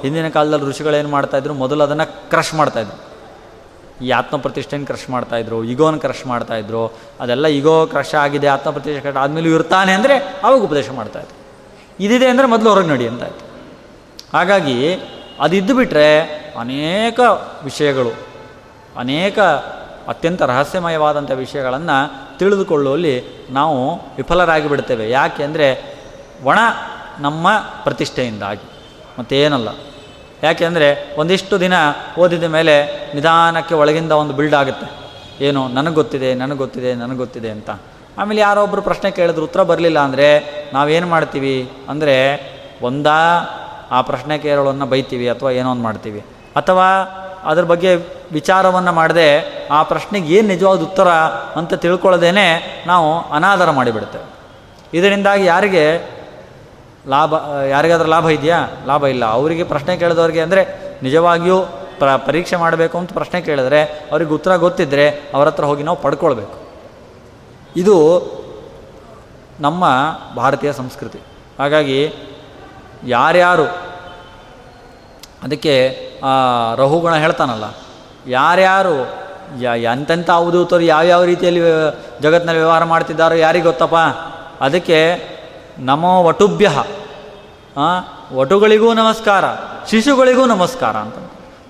[0.03, 2.99] ಹಿಂದಿನ ಕಾಲದಲ್ಲಿ ಋಷಿಗಳೇನು ಮಾಡ್ತಾಯಿದ್ರು ಮೊದಲು ಅದನ್ನು ಕ್ರಶ್ ಮಾಡ್ತಾಯಿದ್ರು
[4.05, 6.83] ಈ ಆತ್ಮಪ್ರತಿಷ್ಠೆನ ಕ್ರಶ್ ಮಾಡ್ತಾಯಿದ್ರು ಈಗೋನ ಕ್ರಶ್ ಮಾಡ್ತಾಯಿದ್ರು
[7.21, 11.37] ಅದೆಲ್ಲ ಈಗೋ ಕ್ರಶ್ ಆಗಿದೆ, ಆತ್ಮಪ್ರತಿಷ್ಠೆ ಆದಮೇಲೆ ಇರ್ತಾನೆ ಅಂದರೆ ಅವಾಗ ಉಪದೇಶ ಮಾಡ್ತಾಯಿದ್ರು
[12.05, 13.45] ಇದಿದೆ ಅಂದರೆ ಮೊದಲು ಹೊರಗೆ ನಡಿ ಅಂತಾಯ್ತು
[14.33, 14.77] ಹಾಗಾಗಿ
[15.41, 16.09] ಅದಿದ್ದು ಬಿಟ್ಟರೆ
[16.61, 17.21] ಅನೇಕ
[17.65, 18.13] ವಿಷಯಗಳು,
[18.97, 19.39] ಅನೇಕ
[20.09, 21.97] ಅತ್ಯಂತ ರಹಸ್ಯಮಯವಾದಂಥ ವಿಷಯಗಳನ್ನು
[22.39, 25.97] ತಿಳಿದುಕೊಳ್ಳುವಲ್ಲಿ ನಾವು ವಿಫಲರಾಗಿ ಬಿಡ್ತೇವೆ ಯಾಕೆ ಅಂದರೆ
[26.45, 26.59] ಒಣ
[27.21, 27.49] ನಮ್ಮ
[27.85, 28.61] ಪ್ರತಿಷ್ಠೆಯಿಂದಾಗಿ.
[29.19, 29.69] ಮತ್ತೇನಲ್ಲ.
[30.43, 31.73] ಯಾಕೆಂದರೆ ಒಂದಿಷ್ಟು ದಿನ
[32.19, 32.75] ಓದಿದ ಮೇಲೆ
[33.15, 35.07] ನಿಧಾನಕ್ಕೆ ಒಳಗಿಂದ ಒಂದು ಬಿಲ್ಡ್ ಆಗುತ್ತೆ.
[35.45, 37.71] ಏನು ನನಗೆ ಗೊತ್ತಿದೆ ನನಗೆ ಗೊತ್ತಿದೆ ನನಗೆ ಗೊತ್ತಿದೆ ಅಂತ.
[38.19, 40.29] ಆಮೇಲೆ ಯಾರೊಬ್ಬರು ಪ್ರಶ್ನೆ ಕೇಳಿದ್ರು, ಉತ್ತರ ಬರಲಿಲ್ಲ ಅಂದರೆ
[40.73, 41.71] ನಾವೇನು ಮಾಡ್ತೀವಿ?
[41.89, 42.17] ಅಂದರೆ
[42.83, 43.19] ಒಂದಾ
[43.91, 46.21] ಆ ಪ್ರಶ್ನೆ ಕೇಳೋಳನ್ನು ಬೈತೀವಿ ಅಥವಾ ಏನೋ ಒಂದು ಮಾಡ್ತೀವಿ.
[46.57, 46.87] ಅಥವಾ
[47.47, 47.95] ಅದ್ರ ಬಗ್ಗೆ
[48.33, 49.29] ವಿಚಾರವನ್ನು ಮಾಡದೆ,
[49.71, 51.09] ಆ ಪ್ರಶ್ನೆಗೆ ಏನು ನಿಜವಾದ ಉತ್ತರ
[51.57, 52.47] ಅಂತ ತಿಳ್ಕೊಳ್ಳೋದೇನೆ
[52.87, 54.27] ನಾವು ಅನಾದರ ಮಾಡಿಬಿಡ್ತೇವೆ
[54.99, 56.17] ಇದರಿಂದಾಗಿ ಯಾರಿಗೆ
[57.09, 57.35] ಲಾಭ,
[57.71, 58.59] ಯಾರಿಗಾದ್ರೂ ಲಾಭ ಇದೆಯಾ?
[58.87, 59.25] ಲಾಭ ಇಲ್ಲ.
[59.25, 60.63] ಅವರಿಗೆ ಪ್ರಶ್ನೆ ಕೇಳಿದವ್ರಿಗೆ ಅಂದರೆ
[61.03, 61.63] ನಿಜವಾಗಿಯೂ
[61.99, 63.81] ಪ್ರ, ಪರೀಕ್ಷೆ ಮಾಡಬೇಕು ಅಂತ ಪ್ರಶ್ನೆ ಕೇಳಿದ್ರೆ,
[64.11, 66.57] ಅವ್ರಿಗೆ ಉತ್ತರ ಗೊತ್ತಿದ್ದರೆ ಅವ್ರ ಹತ್ರ ಹೋಗಿ ನಾವು ಪಡ್ಕೊಳ್ಬೇಕು.
[67.77, 67.97] ಇದು
[69.61, 69.85] ನಮ್ಮ
[70.37, 71.21] ಭಾರತೀಯ ಸಂಸ್ಕೃತಿ.
[71.59, 72.13] ಹಾಗಾಗಿ
[73.05, 73.96] ಯಾರ್ಯಾರು
[75.47, 75.75] ಅದಕ್ಕೆ
[76.77, 77.67] ರಹುಗುಣ ಹೇಳ್ತಾನಲ್ಲ,
[78.29, 78.97] ಯಾರ್ಯಾರು
[79.91, 81.63] ಎಂತೆಂಥ ಅವಧೂತರು ಯಾವ್ಯಾವ ರೀತಿಯಲ್ಲಿ
[82.23, 83.99] ಜಗತ್ತಿನಲ್ಲಿ ವ್ಯವಹಾರ ಮಾಡ್ತಿದ್ದಾರೋ ಯಾರಿಗೆ ಗೊತ್ತಪ್ಪ?
[84.61, 84.99] ಅದಕ್ಕೆ
[85.79, 86.69] ನಮೋ ವಟುಭ್ಯ
[88.35, 89.45] ವಟುಗಳಿಗೂ ನಮಸ್ಕಾರ,
[89.91, 91.17] ಶಿಶುಗಳಿಗೂ ನಮಸ್ಕಾರ ಅಂತ.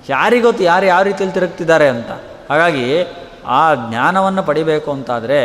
[0.09, 2.11] ಯಾರಿಗೊತ್ತು ಯಾರು ಯಾವ ರೀತಿಯಲ್ಲಿ ತಿರುಗ್ತಿದ್ದಾರೆ ಅಂತ.
[2.51, 2.87] ಹಾಗಾಗಿ
[3.47, 5.41] ಆ ಜ್ಞಾನವನ್ನು ಪಡಿಬೇಕು ಅಂತಾದರೆ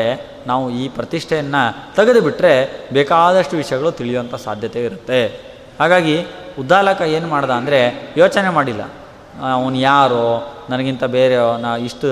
[0.48, 1.64] ನಾವು ಈ ಪ್ರತಿಷ್ಠೆಯನ್ನು
[1.96, 2.54] ತೆಗೆದುಬಿಟ್ರೆ
[2.94, 5.22] ಬೇಕಾದಷ್ಟು ವಿಷಯಗಳು ತಿಳಿಯುವಂಥ ಸಾಧ್ಯತೆ ಇರುತ್ತೆ.
[5.80, 6.16] ಹಾಗಾಗಿ
[6.60, 7.80] ಉದ್ದಾಲಕ ಏನು ಮಾಡ್ದ ಅಂದರೆ
[8.18, 8.84] ಯೋಚನೆ ಮಾಡಿಲ್ಲ.
[9.54, 10.26] ಅವನು ಯಾರೋ?
[10.70, 12.08] ನನಗಿಂತ ಬೇರೆ ನಾ ಇಷ್ಟು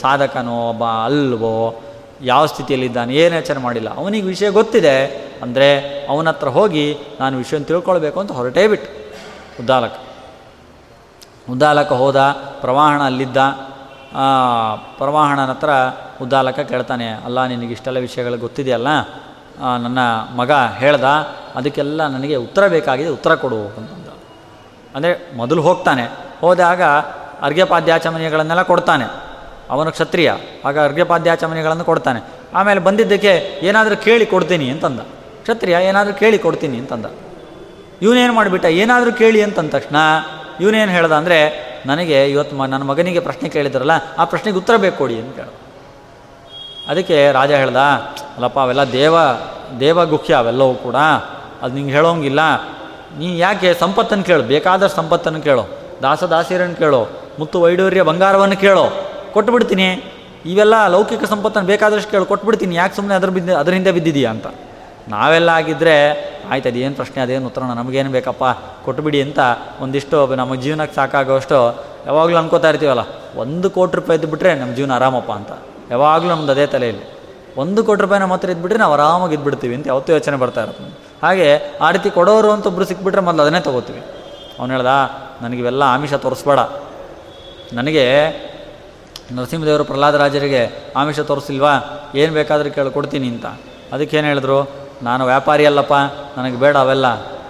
[0.00, 0.68] ಸಾಧಕನೋ?
[0.68, 1.82] ಒಬ್ಬ ಅಲ್ವೋ?
[2.22, 3.14] ಯಾವ ಸ್ಥಿತಿಯಲ್ಲಿದ್ದಾನೆ?
[3.14, 3.96] ಏನು ಯೋಚನೆ ಮಾಡಿಲ್ಲ.
[3.96, 4.96] ಅವನಿಗೆ ವಿಷಯ ಗೊತ್ತಿದೆ
[5.42, 5.68] ಅಂದರೆ
[6.06, 8.88] ಅವನ ಹತ್ರ ಹೋಗಿ ನಾನು ವಿಷಯ ತಿಳ್ಕೊಳ್ಬೇಕು ಅಂತ ಹೊರಟೇ ಬಿಟ್ಟು
[9.62, 9.92] ಉದ್ದಾಲಕ.
[11.50, 12.20] ಉದ್ದಾಲಕ ಹೋದ,
[12.60, 13.36] ಪ್ರವಾಹಣ ಅಲ್ಲಿದ್ದ.
[14.98, 15.70] ಪ್ರವಾಹಣನ ಹತ್ರ
[16.22, 18.88] ಉದ್ದಾಲಕ ಕೇಳ್ತಾನೆ, ಅಲ್ಲ ನಿನಗೆ ಇಷ್ಟೆಲ್ಲ ವಿಷಯಗಳು ಗೊತ್ತಿದೆಯಲ್ಲ?
[19.60, 19.98] ನನ್ನ
[20.36, 21.04] ಮಗ ಹೇಳ್ದ,
[21.56, 24.08] ಅದಕ್ಕೆಲ್ಲ ನನಗೆ ಉತ್ತರ ಬೇಕಾಗಿದೆ, ಉತ್ತರ ಕೊಡು ಅಂತಂದ.
[24.96, 26.04] ಅಂದರೆ ಮೊದಲು ಹೋಗ್ತಾನೆ
[26.40, 26.82] ಹೋದಾಗ
[27.42, 29.06] ಅರ್ಘ್ಯಪಾದ್ಯಾಚಮನೆಗಳನ್ನೆಲ್ಲ ಕೊಡ್ತಾನೆ.
[29.70, 30.30] ಅವನು ಕ್ಷತ್ರಿಯ,
[30.64, 32.20] ಆಗ ಅರ್ಘ್ಯಪಾದ್ಯಾಚಮನೆಗಳನ್ನು ಕೊಡ್ತಾನೆ.
[32.54, 33.32] ಆಮೇಲೆ ಬಂದಿದ್ದಕ್ಕೆ
[33.62, 35.00] ಏನಾದರೂ ಕೇಳಿ ಕೊಡ್ತೀನಿ ಅಂತಂದ.
[35.42, 37.06] ಕ್ಷತ್ರಿಯ, ಏನಾದರೂ ಕೇಳಿ ಕೊಡ್ತೀನಿ ಅಂತಂದ.
[38.02, 38.66] ಇವನೇನು ಮಾಡಿಬಿಟ್ಟ?
[38.82, 39.96] ಏನಾದರೂ ಕೇಳಿ ಅಂತಂದ ತಕ್ಷಣ,
[40.60, 41.38] ಇವನೇನು ಹೇಳ್ದ ಅಂದರೆ,
[41.86, 45.48] ನನಗೆ ಇವತ್ತು ನನ್ನ ಮಗನಿಗೆ ಪ್ರಶ್ನೆ ಕೇಳಿದ್ರಲ್ಲ, ಆ ಪ್ರಶ್ನೆಗೆ ಉತ್ತರ ಬೇಕು ಕೊಡಿ ಅಂತ ಕೇಳ
[46.88, 49.14] ಅದಕ್ಕೆ ರಾಜ ಹೇಳ್ದ, ಅಲ್ಲಪ್ಪ, ಅವೆಲ್ಲ ದೇವ
[49.80, 50.96] ದೇವಗುಖ್ಯ ಅವೆಲ್ಲವೂ ಕೂಡ,
[51.62, 52.40] ಅದು ನಿಂಗೆ ಹೇಳೋಂಗಿಲ್ಲ.
[53.18, 54.42] ನೀ ಯಾಕೆ ಸಂಪತ್ತನ್ನು ಕೇಳು?
[54.42, 55.68] ಬೇಕಾದಷ್ಟು ಸಂಪತ್ತನ್ನು ಕೇಳು.
[56.02, 57.10] ದಾಸ ದಾಸಿಯರನ್ನು ಕೇಳು.
[57.38, 59.06] ಮುತ್ತು ವೈಡೂರ್ಯ ಬಂಗಾರವನ್ನು ಕೇಳು.
[59.32, 60.04] ಕೊಟ್ಬಿಡ್ತೀನಿ.
[60.46, 62.24] ಇವೆಲ್ಲ ಲೌಕಿಕ ಸಂಪತ್ತನ್ನು ಬೇಕಾದಷ್ಟು ಕೇಳು.
[62.24, 62.74] ಕೊಟ್ಬಿಡ್ತೀನಿ.
[62.74, 64.46] ಯಾಕೆ ಸುಮ್ಮನೆ ಅದ್ರ ಬಿದ್ದು ಅದರ ಹಿಂದೆ ಬಿದ್ದಿದೆಯಾ ಅಂತ.
[65.08, 65.96] ನಾವೆಲ್ಲ ಆಗಿದ್ದರೆ
[66.50, 68.44] ಆಯ್ತು, ಅದೇನು ಪ್ರಶ್ನೆ, ಅದೇನು ಉತ್ತರ, ನಮಗೇನು ಬೇಕಪ್ಪ?
[68.84, 69.38] ಕೊಟ್ಟುಬಿಡಿ ಅಂತ
[69.80, 73.00] ಒಂದಿಷ್ಟು ನಮ್ಮ ಜೀವನಕ್ಕೆ ಸಾಕಾಗೋಷ್ಟು ಯಾವಾಗಲೂ ಅನ್ಕೋತಾ ಇರ್ತೀವಲ್ಲ,
[73.36, 75.52] ಒಂದು ಕೋಟಿ ರೂಪಾಯಿ ಇದ್ದು ನಮ್ಮ ಜೀವನ ಆರಾಮಪ್ಪ ಅಂತ.
[75.90, 77.20] ಯಾವಾಗಲೂ ನಮ್ದು ಅದೇ ತಲೆಯಲ್ಲಿ.
[77.56, 80.84] ಒಂದು ಕೋಟಿ ರೂಪಾಯಿ ನಮ್ಮ ಹತ್ರ ಇದ್ಬಿಟ್ರೆ ನಾವು ಆರಾಮಾಗಿ ಇದ್ಬಿಡ್ತೀವಿ ಅಂತ ಯಾವತ್ತೂ ಯೋಚನೆ ಬರ್ತಾ ಇರುತ್ತೆ.
[81.22, 84.02] ಹಾಗೆ ಆ ರೀತಿ ಕೊಡೋರು ಅಂತ ಒಬ್ಬರು ಸಿಕ್ಬಿಟ್ರೆ ಮೊದಲು ಅದನ್ನೇ ತೊಗೋತೀವಿ.
[84.58, 84.86] ಅವನು ಹೇಳ್ದ
[85.42, 86.58] ನನಗಿವೆಲ್ಲ ಆಮಿಷ ತೋರಿಸ್ಬೇಡ.
[87.72, 88.04] ನನಗೆ
[89.32, 91.72] ನರಸಿಂಹದೇವರು ಪ್ರಹ್ಲಾದರಾಜರಿಗೆ ಆಮಿಷ ತೋರಿಸಿಲ್ವಾ?
[92.14, 93.46] ಏನು ಬೇಕಾದರೂ ಕೇಳಿ, ಕೊಡ್ತೀನಿ ಅಂತ.
[93.92, 94.70] ಅದಕ್ಕೇನು ಹೇಳಿದ್ರು?
[95.02, 95.94] ನಾನು ವ್ಯಾಪಾರಿ ಅಲ್ಲಪ್ಪ,
[96.38, 97.06] ನನಗೆ ಬೇಡ ಅವೆಲ್ಲ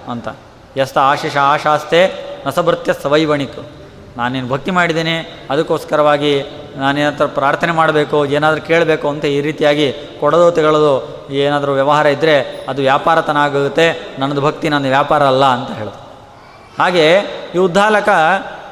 [0.08, 0.28] ಅಂತ.
[0.76, 2.12] ಎಸ್ತ ಆಶಿಷ ಆಶಾಸ್ತೆ
[2.46, 3.79] ನಸಭೃತ್ಯ ಸವೈವಣಿಕ್.
[4.20, 5.16] ನಾನೇನು ಭಕ್ತಿ ಮಾಡಿದ್ದೇನೆ,
[5.52, 6.32] ಅದಕ್ಕೋಸ್ಕರವಾಗಿ
[6.82, 9.86] ನಾನೇನತ್ರ ಪ್ರಾರ್ಥನೆ ಮಾಡಬೇಕು, ಏನಾದರೂ ಕೇಳಬೇಕು ಅಂತ ಈ ರೀತಿಯಾಗಿ
[10.20, 10.94] ಕೊಡೋದು ತೆಗೊಳ್ಳೋದು
[11.44, 12.36] ಏನಾದರೂ ವ್ಯವಹಾರ ಇದ್ದರೆ
[12.70, 13.86] ಅದು ವ್ಯಾಪಾರತನ ಆಗುತ್ತೆ,
[14.20, 15.98] ನನ್ನದು ಭಕ್ತಿ ನನ್ನ ವ್ಯಾಪಾರ ಅಲ್ಲ ಅಂತ ಹೇಳಿದ.
[16.80, 17.04] ಹಾಗೆ
[17.54, 18.08] ಈ ಉದ್ದಾಲಕ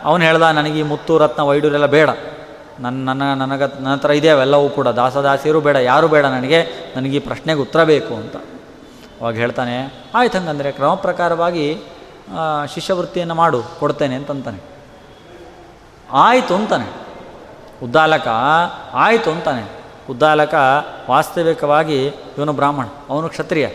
[0.08, 2.10] ಅವನು ಹೇಳ್ದ, ನನಗೆ ಈ ಮುತ್ತು, ರತ್ನ ವೈಡೂರೆಲ್ಲ ಬೇಡ.
[2.84, 6.60] ನನ್ನ ನನ್ನ, ನನಗ, ನನ್ನ ಹತ್ರ ಇದೆ, ಅವೆಲ್ಲವೂ ಕೂಡ ದಾಸದಾಸಿಯರು ಬೇಡ, ಯಾರು ಬೇಡ ನನಗೆ
[6.96, 8.36] ನನಗೆ ಈ ಪ್ರಶ್ನೆಗೆ ಉತ್ತರ ಬೇಕು ಅಂತ.
[9.20, 9.76] ಅವಾಗ ಹೇಳ್ತಾನೆ
[10.18, 11.64] ಆಯ್ತು ಹಂಗಂದರೆ ಕ್ರಮ ಪ್ರಕಾರವಾಗಿ
[12.74, 14.60] ಶಿಷ್ಯವೃತ್ತಿಯನ್ನು ಮಾಡು, ಕೊಡ್ತೇನೆ ಅಂತಂತಾನೆ.
[16.12, 16.88] ಆಯಿತು ಅಂತಾನೆ.
[17.84, 18.28] ಉದ್ದಾಲಕ
[18.94, 19.64] ಆಯಿತು ಅಂತಾನೆ.
[20.10, 20.54] ಉದ್ದಾಲಕ
[21.10, 23.68] ವಾಸ್ತವಿಕವಾಗಿ ಇವನು ಬ್ರಾಹ್ಮಣ, ಅವನು ಕ್ಷತ್ರಿಯ.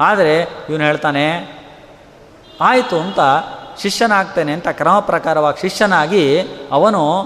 [0.00, 1.26] ಆದರೆ ಇವನು ಹೇಳ್ತಾನೆ,
[2.60, 3.20] ಆಯಿತು ಅಂತ
[3.78, 6.40] ಶಿಷ್ಯನಾಗ್ತೇನೆ ಅಂತ ಕ್ರಮ ಪ್ರಕಾರವಾಗಿ ಶಿಷ್ಯನಾಗಿ
[6.72, 7.22] ಅವನು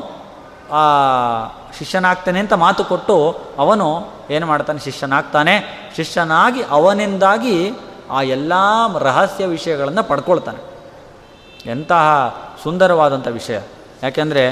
[1.78, 5.54] ಶಿಷ್ಯನಾಗ್ತೇನೆ ಅಂತ ಮಾತು ಕೊಟ್ಟು ಅವನು ಏನು ಮಾಡ್ತಾನೆ, ಶಿಷ್ಯನಾಗ್ತಾನೆ.
[5.96, 7.72] ಶಿಷ್ಯನಾಗಿ ಅವನಿಂದಾಗಿ
[8.10, 8.52] ಆ ಎಲ್ಲ
[8.98, 10.58] ರಹಸ್ಯ ವಿಷಯಗಳನ್ನು ಪಡ್ಕೊಳ್ತಾನೆ.
[11.70, 13.60] ಎಂತಹ ಸುಂದರವಾದಂಥ ವಿಷಯ.
[14.02, 14.42] ಯಾಕೆಂದರೆ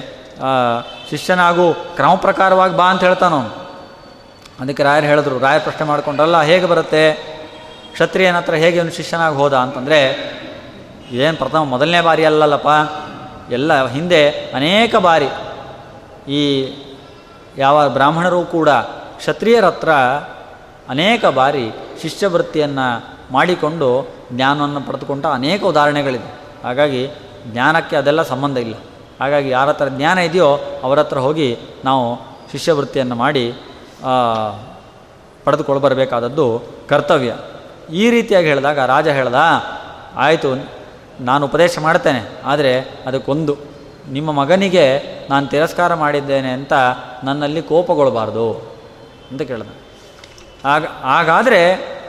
[1.10, 3.40] ಶಿಷ್ಯನಾಗು ಕ್ರಮ ಪ್ರಕಾರವಾಗಿ ಬಾ ಅಂತ ಹೇಳ್ತಾನೋ
[4.60, 7.12] ಅದಕ್ಕೆ ರಾಯರು ಹೇಳಿದ್ರು, ರಾಯರ ಪ್ರಶ್ನೆ ಮಾಡಿಕೊಂಡ್ರಲ್ಲ, ಹೇಗೆ ಬರುತ್ತೆ?
[7.92, 9.98] ಕ್ಷತ್ರಿಯನ ಹತ್ರ ಹೇಗೆ ಅವನು ಶಿಷ್ಯನಾಗಿ ಹೋದ ಅಂತಂದರೆ,
[11.12, 12.68] ಏನು ಪ್ರಥಮ ಮೊದಲನೇ ಬಾರಿ ಅಲ್ಲಲ್ಲಪ್ಪ,
[13.52, 15.28] ಎಲ್ಲ ಹಿಂದೆ ಅನೇಕ ಬಾರಿ
[16.32, 16.42] ಈ
[17.56, 18.68] ಯಾವ ಬ್ರಾಹ್ಮಣರು ಕೂಡ
[19.16, 19.90] ಕ್ಷತ್ರಿಯರ ಹತ್ರ
[20.88, 21.70] ಅನೇಕ ಬಾರಿ
[22.02, 22.86] ಶಿಷ್ಯವೃತ್ತಿಯನ್ನು
[23.32, 26.30] ಮಾಡಿಕೊಂಡು ಜ್ಞಾನವನ್ನು ಪಡೆದುಕೊಂಡ ಅನೇಕ ಉದಾಹರಣೆಗಳಿದೆ
[26.64, 27.02] ಹಾಗಾಗಿ
[27.46, 28.74] ಜ್ಞಾನಕ್ಕೆ ಅದೆಲ್ಲ ಸಂಬಂಧ ಇಲ್ಲ.
[29.20, 30.48] ಹಾಗಾಗಿ ಯಾರ ಹತ್ರ ಜ್ಞಾನ ಇದೆಯೋ
[30.82, 31.48] ಅವರ ಹತ್ರ ಹೋಗಿ
[31.84, 32.04] ನಾವು
[32.52, 33.44] ಶಿಷ್ಯವೃತ್ತಿಯನ್ನು ಮಾಡಿ
[35.44, 36.46] ಪಡೆದುಕೊಂಡು ಬರಬೇಕಾದದ್ದು
[36.88, 37.32] ಕರ್ತವ್ಯ.
[37.92, 39.40] ಈ ರೀತಿಯಾಗಿ ಹೇಳಿದಾಗ ರಾಜ ಹೇಳ್ದ,
[40.16, 40.50] ಆಯಿತು,
[41.20, 42.72] ನಾನು ಉಪದೇಶ ಮಾಡ್ತೇನೆ, ಆದರೆ
[43.06, 43.54] ಅದಕ್ಕೊಂದು.
[44.08, 44.86] ನಿಮ್ಮ ಮಗನಿಗೆ
[45.30, 46.72] ನಾನು ತಿರಸ್ಕಾರ ಮಾಡಿದ್ದೇನೆ ಅಂತ
[47.24, 48.46] ನನ್ನಲ್ಲಿ ಕೋಪಗೊಳ್ಬಾರ್ದು
[49.30, 49.70] ಅಂತ ಕೇಳಿದ.
[50.64, 51.60] ಆಗ, ಹಾಗಾದರೆ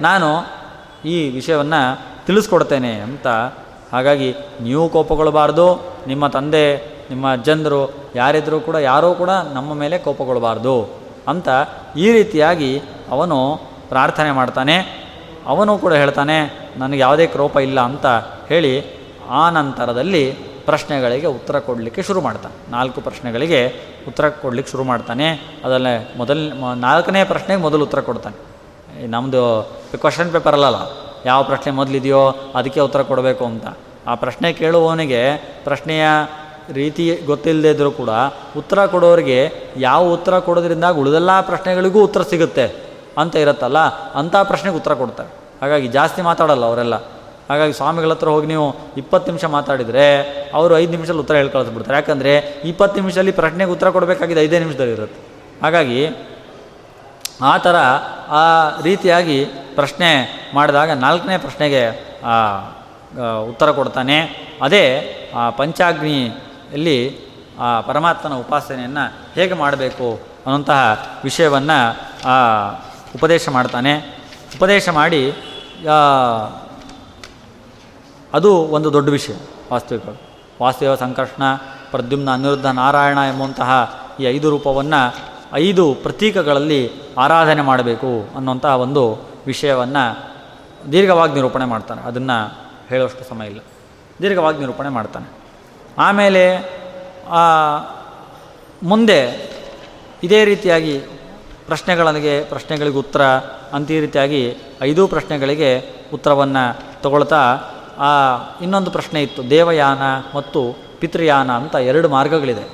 [0.01, 0.29] ನಾನು
[1.05, 1.81] ಈ ವಿಷಯವನ್ನು
[2.25, 3.27] ತಿಳಿಸ್ಕೊಡ್ತೇನೆ ಅಂತ,
[3.91, 4.29] ಹಾಗಾಗಿ
[4.61, 5.67] ನೀವು ಕೋಪಗೊಳ್ಬಾರ್ದು
[6.07, 7.81] ನಿಮ್ಮ ತಂದೆ ನಿಮ್ಮ ಅಜ್ಜಂದರು,
[8.15, 10.75] ಯಾರಿದ್ರೂ ಕೂಡ, ಯಾರೂ ಕೂಡ ನಮ್ಮ ಮೇಲೆ ಕೋಪಗೊಳ್ಳಬಾರ್ದು
[11.27, 11.47] ಅಂತ
[11.97, 12.71] ಈ ರೀತಿಯಾಗಿ
[13.09, 13.37] ಅವನು
[13.89, 14.75] ಪ್ರಾರ್ಥನೆ ಮಾಡ್ತಾನೆ.
[15.45, 16.37] ಅವನು ಕೂಡ ಹೇಳ್ತಾನೆ,
[16.77, 18.05] ನನಗೆ ಯಾವುದೇ ಕ್ರೋಪ ಇಲ್ಲ ಅಂತ
[18.49, 18.73] ಹೇಳಿ
[19.29, 20.23] ಆ ನಂತರದಲ್ಲಿ
[20.65, 22.55] ಪ್ರಶ್ನೆಗಳಿಗೆ ಉತ್ತರ ಕೊಡಲಿಕ್ಕೆ ಶುರು ಮಾಡ್ತಾನೆ.
[22.71, 23.61] ನಾಲ್ಕು ಪ್ರಶ್ನೆಗಳಿಗೆ
[24.07, 25.27] ಉತ್ತರ ಕೊಡಲಿಕ್ಕೆ ಶುರು ಮಾಡ್ತಾನೆ.
[25.65, 26.37] ಅದಲ್ಲೇ ಮೊದಲ
[26.81, 28.37] ನಾಲ್ಕನೇ ಪ್ರಶ್ನೆಗೆ ಮೊದಲು ಉತ್ತರ ಕೊಡ್ತಾನೆ.
[29.07, 29.41] ನಮ್ಮದು
[30.01, 30.79] ಕ್ವಶನ್ ಪೇಪರ್ ಅಲ್ಲಲ್ಲ,
[31.25, 32.23] ಯಾವ ಪ್ರಶ್ನೆ ಮೊದಲಿದೆಯೋ
[32.55, 33.65] ಅದಕ್ಕೆ ಉತ್ತರ ಕೊಡಬೇಕು ಅಂತ.
[34.07, 35.21] ಆ ಪ್ರಶ್ನೆ ಕೇಳುವವನಿಗೆ
[35.63, 36.05] ಪ್ರಶ್ನೆಯ
[36.79, 38.11] ರೀತಿ ಗೊತ್ತಿಲ್ಲದೆ ಇದ್ದರೂ ಕೂಡ
[38.61, 39.39] ಉತ್ತರ ಕೊಡೋರಿಗೆ
[39.87, 42.65] ಯಾವ ಉತ್ತರ ಕೊಡೋದ್ರಿಂದ ಉಳಿದೆಲ್ಲ ಪ್ರಶ್ನೆಗಳಿಗೂ ಉತ್ತರ ಸಿಗುತ್ತೆ
[43.21, 43.79] ಅಂತ ಇರುತ್ತಲ್ಲ,
[44.19, 45.29] ಅಂಥ ಪ್ರಶ್ನೆಗೆ ಉತ್ತರ ಕೊಡ್ತಾರೆ.
[45.61, 46.95] ಹಾಗಾಗಿ ಜಾಸ್ತಿ ಮಾತಾಡಲ್ಲ ಅವರೆಲ್ಲ.
[47.49, 48.65] ಹಾಗಾಗಿ ಸ್ವಾಮಿಗಳ ಹತ್ರ ಹೋಗಿ ನೀವು
[49.01, 50.05] ಇಪ್ಪತ್ತು ನಿಮಿಷ ಮಾತಾಡಿದರೆ
[50.57, 52.33] ಅವರು ಐದು ನಿಮಿಷದಲ್ಲಿ ಉತ್ತರ ಹೇಳಿ ಕಳಿಸ್ಬಿಡ್ತಾರೆ ಯಾಕಂದರೆ
[52.71, 55.19] ಇಪ್ಪತ್ತು ನಿಮಿಷದಲ್ಲಿ ಪ್ರಶ್ನೆಗೆ ಉತ್ತರ ಕೊಡಬೇಕಾಗಿದೆ ಐದೇ ನಿಮಿಷದಲ್ಲಿ ಇರುತ್ತೆ.
[55.63, 55.99] ಹಾಗಾಗಿ
[57.51, 57.75] ಆ ಥರ
[58.41, 58.43] ಆ
[58.87, 59.37] ರೀತಿಯಾಗಿ
[59.75, 60.09] ಪ್ರಶ್ನೆ
[60.53, 61.83] ಮಾಡಿದಾಗ ನಾಲ್ಕನೇ ಪ್ರಶ್ನೆಗೆ
[63.51, 64.17] ಉತ್ತರ ಕೊಡ್ತಾನೆ.
[64.65, 64.83] ಅದೇ
[65.35, 65.49] ಆ
[66.65, 67.19] ಪಂಚಾಗ್ನಿಯಲ್ಲಿ
[67.59, 71.95] ಆ ಪರಮಾತ್ಮನ ಉಪಾಸನೆಯನ್ನು ಹೇಗೆ ಮಾಡಬೇಕು ಅನ್ನುವಂತಹ ವಿಷಯವನ್ನು
[73.15, 73.97] ಉಪದೇಶ ಮಾಡ್ತಾನೆ.
[74.55, 75.31] ಉಪದೇಶ ಮಾಡಿ
[78.33, 79.33] ಅದು ಒಂದು ದೊಡ್ಡ ವಿಷಯ
[79.71, 80.03] ವಾಸ್ತವಿಕ.
[80.61, 81.43] ವಾಸುದೇವ ಸಂಕರ್ಷಣ,
[81.91, 83.71] ಪ್ರದ್ಯುಮ್ನ ಅನಿರುದ್ಧ ನಾರಾಯಣ ಎಂಬುವಂತಹ
[84.19, 85.15] ಈ ಐದು ರೂಪವನ್ನು,
[85.53, 90.33] ಐದು ಪ್ರತೀಕಗಳಲ್ಲಿ ಆರಾಧನೆ ಮಾಡಬೇಕು ಅನ್ನುವಂತಹ ಒಂದು ವಿಷಯವನ್ನು
[90.91, 92.01] ದೀರ್ಘವಾಗಿ ನಿರೂಪಣೆ ಮಾಡ್ತಾನೆ.
[92.01, 92.55] ಅದನ್ನು
[92.89, 93.59] ಹೇಳುವಷ್ಟು ಸಮಯ ಇಲ್ಲ.
[94.21, 95.44] ದೀರ್ಘವಾಗಿ ನಿರೂಪಣೆ ಮಾಡ್ತಾನೆ.
[95.97, 96.43] ಆಮೇಲೆ
[98.83, 99.19] ಮುಂದೆ
[100.23, 100.99] ಇದೇ ರೀತಿಯಾಗಿ
[101.65, 103.23] ಪ್ರಶ್ನೆಗಳಿಗೆ ಪ್ರಶ್ನೆಗಳಿಗೆ ಉತ್ತರ
[103.73, 105.69] ಅಂತ ಈ ರೀತಿಯಾಗಿ ಐದು ಪ್ರಶ್ನೆಗಳಿಗೆ
[106.13, 106.63] ಉತ್ತರವನ್ನು
[107.01, 107.41] ತಗೊಳ್ತಾ
[108.61, 110.01] ಇನ್ನೊಂದು ಪ್ರಶ್ನೆ ಇತ್ತು, ದೇವಯಾನ
[110.35, 112.65] ಮತ್ತು ಪಿತೃಯಾನ ಅಂತ ಎರಡು ಮಾರ್ಗಗಳಿದೆ.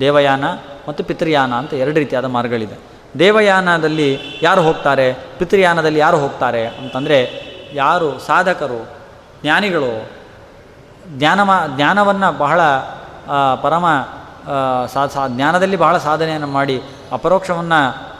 [0.00, 0.44] ದೇವಯಾನ
[0.88, 2.76] ಮತ್ತು ಪಿತೃಯಾನ ಅಂತ ಎರಡು ರೀತಿಯಾದ ಮಾರ್ಗಗಳಿದೆ.
[3.18, 5.06] ದೇವಯಾನದಲ್ಲಿ ಯಾರು ಹೋಗ್ತಾರೆ,
[5.38, 7.18] ಪಿತೃಯಾನದಲ್ಲಿ ಯಾರು ಹೋಗ್ತಾರೆ ಅಂತಂದರೆ,
[7.72, 8.80] ಯಾರು ಸಾಧಕರು,
[9.42, 10.10] ಜ್ಞಾನಿಗಳು
[11.18, 12.60] ಜ್ಞಾನಮ ಜ್ಞಾನವನ್ನು ಬಹಳ
[13.62, 13.86] ಪರಮ
[14.86, 16.82] ಸಾ ಜ್ಞಾನದಲ್ಲಿ ಬಹಳ ಸಾಧನೆಯನ್ನು ಮಾಡಿ
[17.12, 18.10] ಅಪರೋಕ್ಷವನ್ನು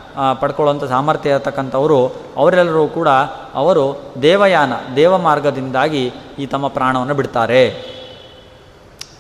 [0.41, 3.09] ಪಡ್ಕೊಳ್ಳುವಂಥ ಸಾಮರ್ಥ್ಯ ಇರತಕ್ಕಂಥವರು ಅವರೆಲ್ಲರೂ ಕೂಡ
[3.55, 7.91] ಅವರು ದೇವಯಾನ ದೇವ ಮಾರ್ಗದಿಂದಾಗಿ ಈ ತಮ್ಮ ಪ್ರಾಣವನ್ನು ಬಿಡ್ತಾರೆ.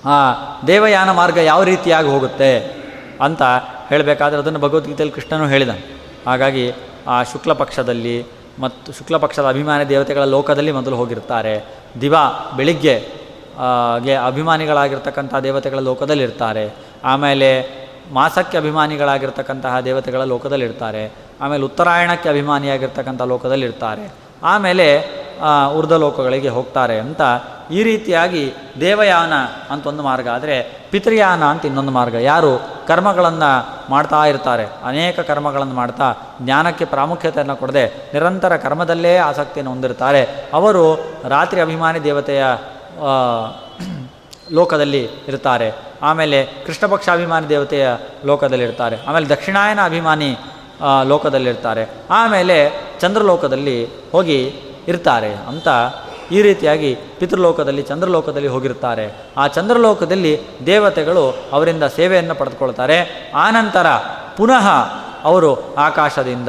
[0.06, 0.32] ಆ,
[0.66, 2.58] ದೇವಯಾನ ಮಾರ್ಗ ಯಾವ ರೀತಿಯಾಗಿ ಹೋಗುತ್ತೆ
[3.22, 3.42] ಅಂತ
[3.88, 5.68] ಹೇಳಬೇಕಾದ್ರೆ ಅದನ್ನು ಭಗವದ್ಗೀತೆಯಲ್ಲಿ ಕೃಷ್ಣನು ಹೇಳಿದ
[6.26, 6.72] ಹಾಗಾಗಿ
[7.08, 8.26] ಆ ಶುಕ್ಲ ಪಕ್ಷದಲ್ಲಿ
[8.58, 11.64] ಮತ್ತು ಶುಕ್ಲ ಪಕ್ಷದ ಅಭಿಮಾನಿ ದೇವತೆಗಳ ಲೋಕದಲ್ಲಿ ಮೊದಲು ಹೋಗಿರ್ತಾರೆ.
[12.00, 13.19] ದಿವಾ, ಬೆಳಿಗ್ಗೆ
[14.04, 16.64] ಗೆ ಅಭಿಮಾನಿಗಳಾಗಿರ್ತಕ್ಕಂಥ ದೇವತೆಗಳ ಲೋಕದಲ್ಲಿರ್ತಾರೆ.
[17.12, 17.50] ಆಮೇಲೆ
[18.18, 21.02] ಮಾಸಕ್ಕೆ ಅಭಿಮಾನಿಗಳಾಗಿರ್ತಕ್ಕಂತಹ ದೇವತೆಗಳ ಲೋಕದಲ್ಲಿರ್ತಾರೆ.
[21.40, 24.04] ಆಮೇಲೆ ಉತ್ತರಾಯಣಕ್ಕೆ ಅಭಿಮಾನಿಯಾಗಿರ್ತಕ್ಕಂಥ ಲೋಕದಲ್ಲಿರ್ತಾರೆ.
[24.52, 24.86] ಆಮೇಲೆ
[25.78, 27.22] ಉರ್ಧ ಲೋಕಗಳಿಗೆ ಹೋಗ್ತಾರೆ ಅಂತ
[27.70, 28.42] ಈ ರೀತಿಯಾಗಿ
[28.80, 29.34] ದೇವಯಾನ
[29.72, 30.26] ಅಂತ ಒಂದು ಮಾರ್ಗ.
[30.36, 30.56] ಆದರೆ
[30.90, 32.16] ಪಿತೃಯಾನ ಅಂತ ಇನ್ನೊಂದು ಮಾರ್ಗ.
[32.30, 32.50] ಯಾರು
[32.88, 33.50] ಕರ್ಮಗಳನ್ನು
[33.90, 36.08] ಮಾಡ್ತಾ ಇರ್ತಾರೆ, ಅನೇಕ ಕರ್ಮಗಳನ್ನು ಮಾಡ್ತಾ
[36.42, 37.84] ಜ್ಞಾನಕ್ಕೆ ಪ್ರಾಮುಖ್ಯತೆಯನ್ನು ಕೊಡದೆ
[38.14, 40.22] ನಿರಂತರ ಕರ್ಮದಲ್ಲೇ ಆಸಕ್ತಿಯನ್ನು ಹೊಂದಿರ್ತಾರೆ.
[40.58, 40.84] ಅವರು
[41.34, 42.44] ರಾತ್ರಿ ಅಭಿಮಾನಿ ದೇವತೆಯ
[44.52, 45.72] ಲೋಕದಲ್ಲಿ ಇರ್ತಾರೆ
[46.02, 47.88] ಆಮೇಲೆ ಕೃಷ್ಣ ಅಭಿಮಾನಿ ದೇವತೆಯ
[48.24, 50.36] ಲೋಕದಲ್ಲಿರ್ತಾರೆ ಆಮೇಲೆ ದಕ್ಷಿಣಾಯನ ಅಭಿಮಾನಿ
[51.04, 54.54] ಲೋಕದಲ್ಲಿರ್ತಾರೆ ಆಮೇಲೆ ಚಂದ್ರಲೋಕದಲ್ಲಿ ಹೋಗಿ
[54.88, 55.68] ಇರ್ತಾರೆ ಅಂತ
[56.32, 59.12] ಈ ರೀತಿಯಾಗಿ ಪಿತೃಲೋಕದಲ್ಲಿ, ಚಂದ್ರಲೋಕದಲ್ಲಿ ಹೋಗಿರ್ತಾರೆ.
[59.36, 63.30] ಆ ಚಂದ್ರಲೋಕದಲ್ಲಿ ದೇವತೆಗಳು ಅವರಿಂದ ಸೇವೆಯನ್ನು ಪಡೆದುಕೊಳ್ತಾರೆ.
[63.34, 63.86] ಆನಂತರ
[64.36, 64.68] ಪುನಃ
[65.22, 66.48] ಅವರು ಆಕಾಶದಿಂದ,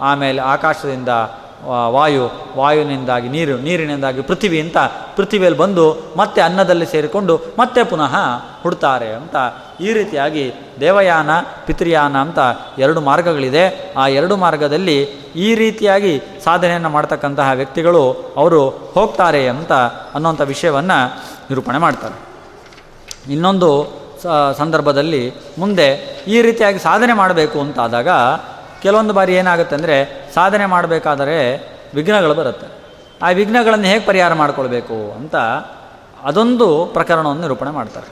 [0.00, 1.08] ಆಮೇಲೆ ಆಕಾಶದಿಂದ
[1.66, 2.24] ವಾಯು
[2.56, 4.78] ವಾಯುವಿನಿಂದಾಗಿ ನೀರು, ನೀರಿನಿಂದಾಗಿ ಪೃಥ್ವಿ ಅಂತ
[5.16, 5.86] ಪೃಥ್ವಿಯಲ್ಲಿ ಬಂದು
[6.16, 8.14] ಮತ್ತೆ ಅನ್ನದಲ್ಲಿ ಸೇರಿಕೊಂಡು ಮತ್ತೆ ಪುನಃ
[8.62, 9.36] ಹುಡ್ತಾರೆ ಅಂತ
[9.80, 11.30] ಈ ರೀತಿಯಾಗಿ ದೇವಯಾನ,
[11.66, 12.38] ಪಿತೃಯಾನ ಅಂತ
[12.78, 13.94] ಎರಡು ಮಾರ್ಗಗಳಿದೆ.
[13.96, 14.98] ಆ ಎರಡು ಮಾರ್ಗದಲ್ಲಿ
[15.36, 18.02] ಈ ರೀತಿಯಾಗಿ ಸಾಧನೆಯನ್ನು ಮಾಡ್ತಕ್ಕಂತಹ ವ್ಯಕ್ತಿಗಳು
[18.36, 19.72] ಅವರು ಹೋಗ್ತಾರೆ ಅಂತ
[20.14, 20.98] ಅನ್ನೋಂಥ ವಿಷಯವನ್ನು
[21.50, 22.16] ನಿರೂಪಣೆ ಮಾಡ್ತಾರೆ.
[23.32, 23.70] ಇನ್ನೊಂದು
[24.56, 25.88] ಸಂದರ್ಭದಲ್ಲಿ ಮುಂದೆ
[26.28, 28.08] ಈ ರೀತಿಯಾಗಿ ಸಾಧನೆ ಮಾಡಬೇಕು ಅಂತಾದಾಗ
[28.82, 29.96] ಕೆಲವೊಂದು ಬಾರಿ ಏನಾಗುತ್ತೆ ಅಂದರೆ
[30.34, 31.36] ಸಾಧನೆ ಮಾಡಬೇಕಾದರೆ
[31.94, 32.66] ವಿಘ್ನಗಳು ಬರುತ್ತೆ.
[33.22, 35.36] ಆ ವಿಘ್ನಗಳನ್ನು ಹೇಗೆ ಪರಿಹಾರ ಮಾಡಿಕೊಳ್ಬೇಕು ಅಂತ
[36.28, 38.08] ಅದೊಂದು ಪ್ರಕರಣವನ್ನು ನಿರೂಪಣೆ ಮಾಡ್ತಾರೆ.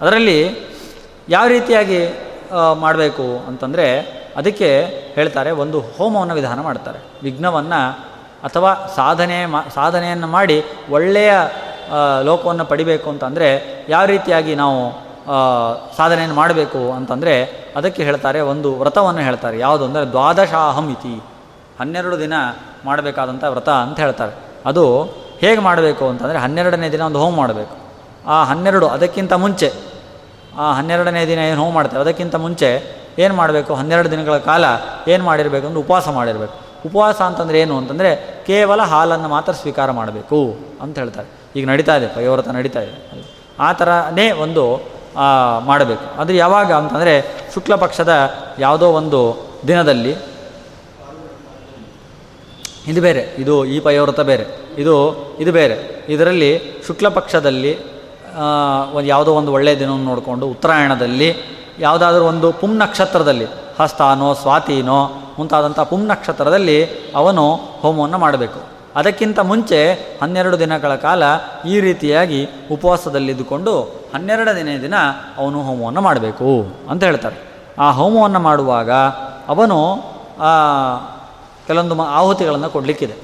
[0.00, 0.38] ಅದರಲ್ಲಿ
[1.28, 2.00] ಯಾವ ರೀತಿಯಾಗಿ
[2.80, 3.86] ಮಾಡಬೇಕು ಅಂತಂದರೆ
[4.36, 4.68] ಅದಕ್ಕೆ
[5.14, 6.98] ಹೇಳ್ತಾರೆ ಒಂದು ಹೋಮವನ್ನು ವಿಧಾನ ಮಾಡ್ತಾರೆ.
[7.22, 7.80] ವಿಘ್ನವನ್ನು
[8.46, 10.56] ಅಥವಾ ಸಾಧನೆ ಮಾ, ಸಾಧನೆಯನ್ನು ಮಾಡಿ
[10.90, 11.32] ಒಳ್ಳೆಯ
[12.22, 13.48] ಲೋಕವನ್ನು ಪಡಿಬೇಕು ಅಂತಂದರೆ
[13.88, 14.78] ಯಾವ ರೀತಿಯಾಗಿ ನಾವು
[15.96, 17.34] ಸಾಧನೆಯನ್ನು ಮಾಡಬೇಕು ಅಂತಂದರೆ
[17.76, 19.58] ಅದಕ್ಕೆ ಹೇಳ್ತಾರೆ ಒಂದು ವ್ರತವನ್ನು ಹೇಳ್ತಾರೆ.
[19.58, 21.22] ಯಾವುದು ಅಂದರೆ ದ್ವಾದಶಾಹಂ ಇತಿ.
[21.80, 22.32] ಹನ್ನೆರಡು ದಿನ
[22.84, 24.32] ಮಾಡಬೇಕಾದಂಥ ವ್ರತ ಅಂತ ಹೇಳ್ತಾರೆ.
[24.66, 25.04] ಅದು
[25.40, 27.76] ಹೇಗೆ ಮಾಡಬೇಕು ಅಂತಂದರೆ ಹನ್ನೆರಡನೇ ದಿನ ಒಂದು ಹೋಮ ಮಾಡಬೇಕು.
[28.26, 29.72] ಆ ಹನ್ನೆರಡು ಅದಕ್ಕಿಂತ ಮುಂಚೆ,
[30.58, 33.74] ಆ ಹನ್ನೆರಡನೇ ದಿನ ಏನು ಹೋಮ ಮಾಡ್ತೇವೆ ಅದಕ್ಕಿಂತ ಮುಂಚೆ ಏನು ಮಾಡಬೇಕು?
[33.74, 34.64] ಹನ್ನೆರಡು ದಿನಗಳ ಕಾಲ
[35.08, 36.54] ಏನು ಮಾಡಿರಬೇಕು ಅಂದರೆ ಉಪವಾಸ ಮಾಡಿರಬೇಕು.
[36.86, 40.38] ಉಪವಾಸ ಅಂತಂದರೆ ಏನು ಅಂತಂದರೆ ಕೇವಲ ಹಾಲನ್ನು ಮಾತ್ರ ಸ್ವೀಕಾರ ಮಾಡಬೇಕು
[40.80, 41.28] ಅಂತ ಹೇಳ್ತಾರೆ.
[41.56, 43.24] ಈಗ ನಡೀತಾ ಇದೆ ಪಯೋವ್ರತ ನಡೀತಾ ಇದೆ.
[43.60, 44.91] ಆ ಥರನೇ ಒಂದು
[45.60, 46.20] ಮಾಡಬೇಕು.
[46.20, 47.14] ಅಂದರೆ ಯಾವಾಗ ಅಂತಂದರೆ
[47.54, 48.12] ಶುಕ್ಲ ಪಕ್ಷದ
[48.58, 49.20] ಯಾವುದೋ ಒಂದು
[49.68, 50.16] ದಿನದಲ್ಲಿ.
[52.86, 54.46] ಇದು ಬೇರೆ, ಇದು ಈ ಪಯೋವ್ರತ ಬೇರೆ,
[54.78, 54.94] ಇದು
[55.40, 56.06] ಇದು ಬೇರೆ.
[56.08, 57.72] ಇದರಲ್ಲಿ ಶುಕ್ಲ ಪಕ್ಷದಲ್ಲಿ
[58.92, 61.36] ಒಂದು ಯಾವುದೋ ಒಂದು ಒಳ್ಳೆಯ ದಿನವನ್ನು ನೋಡಿಕೊಂಡು ಉತ್ತರಾಯಣದಲ್ಲಿ,
[61.78, 63.46] ಯಾವುದಾದ್ರೂ ಒಂದು ಪುಂ ನಕ್ಷತ್ರದಲ್ಲಿ
[63.80, 66.78] ಹಸ್ತಾನೋ, ಸ್ವಾತಿನೋ, ಮುಂತಾದಂಥ ಪುಂ ನಕ್ಷತ್ರದಲ್ಲಿ
[67.14, 68.71] ಅವನು ಹೋಮವನ್ನು ಮಾಡಬೇಕು.
[68.96, 71.22] ಅದಕ್ಕಿಂತ ಮುಂಚೆ ಹನ್ನೆರಡು ದಿನಗಳ ಕಾಲ
[71.66, 73.80] ಈ ರೀತಿಯಾಗಿ ಉಪವಾಸದಲ್ಲಿದ್ದುಕೊಂಡು
[74.14, 74.94] ಹನ್ನೆರಡನೇ ದಿನ
[75.36, 77.52] ಅವನು ಹೋಮವನ್ನು ಮಾಡಬೇಕು ಅಂತ ಹೇಳ್ತಾರೆ.
[77.78, 78.90] ಆ ಹೋಮವನ್ನು ಮಾಡುವಾಗ
[79.48, 79.96] ಅವನು
[81.66, 83.14] ಕೆಲವೊಂದು ಆಹುತಿಗಳನ್ನು ಕೊಡಲಿಕ್ಕಿದೆ.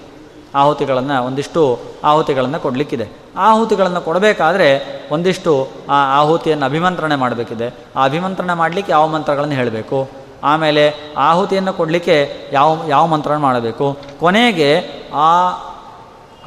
[0.55, 3.09] ಆಹುತಿಗಳನ್ನು ಒಂದಿಷ್ಟು ಆಹುತಿಗಳನ್ನು ಕೊಡಲಿಕ್ಕಿದೆ.
[3.37, 4.81] ಆಹುತಿಗಳನ್ನು ಕೊಡಬೇಕಾದ್ರೆ
[5.13, 7.75] ಒಂದಿಷ್ಟು, ಆ, ಆಹುತಿಯನ್ನು ಅಭಿಮಂತ್ರಣೆ ಮಾಡಬೇಕಿದೆ.
[7.97, 10.09] ಆ ಅಭಿಮಂತ್ರಣೆ ಮಾಡಲಿಕ್ಕೆ ಯಾವ ಮಂತ್ರಗಳನ್ನು ಹೇಳಬೇಕು?
[10.45, 13.99] ಆಮೇಲೆ ಆಹುತಿಯನ್ನು ಕೊಡಲಿಕ್ಕೆ ಯಾವ ಯಾವ ಮಂತ್ರನ ಮಾಡಬೇಕು?
[14.21, 15.53] ಕೊನೆಗೆ ಆ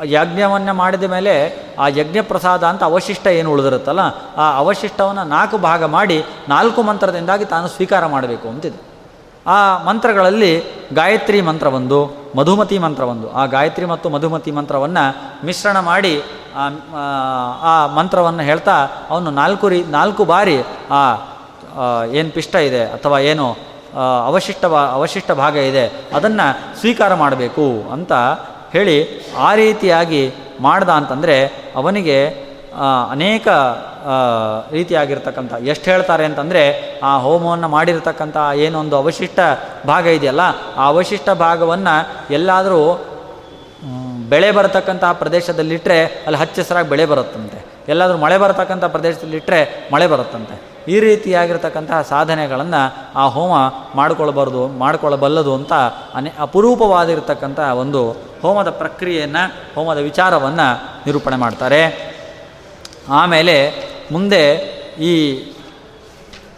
[0.03, 1.33] ಯಜ್ಞವನ್ನು ಮಾಡಿದ ಮೇಲೆ
[1.79, 3.99] ಆ ಯಜ್ಞ ಪ್ರಸಾದ ಅಂತ ಅವಶಿಷ್ಟ ಏನು ಉಳಿದಿರುತ್ತಲ್ಲ,
[4.37, 8.91] ಆ ಅವಶಿಷ್ಟವನ್ನು ನಾಲ್ಕು ಭಾಗ ಮಾಡಿ ನಾಲ್ಕು ಮಂತ್ರದಿಂದಾಗಿ ತಾನು ಸ್ವೀಕಾರ ಮಾಡಬೇಕು ಅಂತಿದೆ.
[9.47, 13.33] ಆ ಮಂತ್ರಗಳಲ್ಲಿ ಗಾಯತ್ರಿ ಮಂತ್ರ ಒಂದು, ಮಧುಮತಿ ಮಂತ್ರ ಒಂದು.
[13.33, 16.23] ಆ ಗಾಯತ್ರಿ ಮತ್ತು ಮಧುಮತಿ ಮಂತ್ರವನ್ನು ಮಿಶ್ರಣ ಮಾಡಿ,
[17.63, 23.55] ಆ ಮಂತ್ರವನ್ನು ಹೇಳ್ತಾ, ಅವನು ನಾಲ್ಕು ರೀ, ನಾಲ್ಕು ಬಾರಿ ಆ, ಏನು ಪಿಷ್ಟ ಇದೆ ಅಥವಾ ಏನು
[24.25, 25.91] ಅವಶಿಷ್ಟ ಅವಶಿಷ್ಟ ಭಾಗ ಇದೆ.
[26.13, 28.11] ಅದನ್ನು ಸ್ವೀಕಾರ ಮಾಡಬೇಕು ಅಂತ
[28.71, 32.51] ಹೇಳಿ ಆ ರೀತಿಯಾಗಿ ಮಾಡ್ದ ಅಂತಂದರೆ ಅವನಿಗೆ
[33.09, 33.47] ಅನೇಕ
[34.71, 36.63] ರೀತಿಯಾಗಿರ್ತಕ್ಕಂಥ, ಎಷ್ಟು ಹೇಳ್ತಾರೆ ಅಂತಂದರೆ,
[37.03, 39.39] ಆ ಹೋಮವನ್ನು ಮಾಡಿರ್ತಕ್ಕಂಥ ಏನೊಂದು ಅವಶಿಷ್ಟ
[39.87, 40.39] ಭಾಗ ಇದೆಯಲ್ಲ,
[40.77, 43.05] ಆ ಅವಶಿಷ್ಟ ಭಾಗವನ್ನು ಎಲ್ಲಾದರೂ
[44.29, 47.65] ಬೆಳೆ ಬರತಕ್ಕಂಥ ಪ್ರದೇಶದಲ್ಲಿಟ್ಟರೆ ಅಲ್ಲಿ ಹಚ್ಚ ಬೆಳೆ ಬರುತ್ತಂತೆ.
[47.87, 50.70] ಎಲ್ಲಾದರೂ ಮಳೆ ಬರತಕ್ಕಂಥ ಪ್ರದೇಶದಲ್ಲಿಟ್ಟರೆ ಮಳೆ ಬರುತ್ತಂತೆ.
[50.87, 53.53] ಈ ರೀತಿಯಾಗಿರ್ತಕ್ಕಂತಹ ಸಾಧನೆಗಳನ್ನು ಆ ಹೋಮ
[53.95, 55.73] ಮಾಡಿಕೊಳ್ಳಬಾರ್ದು, ಮಾಡಿಕೊಳ್ಳಬಲ್ಲದು ಅಂತ
[56.15, 58.11] ಅನೇ ಅಪರೂಪವಾಗಿರ್ತಕ್ಕಂಥ ಒಂದು
[58.41, 60.67] ಹೋಮದ ಪ್ರಕ್ರಿಯೆಯನ್ನು, ಹೋಮದ ವಿಚಾರವನ್ನು
[61.05, 62.11] ನಿರೂಪಣೆ ಮಾಡ್ತಾರೆ.
[63.09, 63.55] ಆಮೇಲೆ
[64.11, 64.43] ಮುಂದೆ
[64.99, 65.13] ಈ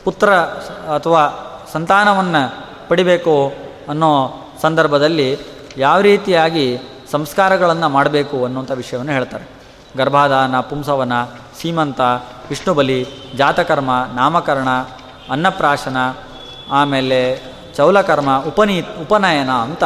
[0.03, 0.33] ಪುತ್ರ
[0.95, 1.21] ಅಥವಾ
[1.71, 2.41] ಸಂತಾನವನ್ನು
[2.89, 3.53] ಪಡಿಬೇಕು
[3.89, 4.11] ಅನ್ನೋ
[4.61, 5.39] ಸಂದರ್ಭದಲ್ಲಿ
[5.77, 6.77] ಯಾವ ರೀತಿಯಾಗಿ
[7.11, 9.45] ಸಂಸ್ಕಾರಗಳನ್ನು ಮಾಡಬೇಕು ಅನ್ನುವಂಥ ವಿಷಯವನ್ನು ಹೇಳ್ತಾರೆ.
[9.97, 11.13] ಗರ್ಭಾಧಾನ, ಪುಂಸವನ
[11.63, 12.01] ಸೀಮಂತ
[12.49, 13.07] ವಿಷ್ಣುಬಲಿ
[13.37, 14.67] ಜಾತಕರ್ಮ, ನಾಮಕರಣ,
[15.29, 15.97] ಅನ್ನಪ್ರಾಶನ,
[16.71, 17.19] ಆಮೇಲೆ
[17.75, 19.83] ಚೌಲಕರ್ಮ, ಉಪನೀ, ಉಪನಯನ ಅಂತ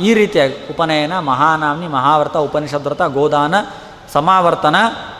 [0.00, 3.54] ಈ ರೀತಿಯ ಉಪನಯನ ಮಹಾನಾಮಿ ಮಹಾವ್ರತ, ಉಪನಿಷದ್ರತ, ಗೋದಾನ,
[4.12, 4.76] ಸಮಾವರ್ತನ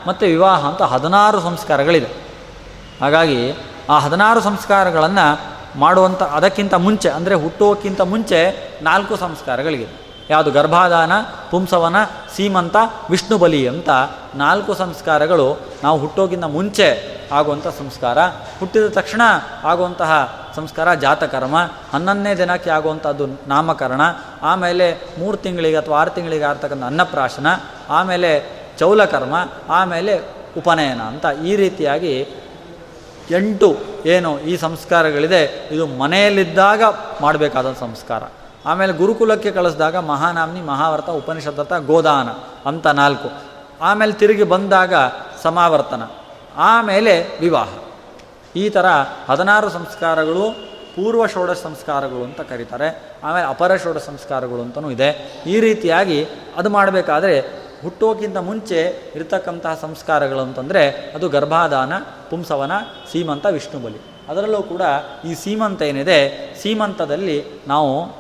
[0.07, 2.11] ಮತ್ತು ವಿವಾಹ ಅಂತ ಹದಿನಾರು ಸಂಸ್ಕಾರಗಳಿದೆ.
[3.01, 3.41] ಹಾಗಾಗಿ
[3.91, 5.27] ಆ ಹದಿನಾರು ಸಂಸ್ಕಾರಗಳನ್ನು
[5.79, 8.41] ಮಾಡುವಂಥ ಅದಕ್ಕಿಂತ ಮುಂಚೆ, ಅಂದರೆ ಹುಟ್ಟುವಕ್ಕಿಂತ ಮುಂಚೆ
[8.83, 10.10] ನಾಲ್ಕು ಸಂಸ್ಕಾರಗಳಿಗಿದೆ.
[10.31, 11.13] ಯಾವುದು ಗರ್ಭಾಧಾನ
[11.51, 11.97] ಪುಂಸವನ,
[12.37, 12.77] ಸೀಮಂತ,
[13.11, 13.91] ವಿಷ್ಣು ಬಲಿ ಅಂತ
[14.35, 18.19] ನಾಲ್ಕು ಸಂಸ್ಕಾರಗಳು ನಾವು ಹುಟ್ಟೋಗಿಂತ ಮುಂಚೆ ಆಗುವಂಥ ಸಂಸ್ಕಾರ.
[18.61, 19.23] ಹುಟ್ಟಿದ ತಕ್ಷಣ
[19.65, 21.57] ಆಗುವಂತಹ ಸಂಸ್ಕಾರ ಜಾತಕರ್ಮ,
[21.93, 24.01] ಹನ್ನೊಂದನೇ ದಿನಕ್ಕೆ ಆಗುವಂಥದ್ದು ನಾಮಕರಣ,
[24.43, 27.47] ಆಮೇಲೆ ಮೂರು ತಿಂಗಳಿಗೆ ಅಥವಾ ಆರು ತಿಂಗಳಿಗೆ ಆಗ್ತಕ್ಕಂಥ ಅನ್ನಪ್ರಾಶನ,
[27.89, 29.35] ಆಮೇಲೆ ಚೌಲಕರ್ಮ,
[29.69, 30.21] ಆಮೇಲೆ
[30.57, 32.27] ಉಪನಯನ ಅಂತ ಈ ರೀತಿಯಾಗಿ
[33.31, 33.77] ಎಂಟು
[34.07, 35.69] ಏನು ಈ ಸಂಸ್ಕಾರಗಳಿದೆ.
[35.73, 36.83] ಇದು ಮನೆಯಲ್ಲಿದ್ದಾಗ
[37.21, 38.23] ಮಾಡಬೇಕಾದ ಸಂಸ್ಕಾರ.
[38.67, 42.29] ಆಮೇಲೆ ಗುರುಕುಲಕ್ಕೆ ಕಳಿಸಿದಾಗ ಮಹಾನಾಮ್ನಿ ಮಹಾವರ್ತ ಉಪನಿಷದತ್ತ ಗೋದಾನ
[42.69, 43.31] ಅಂತ ನಾಲ್ಕು.
[43.81, 44.95] ಆಮೇಲೆ ತಿರುಗಿ ಬಂದಾಗ
[45.43, 46.03] ಸಮಾವರ್ತನ.
[46.57, 47.69] ಆಮೇಲೆ ವಿವಾಹ.
[48.57, 48.87] ಈ ಥರ
[49.29, 50.51] ಹದಿನಾರು ಸಂಸ್ಕಾರಗಳು,
[50.97, 53.17] ಪೂರ್ವ ಷೋಡ ಸಂಸ್ಕಾರಗಳು ಅಂತ ಕರೀತಾರೆ.
[53.25, 55.43] ಆಮೇಲೆ ಅಪರ ಷೋಡ ಸಂಸ್ಕಾರಗಳು ಅಂತಲೂ ಇದೆ.
[55.47, 57.41] ಈ ರೀತಿಯಾಗಿ ಅದು ಮಾಡಬೇಕಾದ್ರೆ
[57.83, 61.93] ಹುಟ್ಟೋಕ್ಕಿಂತ ಮುಂಚೆ ಇರತಕ್ಕಂತಹ ಸಂಸ್ಕಾರಗಳು ಅಂತಂದರೆ ಅದು ಗರ್ಭಾದಾನ,
[62.31, 62.73] ಪುಂಸವನ,
[63.13, 63.99] ಸೀಮಂತ ವಿಷ್ಣು ಬಲಿ
[64.29, 64.83] ಅದರಲ್ಲೂ ಕೂಡ
[65.25, 66.55] ಈ ಸೀಮಂತ ಏನಿದೆ?
[66.63, 68.20] ಸೀಮಂತದಲ್ಲಿ ನಾವು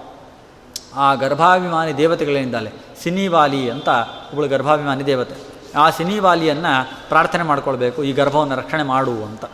[0.96, 2.70] ಆ ಗರ್ಭಾಭಿಮಾನಿ ದೇವತೆಗಳೇನಿದ್ದಾಳೆ
[3.02, 3.88] ಸಿನಿವಾಲಿ ಅಂತ
[4.30, 5.36] ಒಬ್ಬಳು ಗರ್ಭಾಭಿಮಾನಿ ದೇವತೆ.
[5.78, 6.72] ಆ ಸಿನಿವಾಲಿಯನ್ನು
[7.08, 9.44] ಪ್ರಾರ್ಥನೆ ಮಾಡ್ಕೊಳ್ಬೇಕು, ಈ ಗರ್ಭವನ್ನು ರಕ್ಷಣೆ ಮಾಡು ಅಂತ.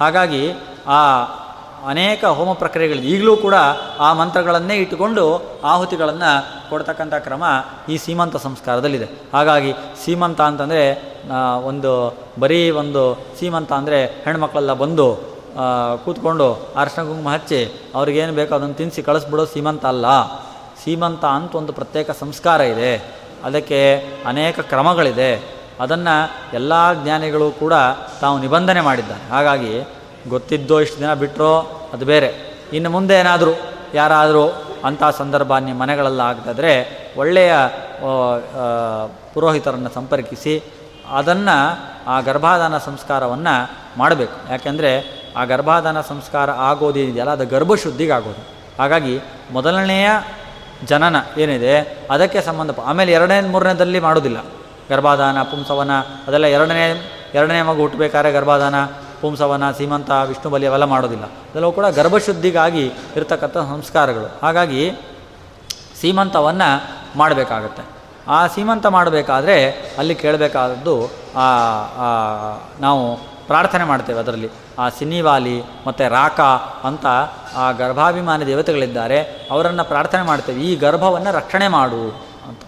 [0.00, 0.42] ಹಾಗಾಗಿ
[0.86, 1.00] ಆ
[1.88, 3.56] ಅನೇಕ ಹೋಮ ಪ್ರಕ್ರಿಯೆಗಳು ಈಗಲೂ ಕೂಡ
[4.00, 5.24] ಆ ಮಂತ್ರಗಳನ್ನೇ ಇಟ್ಟುಕೊಂಡು
[5.64, 6.30] ಆಹುತಿಗಳನ್ನು
[6.70, 7.44] ಕೊಡ್ತಕ್ಕಂಥ ಕ್ರಮ
[7.88, 9.08] ಈ ಸೀಮಂತ ಸಂಸ್ಕಾರದಲ್ಲಿದೆ.
[9.32, 9.72] ಹಾಗಾಗಿ
[10.04, 10.84] ಸೀಮಂತ ಅಂತಂದರೆ
[11.64, 11.92] ಒಂದು
[12.40, 13.02] ಬರೀ ಒಂದು
[13.40, 15.08] ಸೀಮಂತ ಅಂದರೆ ಹೆಣ್ಮಕ್ಳೆಲ್ಲ ಬಂದು
[16.04, 17.60] ಕೂತ್ಕೊಂಡು ಅರ್ಶನ ಕುಂಕುಮ ಹಚ್ಚಿ
[17.94, 20.06] ಅವ್ರಿಗೇನು ಬೇಕೋ ಅದನ್ನು ತಿನ್ನಿಸಿ ಕಳಿಸ್ಬಿಡೋ ಸೀಮಂತ ಅಲ್ಲ.
[20.84, 23.14] ಸೀಮಂತ ಅಂತ ಒಂದು ಪ್ರತ್ಯೇಕ ಸಂಸ್ಕಾರ ಇದೆ.
[23.44, 25.54] ಅದಕ್ಕೆ ಅನೇಕ ಕ್ರಮಗಳಿದೆ.
[25.80, 27.72] ಅದನ್ನು ಎಲ್ಲ ಜ್ಞಾನಿಗಳು ಕೂಡ
[28.20, 29.30] ತಾವು ನಿಬಂಧನೆ ಮಾಡಿದ್ದಾರೆ.
[29.30, 29.88] ಹಾಗಾಗಿ
[30.28, 31.58] ಗೊತ್ತಿದ್ದೋ ಇಷ್ಟು ದಿನ ಬಿಟ್ಟರೋ
[31.92, 32.54] ಅದು ಬೇರೆ.
[32.72, 33.50] ಇನ್ನು ಮುಂದೆ ಏನಾದರೂ
[33.94, 34.48] ಯಾರಾದರೂ
[34.84, 36.74] ಅಂಥ ಸಂದರ್ಭ ನಿಮ್ಮ ಮನೆಗಳೆಲ್ಲ ಆಗ್ತಾಯಿದ್ರೆ
[37.16, 37.52] ಒಳ್ಳೆಯ
[39.34, 40.62] ಪುರೋಹಿತರನ್ನು ಸಂಪರ್ಕಿಸಿ
[41.10, 41.56] ಅದನ್ನು
[42.06, 44.52] ಆ ಗರ್ಭಾಧಾನ ಸಂಸ್ಕಾರವನ್ನು ಮಾಡಬೇಕು.
[44.52, 44.92] ಯಾಕೆಂದರೆ
[45.36, 48.42] ಆ ಗರ್ಭಾಧಾನ ಸಂಸ್ಕಾರ ಆಗೋದೇನಿದೆಯಲ್ಲ ಅದು ಗರ್ಭಶುದ್ಧಿಗಾಗೋದು.
[48.78, 49.20] ಹಾಗಾಗಿ
[49.52, 50.10] ಮೊದಲನೆಯ
[50.86, 51.74] ಜನನ ಏನಿದೆ,
[52.10, 54.44] ಅದಕ್ಕೆ ಸಂಬಂಧ ಆಮೇಲೆ ಎರಡನೇ, ಮೂರನೇದಲ್ಲಿ ಮಾಡೋದಿಲ್ಲ.
[54.90, 55.90] ಗರ್ಭಾಧಾನ, ಪುಂಸವನ,
[56.28, 56.84] ಅದೆಲ್ಲ ಎರಡನೇ
[57.34, 58.74] ಎರಡನೇ ಮಗು ಹುಟ್ಟಬೇಕಾದ್ರೆ ಗರ್ಭಾಧಾನ,
[59.20, 61.24] ಪುಂಸವನ, ಸೀಮಂತ, ವಿಷ್ಣು ಬಲಿ ಅವೆಲ್ಲ ಮಾಡೋದಿಲ್ಲ.
[61.24, 64.38] ಅದೆಲ್ಲವೂ ಕೂಡ ಗರ್ಭಶುದ್ಧಿಗಾಗಿ ಇರತಕ್ಕಂಥ ಸಂಸ್ಕಾರಗಳು.
[64.42, 64.92] ಹಾಗಾಗಿ
[66.00, 66.70] ಸೀಮಂತವನ್ನು
[67.18, 67.82] ಮಾಡಬೇಕಾಗತ್ತೆ.
[68.28, 71.10] ಆ ಸೀಮಂತ ಮಾಡಬೇಕಾದ್ರೆ ಅಲ್ಲಿ ಕೇಳಬೇಕಾದದ್ದು
[72.80, 74.50] ನಾವು ಪ್ರಾರ್ಥನೆ ಮಾಡ್ತೇವೆ ಅದರಲ್ಲಿ.
[74.78, 76.40] ಆ ಸಿನಿವಾಲಿ ಮತ್ತು ರಾಕ
[76.84, 77.06] ಅಂತ
[77.56, 80.60] ಆ ಗರ್ಭಾಭಿಮಾನಿ ದೇವತೆಗಳಿದ್ದಾರೆ, ಅವರನ್ನು ಪ್ರಾರ್ಥನೆ ಮಾಡ್ತೇವೆ.
[80.60, 82.10] ಈ ಗರ್ಭವನ್ನು ರಕ್ಷಣೆ ಮಾಡು
[82.48, 82.60] ಅಂತ.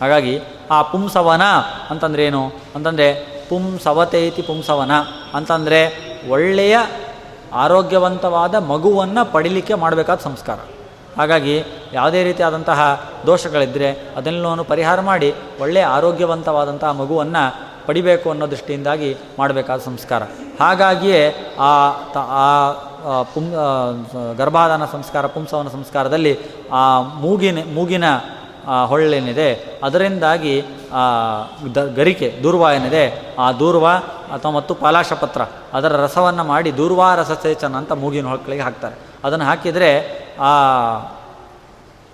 [0.00, 0.40] ಹಾಗಾಗಿ
[0.70, 1.42] ಆ ಪುಂಸವನ
[1.90, 3.14] ಅಂತಂದ್ರೆ ಏನು ಅಂತಂದರೆ
[3.48, 4.90] ಪುಂಸವತೈತಿ ಪುಂಸವನ
[5.34, 6.78] ಅಂತಂದರೆ ಒಳ್ಳೆಯ
[7.52, 10.58] ಆರೋಗ್ಯವಂತವಾದ ಮಗುವನ್ನು ಪಡಿಲಿಕ್ಕೆ ಮಾಡಬೇಕಾದ ಸಂಸ್ಕಾರ.
[11.16, 20.22] ಹಾಗಾಗಿ ಯಾವುದೇ ರೀತಿಯಾದಂತಹ ದೋಷಗಳಿದ್ದರೆ ಅದೆಲ್ಲವನ್ನು ಪರಿಹಾರ ಮಾಡಿ ಒಳ್ಳೆಯ ಆರೋಗ್ಯವಂತವಾದಂತಹ ಮಗುವನ್ನು ಪಡಿಬೇಕು ಅನ್ನೋ ದೃಷ್ಟಿಯಿಂದಾಗಿ ಮಾಡಬೇಕಾದ ಸಂಸ್ಕಾರ.
[20.60, 23.50] ಹಾಗಾಗಿಯೇ ಆ ತ, ಆ ಪುಂ
[24.36, 26.38] ಗರ್ಭಾಧಾನ ಸಂಸ್ಕಾರ, ಪುಂಸವನ ಸಂಸ್ಕಾರದಲ್ಲಿ
[26.72, 28.04] ಆ ಮೂಗಿನ ಮೂಗಿನ
[28.86, 30.62] ಹೊಳ್ಳೇನಿದೆ, ಅದರಿಂದಾಗಿ
[31.74, 33.88] ದ, ಗರಿಕೆ, ದೂರ್ವ ಏನಿದೆ, ಆ ದೂರ್ವ
[34.34, 38.94] ಅಥವಾ ಮತ್ತು ಪಾಲಾಶಪತ್ರ, ಅದರ ರಸವನ್ನು ಮಾಡಿ ದೂರ್ವಾ ರಸಸೇಚನ ಅಂತ ಮೂಗಿನ ಹೊಳಕಳಿಗೆ ಹಾಕ್ತಾರೆ.
[39.24, 40.00] ಅದನ್ನು ಹಾಕಿದರೆ,
[40.40, 40.54] ಆ,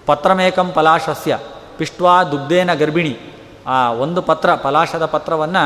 [0.07, 1.39] ಪತ್ರಮೇಕಂ ಪಲಾಶಸ್ಯ,
[1.77, 3.34] ಪಿಷ್ಟ್ವಾ ದುಗ್ಧೇನ ಗರ್ಭಿಣಿ
[3.67, 5.65] ಆ ಒಂದು ಪತ್ರ, ಪಲಾಶದ ಪತ್ರವನ್ನು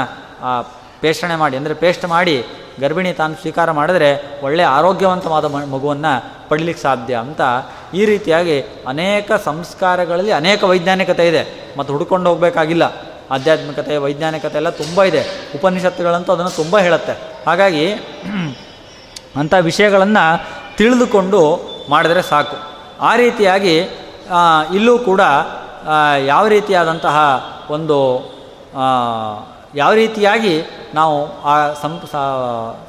[1.01, 2.44] ಪೇಷಣೆ ಮಾಡಿ, ಅಂದರೆ ಪೇಸ್ಟ್ ಮಾಡಿ,
[2.80, 7.40] ಗರ್ಭಿಣಿ ತಾನು ಸ್ವೀಕಾರ ಮಾಡಿದರೆ ಒಳ್ಳೆಯ ಆರೋಗ್ಯವಂತವಾದ ಮಗುವನ್ನು ಪಡಿಲಿಕ್ಕೆ ಸಾಧ್ಯ ಅಂತ
[7.94, 11.74] ಈ ರೀತಿಯಾಗಿ ಅನೇಕ ಸಂಸ್ಕಾರಗಳಲ್ಲಿ ಅನೇಕ ವೈಜ್ಞಾನಿಕತೆ ಇದೆ.
[11.78, 12.82] ಮತ್ತು ಹುಡ್ಕೊಂಡು ಹೋಗಬೇಕಾಗಿಲ್ಲ.
[13.30, 15.22] ಆಧ್ಯಾತ್ಮಿಕತೆ, ವೈಜ್ಞಾನಿಕತೆ ಎಲ್ಲ ತುಂಬ ಇದೆ.
[15.55, 17.12] ಉಪನಿಷತ್ತುಗಳಂತೂ ಅದನ್ನು ತುಂಬ ಹೇಳುತ್ತೆ.
[17.46, 17.92] ಹಾಗಾಗಿ
[19.36, 20.44] ಅಂಥ ವಿಷಯಗಳನ್ನು
[20.76, 22.57] ತಿಳಿದುಕೊಂಡು ಮಾಡಿದರೆ ಸಾಕು.
[23.01, 23.76] ಆ ರೀತಿಯಾಗಿ
[24.74, 25.20] ಇಲ್ಲೂ ಕೂಡ
[26.26, 27.16] ಯಾವ ರೀತಿಯಾದಂತಹ
[27.71, 28.31] ಒಂದು
[29.75, 30.62] ಯಾವ ರೀತಿಯಾಗಿ
[30.95, 31.73] ನಾವು ಆ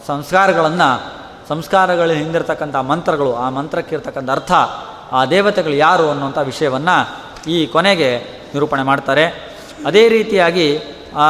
[0.08, 4.52] ಸಂಸ್ಕಾರಗಳನ್ನು ಸಂಸ್ಕಾರಗಳ ಹಿಂದಿರ್ತಕ್ಕಂಥ ಮಂತ್ರಗಳು, ಆ ಮಂತ್ರಕ್ಕಿರ್ತಕ್ಕಂಥ ಅರ್ಥ,
[5.12, 8.18] ಆ ದೇವತೆಗಳು ಯಾರು ಅನ್ನುವಂಥ ವಿಷಯವನ್ನು ಈ ಕೊನೆಗೆ
[8.54, 9.26] ನಿರೂಪಣೆ ಮಾಡ್ತಾರೆ.
[9.86, 10.82] ಅದೇ ರೀತಿಯಾಗಿ,
[11.16, 11.26] ಆ,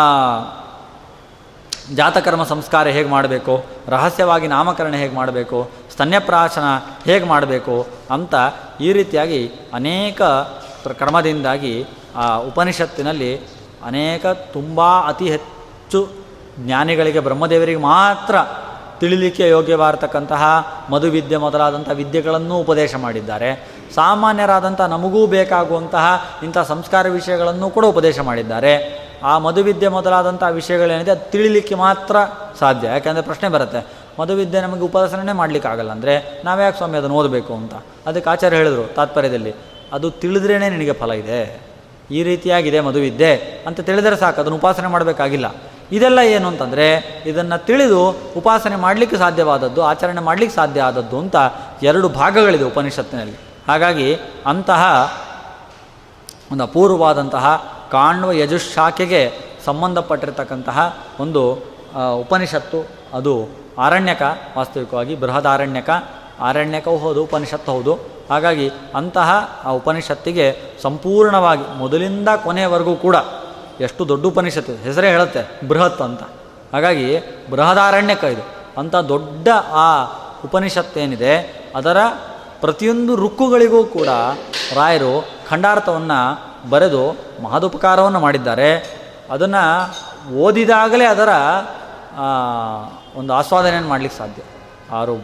[1.95, 6.63] ಜಾತಕರ್ಮ ಸಂಸ್ಕಾರ ಹೇಗೆ ಮಾಡಬೇಕು, ರಹಸ್ಯವಾಗಿ ನಾಮಕರಣ ಹೇಗೆ ಮಾಡಬೇಕು, ಸ್ತನ್ಯಪ್ರಾಶನ
[7.05, 8.35] ಹೇಗೆ ಮಾಡಬೇಕು ಅಂತ
[8.81, 10.21] ಈ ರೀತಿಯಾಗಿ ಅನೇಕ
[10.93, 11.87] ಕ್ರಮದಿಂದಾಗಿ
[12.19, 13.31] ಆ ಉಪನಿಷತ್ತಿನಲ್ಲಿ
[13.83, 15.99] ಅನೇಕ ತುಂಬ ಅತಿ ಹೆಚ್ಚು
[16.59, 18.35] ಜ್ಞಾನಿಗಳಿಗೆ, ಬ್ರಹ್ಮದೇವರಿಗೆ ಮಾತ್ರ
[18.99, 20.43] ತಿಳಿಲಿಕ್ಕೆ ಯೋಗ್ಯವಾಗಿರ್ತಕ್ಕಂತಹ
[20.91, 23.49] ಮಧುವಿದ್ಯೆ ಮೊದಲಾದಂಥ ವಿದ್ಯೆಗಳನ್ನು ಉಪದೇಶ ಮಾಡಿದ್ದಾರೆ.
[23.95, 26.05] ಸಾಮಾನ್ಯರಾದಂಥ ನಮಗೂ ಬೇಕಾಗುವಂತಹ
[26.43, 28.73] ಇಂಥ ಸಂಸ್ಕಾರ ವಿಷಯಗಳನ್ನು ಕೂಡ ಉಪದೇಶ ಮಾಡಿದ್ದಾರೆ.
[29.23, 32.15] ಆ ಮಧುವಿದ್ಯೆ ಮೊದಲಾದಂಥ ವಿಷಯಗಳೇನಿದೆ ಅದು ತಿಳಿಲಿಕ್ಕೆ ಮಾತ್ರ
[32.59, 32.87] ಸಾಧ್ಯ.
[32.87, 33.81] ಯಾಕೆಂದರೆ ಪ್ರಶ್ನೆ ಬರುತ್ತೆ,
[34.19, 36.13] ಮಧುವಿದ್ಯೆ ನಮಗೆ ಉಪಾಸನೆ ಮಾಡಲಿಕ್ಕಾಗಲ್ಲ ಅಂದರೆ
[36.45, 37.73] ನಾವ್ಯಾಕೆ ಸ್ವಾಮಿ ಅದನ್ನು ಓದಬೇಕು ಅಂತ?
[38.07, 39.53] ಅದಕ್ಕೆ ಆಚಾರ್ಯ ಹೇಳಿದರು ತಾತ್ಪರ್ಯದಲ್ಲಿ,
[39.93, 41.41] ಅದು ತಿಳಿದ್ರೇ ನಿನಗೆ ಫಲ ಇದೆ.
[42.11, 43.37] ಈ ರೀತಿಯಾಗಿದೆ ಮದುವಿದ್ದೆ
[43.67, 45.55] ಅಂತ ತಿಳಿದರೆ ಸಾಕು, ಅದನ್ನು ಉಪಾಸನೆ ಮಾಡಬೇಕಾಗಿಲ್ಲ.
[45.91, 46.95] ಇದೆಲ್ಲ ಏನು ಅಂತಂದರೆ,
[47.25, 51.35] ಇದನ್ನು ತಿಳಿದು ಉಪಾಸನೆ ಮಾಡಲಿಕ್ಕೆ ಸಾಧ್ಯವಾದದ್ದು, ಆಚರಣೆ ಮಾಡಲಿಕ್ಕೆ ಸಾಧ್ಯ ಆದದ್ದು ಅಂತ
[51.83, 53.37] ಎರಡು ಭಾಗಗಳಿದೆ ಉಪನಿಷತ್ತಿನಲ್ಲಿ.
[53.67, 55.11] ಹಾಗಾಗಿ ಅಂತಹ
[56.51, 59.31] ಒಂದು ಅಪೂರ್ವವಾದಂತಹ ಕಾಣ್ವ ಯಜುಶಾಖೆಗೆ
[59.65, 61.53] ಸಂಬಂಧಪಟ್ಟಿರ್ತಕ್ಕಂತಹ ಒಂದು
[62.15, 63.47] ಉಪನಿಷತ್ತು, ಅದು
[63.77, 64.21] ಆರಣ್ಯಕ
[64.57, 65.89] ವಾಸ್ತವಿಕವಾಗಿ ಬೃಹದಾರಣ್ಯಕ.
[66.39, 68.18] ಆರಣ್ಯಕವೂ ಹೌದು, ಉಪನಿಷತ್ತು ಹೌದು.
[68.29, 69.29] ಹಾಗಾಗಿ ಅಂತಹ
[69.65, 70.47] ಆ ಉಪನಿಷತ್ತಿಗೆ
[70.81, 73.15] ಸಂಪೂರ್ಣವಾಗಿ ಮೊದಲಿಂದ ಕೊನೆಯವರೆಗೂ ಕೂಡ
[73.79, 76.23] ಎಷ್ಟು ದೊಡ್ಡ ಉಪನಿಷತ್ತು ಹೆಸರೇ ಹೇಳುತ್ತೆ, ಬೃಹತ್ ಅಂತ.
[76.73, 77.19] ಹಾಗಾಗಿ
[77.51, 78.43] ಬೃಹದಾರಣ್ಯಕ ಇದು.
[78.77, 80.03] ಅಂಥ ದೊಡ್ಡ ಆ
[80.45, 81.33] ಉಪನಿಷತ್ತೇನಿದೆ,
[81.75, 81.97] ಅದರ
[82.59, 84.07] ಪ್ರತಿಯೊಂದು ರುಕ್ಕುಗಳಿಗೂ ಕೂಡ
[84.75, 86.19] ರಾಯರು ಖಂಡಾರ್ಥವನ್ನು
[86.69, 87.03] ಬರೆದು
[87.43, 88.71] ಮಹದುಪಕಾರವನ್ನು ಮಾಡಿದ್ದಾರೆ.
[89.31, 89.63] ಅದನ್ನು
[90.37, 91.29] ಓದಿದಾಗಲೇ ಅದರ
[93.15, 94.41] ಒಂದು ಆಸ್ವಾದನೆಯನ್ನು ಮಾಡಲಿಕ್ಕೆ ಸಾಧ್ಯ.
[94.91, 95.15] ಆರು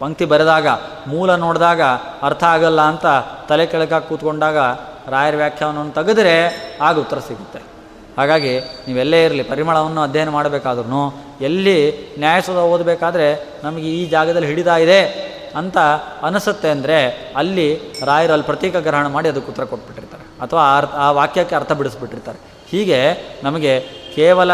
[0.00, 0.66] ಪಂಕ್ತಿ ಬರೆದಾಗ,
[1.06, 1.82] ಮೂಲ ನೋಡಿದಾಗ
[2.22, 3.06] ಅರ್ಥ ಆಗಲ್ಲ ಅಂತ
[3.48, 4.56] ತಲೆ ಕೆಳಕಾಗಿ ಕೂತ್ಕೊಂಡಾಗ
[5.08, 6.34] ರಾಯರ ವ್ಯಾಖ್ಯಾನವನ್ನು ತೆಗೆದರೆ
[6.82, 7.60] ಆಗ ಉತ್ತರ ಸಿಗುತ್ತೆ.
[8.18, 11.02] ಹಾಗಾಗಿ ನೀವೆಲ್ಲೇ ಇರಲಿ, ಪರಿಮಳವನ್ನು ಅಧ್ಯಯನ ಮಾಡಬೇಕಾದ್ರೂ
[11.40, 11.78] ಎಲ್ಲಿ
[12.18, 13.28] ನ್ಯಾಯಸದ ಓದಬೇಕಾದ್ರೆ
[13.64, 15.00] ನಮಗೆ ಈ ಜಾಗದಲ್ಲಿ ಹಿಡಿದಾ ಇದೆ
[15.56, 15.78] ಅಂತ
[16.22, 16.98] ಅನಿಸುತ್ತೆ ಅಂದರೆ
[17.36, 17.66] ಅಲ್ಲಿ
[18.04, 20.24] ರಾಯರು ಅಲ್ಲಿ ಪ್ರತೀಕ ಗ್ರಹಣ ಮಾಡಿ ಅದಕ್ಕೆ ಉತ್ತರ ಕೊಟ್ಬಿಟ್ಟಿರ್ತಾರೆ.
[20.40, 20.62] ಅಥವಾ
[21.04, 22.38] ಆ ವಾಕ್ಯಕ್ಕೆ ಅರ್ಥ ಬಿಡಿಸ್ಬಿಟ್ಟಿರ್ತಾರೆ.
[22.70, 23.00] ಹೀಗೆ
[23.42, 23.80] ನಮಗೆ
[24.14, 24.50] ಕೇವಲ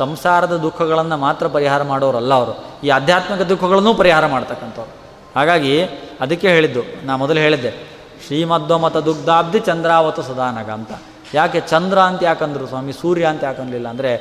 [0.00, 2.54] ಸಂಸಾರದ ದುಃಖಗಳನ್ನು ಮಾತ್ರ ಪರಿಹಾರ ಮಾಡೋರಲ್ಲ ಅವರು.
[2.84, 4.92] ಈ ಆಧ್ಯಾತ್ಮಿಕ ದುಃಖಗಳನ್ನೂ ಪರಿಹಾರ ಮಾಡ್ತಕ್ಕಂಥವ್ರು.
[5.36, 5.74] ಹಾಗಾಗಿ
[6.24, 7.72] ಅದಕ್ಕೆ ಹೇಳಿದ್ದು, ನಾ ಮೊದಲು ಹೇಳಿದ್ದೆ
[8.24, 10.92] ಶ್ರೀಮಧ್ವ ಮತ ದುಗ್ಧಾಬ್ಧಿ ಚಂದ್ರಾವತ ಸದಾನಗ ಅಂತ.
[11.34, 14.12] ಯಾಕೆ ಚಂದ್ರ ಅಂತ ಯಾಕಂದ್ರು ಸ್ವಾಮಿ, ಸೂರ್ಯ ಅಂತ ಯಾಕಂದಿಲ್ಲ ಅಂದರೆ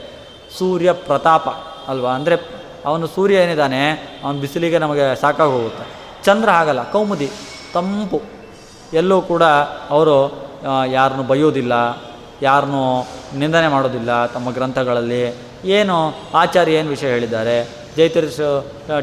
[0.57, 1.47] ಸೂರ್ಯ ಪ್ರತಾಪ
[1.91, 2.11] ಅಲ್ವಾ?
[2.17, 2.35] ಅಂದರೆ
[2.89, 3.81] ಅವನು ಸೂರ್ಯ ಏನಿದ್ದಾನೆ,
[4.23, 5.85] ಅವನ ಬಿಸಿಲಿಗೆ ನಮಗೆ ಸಾಕಾಗಿ ಹೋಗುತ್ತೆ.
[6.27, 7.29] ಚಂದ್ರ ಆಗಲ್ಲ ಕೌಮುದಿ,
[7.73, 8.19] ತಂಪು.
[8.99, 9.43] ಎಲ್ಲೂ ಕೂಡ
[9.95, 10.15] ಅವರು
[10.97, 11.73] ಯಾರನ್ನು ಬೈಯೋದಿಲ್ಲ
[12.41, 12.83] ಯಾರನ್ನೂ
[13.41, 15.23] ನಿಂದನೆ ಮಾಡೋದಿಲ್ಲ ತಮ್ಮ ಗ್ರಂಥಗಳಲ್ಲಿ.
[15.65, 17.79] ಏನು ಆಚಾರ್ಯ ಏನು ವಿಷಯ ಹೇಳಿದ್ದಾರೆ?
[17.97, 18.39] ಜೈತರಿಸ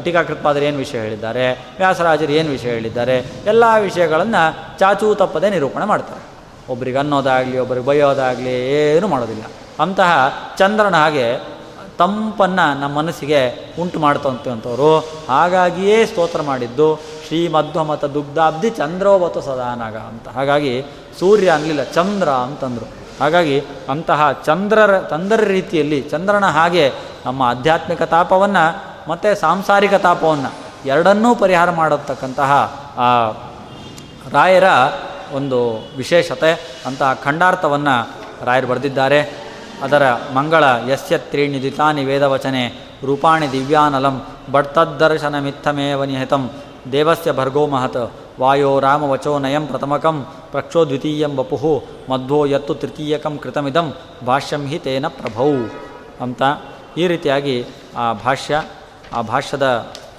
[0.03, 1.51] ಟೀಕಾಕೃತ್ಪಾದರು ಏನು ವಿಷಯ ಹೇಳಿದ್ದಾರೆ?
[1.77, 3.17] ವ್ಯಾಸರಾಜರು ಏನು ವಿಷಯ ಹೇಳಿದ್ದಾರೆ?
[3.45, 6.37] ಎಲ್ಲ ವಿಷಯಗಳನ್ನು ಚಾಚೂ ತಪ್ಪದೆ ನಿರೂಪಣೆ ಮಾಡ್ತಾರೆ.
[6.71, 9.43] ಒಬ್ರಿಗೆ ಅನ್ನೋದಾಗಲಿ ಒಬ್ಬರಿಗೆ ಬೈಯೋದಾಗಲಿ ಏನೂ ಮಾಡೋದಿಲ್ಲ.
[9.79, 11.57] ಅಂತಹ ಚಂದ್ರನ ಹಾಗೆ
[11.97, 14.99] ತಂಪನ್ನು ನಮ್ಮ ಮನಸ್ಸಿಗೆ ಉಂಟು ಮಾಡ್ತಂಥವ್ರು
[15.29, 20.27] ಹಾಗಾಗಿಯೇ ಸ್ತೋತ್ರ ಮಾಡಿದ್ದು ಶ್ರೀ ಮಧ್ವಮತ ದುಗ್ಧಾಬ್ಧಿ ಚಂದ್ರೋವತು ಸದಾನಾಗ ಅಂತ.
[20.27, 20.83] ಹಾಗಾಗಿ
[21.19, 23.06] ಸೂರ್ಯ ಅನ್ನಲಿಲ್ಲ ಚಂದ್ರ ಅಂತಂದರು.
[23.19, 23.59] ಹಾಗಾಗಿ
[23.89, 26.91] ಅಂತಹ ಚಂದ್ರರ, ಚಂದ್ರ ರೀತಿಯಲ್ಲಿ ಚಂದ್ರನ ಹಾಗೆ
[27.25, 28.65] ನಮ್ಮ ಆಧ್ಯಾತ್ಮಿಕ ತಾಪವನ್ನು
[29.09, 30.51] ಮತ್ತು ಸಾಂಸಾರಿಕ ತಾಪವನ್ನು
[30.85, 32.51] ಎರಡನ್ನೂ ಪರಿಹಾರ ಮಾಡತಕ್ಕಂತಹ
[32.97, 33.09] ಆ
[34.29, 34.63] ರಾಯರ
[35.33, 35.59] ಒಂದು
[35.97, 36.51] ವಿಶೇಷತೆ
[36.85, 37.95] ಅಂತಹ ಖಂಡಾರ್ಥವನ್ನು
[38.45, 39.47] ರಾಯರು ಬರೆದಿದ್ದಾರೆ.
[39.83, 40.03] ಅದರ
[40.35, 42.63] ಮಂಗಳ ಯಸ್ಯ ತ್ರೀಣಿ ದಿತಾನಿ ವೇದವಚನೆ
[43.05, 44.15] ರೂಪಾಣಿ ದಿವ್ಯಾನಲಂ
[44.51, 46.49] ಬಡ್ತದ್ದರ್ಶನಮಿತ್ತಮೇವ ನಿಹಿತಂ
[46.91, 50.17] ದೇವಸ್ಯ ಭರ್ಗೋ ಮಹತ್ ವಾಯೋ ರಾಮವಚೋ ನಯಂ ಪ್ರಥಮಕಂ
[50.51, 51.63] ಪ್ರಕ್ಷೋ ದ್ವಿತೀಯಂ ವಪುಃ
[52.11, 53.87] ಮಧ್ವೋ ಯತ್ತು ತೃತೀಯಕಂ ಕೃತಮಿದಂ
[54.27, 55.49] ಭಾಷ್ಯಂ ಹಿ ತೇನ ಪ್ರಭೌ
[56.21, 56.41] ಅಂತ
[56.97, 57.55] ಈ ರೀತಿಯಾಗಿ
[57.95, 58.63] ಆ ಭಾಷ್ಯ,
[59.13, 59.65] ಆ ಭಾಷ್ಯದ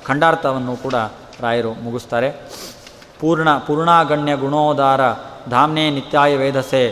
[0.04, 0.94] ಖಂಡಾರ್ಥವನ್ನು ಕೂಡ
[1.40, 2.30] ರಾಯರು ಮುಗಿಸ್ತಾರೆ.
[3.20, 5.00] ಪೂರ್ಣ, ಪೂರ್ಣಾಗಣ್ಯ ಗುಣೋದಾರ
[5.50, 6.84] ಧಾಮ್ನೇ ನಿತ್ಯಾಯ ವೇದಸೆ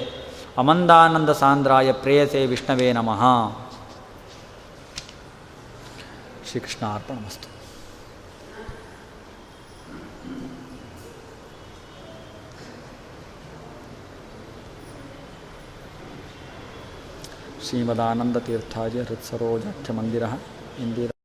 [0.58, 3.22] ಅಮಂದಾನಂದ ಸಾಂದ್ರಾಯ ಪ್ರೇಯಸೆ ವಿಷ್ಣವೇ ನಮಃ.
[6.50, 7.45] ಶ್ರೀಕೃಷ್ಣಾರ್ಪಣಮಸ್ತು
[19.04, 20.24] ಹೃತ್ಸರೋಜಾಖ್ಯ ಮಂದಿರ
[20.80, 21.15] ಇಂದಿರ